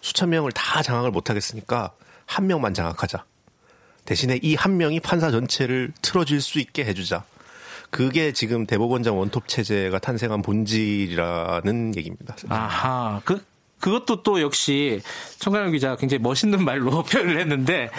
[0.00, 1.92] 수천 명을 다 장악을 못 하겠으니까
[2.26, 3.24] 한 명만 장악하자.
[4.04, 7.24] 대신에 이 한 명이 판사 전체를 틀어줄 수 있게 해주자.
[7.90, 12.36] 그게 지금 대법원장 원톱 체제가 탄생한 본질이라는 얘기입니다.
[12.48, 13.20] 아하.
[13.24, 13.44] 그
[13.80, 15.00] 그것도 또 역시
[15.40, 17.90] 청강현 기자 가 굉장히 멋있는 말로 표현을 했는데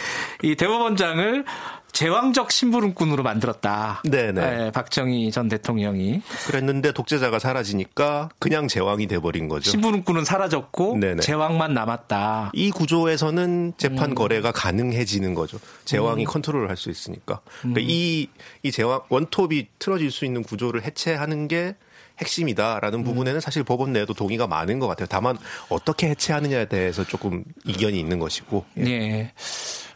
[0.41, 1.45] 이 대법원장을
[1.93, 4.01] 제왕적 심부름꾼으로 만들었다.
[4.03, 4.41] 네네.
[4.41, 9.69] 예, 박정희 전 대통령이 그랬는데 독재자가 사라지니까 그냥 제왕이 돼버린 거죠.
[9.69, 11.21] 심부름꾼은 사라졌고 네네.
[11.21, 12.51] 제왕만 남았다.
[12.53, 14.15] 이 구조에서는 재판 음.
[14.15, 15.59] 거래가 가능해지는 거죠.
[15.85, 16.25] 제왕이 음.
[16.25, 17.39] 컨트롤을 할 수 있으니까.
[17.61, 17.85] 그러니까 음.
[17.87, 18.27] 이,
[18.63, 21.75] 이 제왕, 원톱이 틀어질 수 있는 구조를 해체하는 게
[22.19, 23.03] 핵심이다라는 음.
[23.03, 25.07] 부분에는 사실 법원 내에도 동의가 많은 것 같아요.
[25.09, 25.37] 다만
[25.69, 28.65] 어떻게 해체하느냐에 대해서 조금 이견이 있는 것이고.
[28.79, 29.31] 예.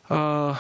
[0.10, 0.56] 어,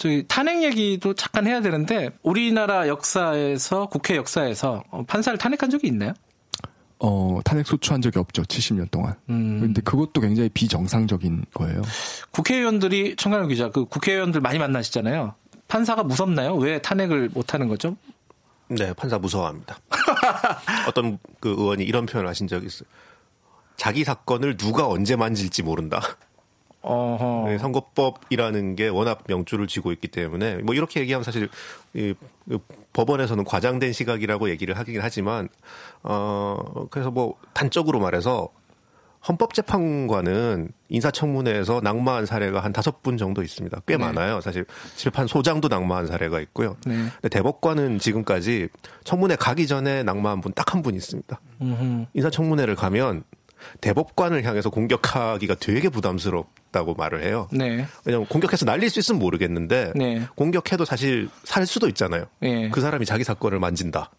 [0.00, 6.14] 저기 탄핵 얘기도 잠깐 해야 되는데 우리나라 역사에서 국회 역사에서 어, 판사를 탄핵한 적이 있나요?
[7.00, 8.42] 어, 탄핵 소추한 적이 없죠.
[8.44, 9.14] 70년 동안.
[9.28, 9.60] 음.
[9.60, 11.82] 근데 그것도 굉장히 비정상적인 거예요.
[12.30, 15.34] 국회의원들이 청강현 기자 그 국회의원들 많이 만나시잖아요.
[15.68, 16.54] 판사가 무섭나요?
[16.54, 17.94] 왜 탄핵을 못 하는 거죠?
[18.68, 19.80] 네, 판사 무서워합니다.
[20.88, 22.88] 어떤 그 의원이 이런 표현을 하신 적이 있어요.
[23.76, 26.00] 자기 사건을 누가 언제 만질지 모른다.
[26.82, 27.44] 어허.
[27.48, 31.48] 네, 선거법이라는 게 워낙 명주를 쥐고 있기 때문에 뭐 이렇게 얘기하면 사실
[31.94, 32.14] 이,
[32.50, 32.58] 이
[32.92, 35.48] 법원에서는 과장된 시각이라고 얘기를 하긴 하지만
[36.02, 36.56] 어
[36.90, 38.48] 그래서 뭐 단적으로 말해서
[39.28, 43.80] 헌법재판관은 인사청문회에서 낙마한 사례가 한 다섯 분 정도 있습니다.
[43.86, 44.04] 꽤 네.
[44.04, 44.40] 많아요.
[44.40, 44.64] 사실
[44.96, 46.76] 재판 소장도 낙마한 사례가 있고요.
[46.86, 46.94] 네.
[47.20, 48.68] 근데 대법관은 지금까지
[49.04, 51.38] 청문회 가기 전에 낙마한 분 딱 한 분 있습니다.
[51.60, 52.06] 음흠.
[52.14, 53.24] 인사청문회를 가면
[53.80, 57.48] 대법관을 향해서 공격하기가 되게 부담스럽다고 말을 해요.
[57.52, 57.86] 네.
[58.04, 60.26] 왜냐면 공격해서 날릴 수 있으면 모르겠는데 네.
[60.34, 62.26] 공격해도 사실 살 수도 있잖아요.
[62.40, 62.68] 네.
[62.70, 64.10] 그 사람이 자기 사건을 만진다.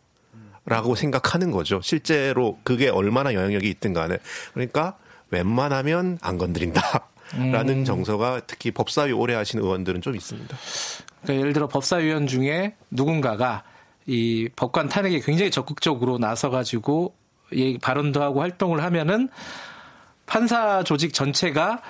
[0.65, 1.81] 라고 생각하는 거죠.
[1.81, 4.17] 실제로 그게 얼마나 영향력이 있든 간에.
[4.53, 4.97] 그러니까
[5.31, 7.07] 웬만하면 안 건드린다.
[7.33, 7.85] 라는 음.
[7.85, 10.57] 정서가 특히 법사위 오래 하신 의원들은 좀 있습니다.
[11.21, 13.63] 그러니까 예를 들어 법사위원 중에 누군가가
[14.05, 17.20] 이 법관 탄핵에 굉장히 적극적으로 나서가지고 이
[17.81, 19.29] 발언도 하고 활동을 하면은
[20.25, 21.81] 판사 조직 전체가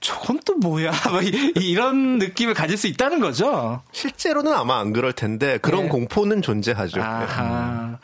[0.00, 3.82] 저건 또 뭐야 막 이- 이런 느낌을 가질 수 있다는 거죠.
[3.92, 5.88] 실제로는 아마 안 그럴 텐데 그런 네.
[5.88, 7.00] 공포는 존재하죠.
[7.00, 7.98] 아하.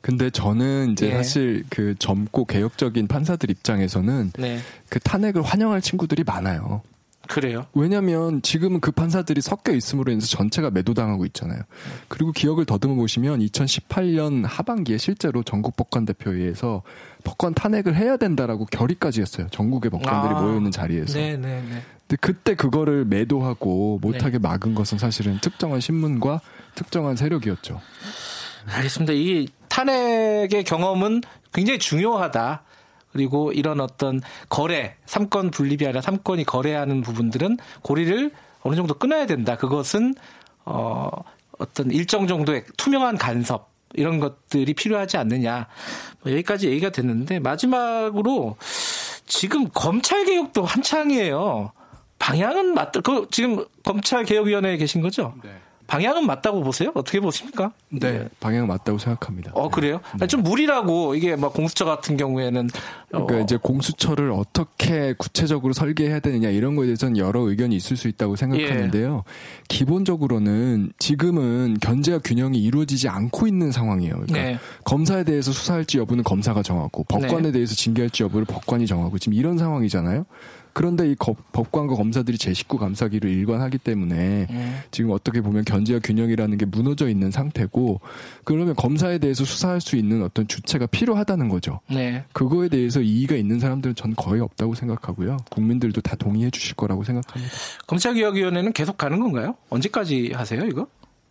[0.00, 1.14] 근데 저는 이제 예.
[1.14, 4.60] 사실 그 젊고 개혁적인 판사들 입장에서는 네.
[4.88, 6.82] 그 탄핵을 환영할 친구들이 많아요.
[7.26, 7.66] 그래요.
[7.74, 11.60] 왜냐하면 지금은 그 판사들이 섞여 있음으로 인해서 전체가 매도당하고 있잖아요.
[12.08, 16.82] 그리고 기억을 더듬어 보시면 2018년 하반기에 실제로 전국 법관 대표회에서
[17.24, 19.48] 법관 탄핵을 해야 된다라고 결의까지 했어요.
[19.50, 20.40] 전국의 법관들이 아.
[20.40, 21.18] 모여 있는 자리에서.
[21.18, 21.82] 네, 네, 네.
[22.08, 24.38] 근데 그때 그거를 매도하고 못하게 네.
[24.38, 26.40] 막은 것은 사실은 특정한 신문과
[26.74, 27.80] 특정한 세력이었죠.
[28.66, 29.12] 알겠습니다.
[29.12, 31.22] 이 탄핵의 경험은
[31.52, 32.62] 굉장히 중요하다.
[33.16, 34.20] 그리고 이런 어떤
[34.50, 38.30] 거래, 삼권 분립이 아니라 삼권이 거래하는 부분들은 고리를
[38.60, 39.56] 어느 정도 끊어야 된다.
[39.56, 40.14] 그것은
[40.66, 41.08] 어
[41.58, 45.66] 어떤 일정 정도의 투명한 간섭 이런 것들이 필요하지 않느냐.
[46.20, 48.58] 뭐 여기까지 얘기가 됐는데 마지막으로
[49.24, 51.72] 지금 검찰 개혁도 한창이에요.
[52.18, 53.00] 방향은 맞다.
[53.00, 55.32] 그 지금 검찰 개혁위원회에 계신 거죠?
[55.86, 56.90] 방향은 맞다고 보세요?
[56.94, 57.72] 어떻게 보십니까?
[57.90, 59.52] 네, 방향은 맞다고 생각합니다.
[59.54, 60.00] 어 그래요?
[60.20, 62.68] 아니, 좀 무리라고 이게 막 공수처 같은 경우에는
[63.12, 68.08] 어, 그러니까 이제 공수처를 어떻게 구체적으로 설계해야 되느냐 이런 거에 대해서는 여러 의견이 있을 수
[68.08, 69.24] 있다고 생각하는데요.
[69.26, 69.32] 예.
[69.68, 74.14] 기본적으로는 지금은 견제와 균형이 이루어지지 않고 있는 상황이에요.
[74.14, 74.58] 그러니까 네.
[74.84, 77.52] 검사에 대해서 수사할지 여부는 검사가 정하고 법관에 네.
[77.52, 80.24] 대해서 징계할지 여부를 법관이 정하고 지금 이런 상황이잖아요.
[80.76, 84.72] 그런데 이 거- 법관과 검사들이 제 식구 감사기를 일관하기 때문에 예.
[84.90, 88.02] 지금 어떻게 보면 견제와 균형이라는 게 무너져 있는 상태고
[88.44, 91.80] 그러면 검사에 대해서 수사할 수 있는 어떤 주체가 필요하다는 거죠.
[91.88, 92.24] 네.
[92.34, 95.38] 그거에 대해서 이의가 있는 사람들은 전 거의 없다고 생각하고요.
[95.50, 97.54] 국민들도 다 동의해 주실 거라고 생각합니다.
[97.86, 99.54] 검찰개혁위원회는 계속 가는 건가요?
[99.70, 100.86] 언제까지 하세요, 이거?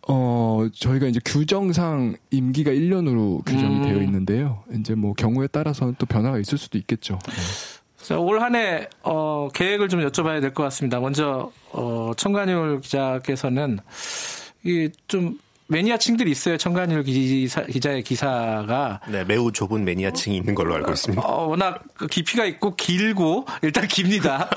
[0.08, 3.82] 어, 저희가 이제 규정상 임기가 1년으로 규정이 음.
[3.84, 4.62] 되어 있는데요.
[4.74, 7.18] 이제 뭐 경우에 따라서는 또 변화가 있을 수도 있겠죠.
[7.24, 7.32] 자,
[8.14, 11.00] 올 한 해, 어, 계획을 좀 여쭤봐야 될 것 같습니다.
[11.00, 13.78] 먼저, 어, 청관율 기자께서는,
[14.64, 15.38] 이, 좀,
[15.68, 16.56] 매니아층들이 있어요.
[16.56, 19.00] 청관율 기사, 기자의 기사가.
[19.08, 21.20] 네, 매우 좁은 매니아층이 있는 걸로 알고 있습니다.
[21.26, 24.48] 어, 워낙 그 깊이가 있고 길고, 일단 깁니다.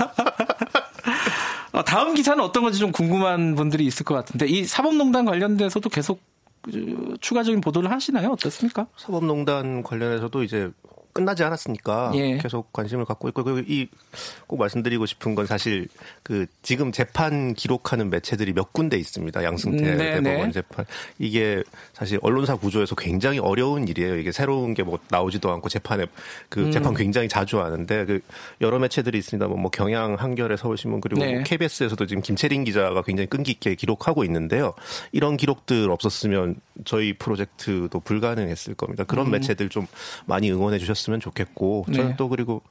[1.71, 6.21] 어, 다음 기사는 어떤 건지 좀 궁금한 분들이 있을 것 같은데, 이 사법농단 관련돼서도 계속
[6.61, 8.29] 그, 추가적인 보도를 하시나요?
[8.31, 8.85] 어떻습니까?
[8.97, 10.69] 사법농단 관련해서도 이제
[11.13, 12.37] 끝나지 않았으니까 예.
[12.37, 15.87] 계속 관심을 갖고 있고 그이꼭 말씀드리고 싶은 건 사실
[16.23, 19.43] 그 지금 재판 기록하는 매체들이 몇 군데 있습니다.
[19.43, 20.51] 양승태 음, 네, 대법원 네.
[20.51, 20.85] 재판
[21.17, 21.63] 이게
[21.93, 24.17] 사실 언론사 구조에서 굉장히 어려운 일이에요.
[24.17, 26.05] 이게 새로운 게 뭐 나오지도 않고 재판에
[26.49, 26.71] 그 음.
[26.71, 28.21] 재판 굉장히 자주 하는데 그
[28.61, 29.47] 여러 매체들이 있습니다.
[29.47, 31.35] 뭐, 뭐 경향, 한겨레, 서울신문 그리고 네.
[31.35, 34.73] 뭐 KBS에서도 지금 김채린 기자가 굉장히 끈기 있게 기록하고 있는데요.
[35.11, 36.55] 이런 기록들 없었으면
[36.85, 39.03] 저희 프로젝트도 불가능했을 겁니다.
[39.03, 39.31] 그런 음.
[39.31, 39.85] 매체들 좀
[40.25, 42.15] 많이 응원해 주셨으면 좋겠고 저는 네.
[42.17, 42.61] 또 그리고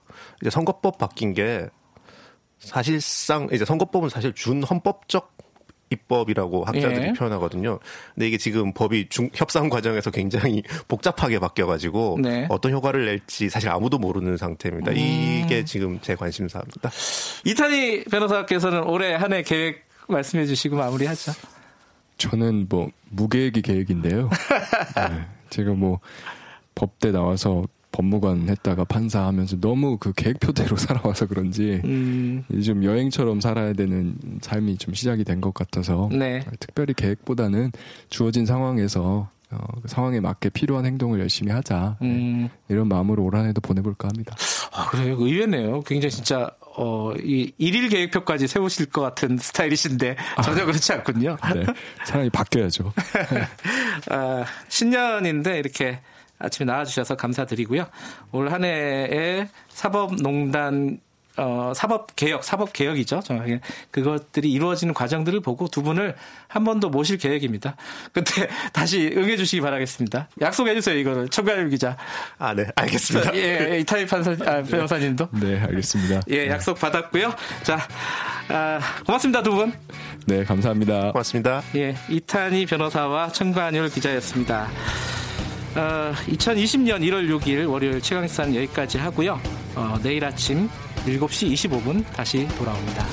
[0.41, 1.69] 이제 선거법 바뀐 게
[2.59, 5.37] 사실상 이제 선거법은 사실 준 헌법적
[5.91, 7.13] 입법이라고 학자들이 예.
[7.15, 7.79] 표현하거든요.
[8.15, 12.47] 근데 이게 지금 법이 중, 협상 과정에서 굉장히 복잡하게 바뀌어가지고 네.
[12.51, 14.93] 어떤 효과를 낼지 사실 아무도 모르는 상태입니다.
[14.93, 14.97] 음.
[14.97, 16.91] 이게 지금 제 관심사입니다.
[17.47, 21.33] 이탄희 변호사께서는 올해 한 해 계획 말씀해 주시고 마무리하죠.
[22.19, 24.29] 저는 뭐 무계획이 계획인데요.
[24.97, 26.01] 네, 제가 뭐
[26.75, 27.65] 법대 나와서
[27.99, 34.79] 법무관 했다가 판사 하면서 너무 그 계획표대로 살아와서 그런지 음, 좀 여행처럼 살아야 되는 삶이
[34.79, 36.45] 좀 시작이 된 것 같아서 네.
[36.59, 37.71] 특별히 계획보다는
[38.09, 42.49] 주어진 상황에서 어, 그 상황에 맞게 필요한 행동을 열심히 하자 음.
[42.69, 44.37] 이런 마음으로 올 한해도 보내볼까 합니다.
[44.73, 45.17] 아, 그래요.
[45.19, 45.81] 의외네요.
[45.83, 51.37] 굉장히 진짜, 어, 이, 일일 계획표까지 세우실 것 같은 스타일이신데, 전혀 그렇지 않군요.
[51.55, 51.65] 네,
[52.05, 52.93] 사람이 바뀌어야죠.
[54.11, 56.01] 아, 신년인데, 이렇게
[56.39, 57.87] 아침에 나와주셔서 감사드리고요.
[58.33, 61.01] 올 한 해에 사법농단,
[61.37, 63.21] 어, 사법 개혁, 사법 개혁이죠.
[63.21, 63.61] 정확하게.
[63.93, 66.17] 그것들이 이루어지는 과정들을 보고 두 분을
[66.49, 67.77] 한 번 더 모실 계획입니다.
[68.13, 70.29] 그때 다시 응해주시기 바라겠습니다.
[70.41, 71.29] 약속해주세요, 이거를.
[71.29, 71.97] 청가율 기자.
[72.39, 73.35] 아, 네, 알겠습니다.
[73.37, 75.29] 예, 예, 이타이 판사, 아, 변호사님도.
[75.41, 76.23] 네, 알겠습니다.
[76.31, 77.33] 예, 약속 받았고요.
[77.63, 77.79] 자,
[78.49, 79.73] 아, 고맙습니다, 두 분.
[80.27, 81.13] 네, 감사합니다.
[81.13, 81.63] 고맙습니다.
[81.77, 84.69] 예, 이탄희 변호사와 청관율 기자였습니다.
[85.79, 89.41] 어, 2020년 1월 6일 월요일 최강시사는 여기까지 하고요.
[89.77, 90.69] 어, 내일 아침
[91.07, 93.07] 7시 25분 다시 돌아옵니다.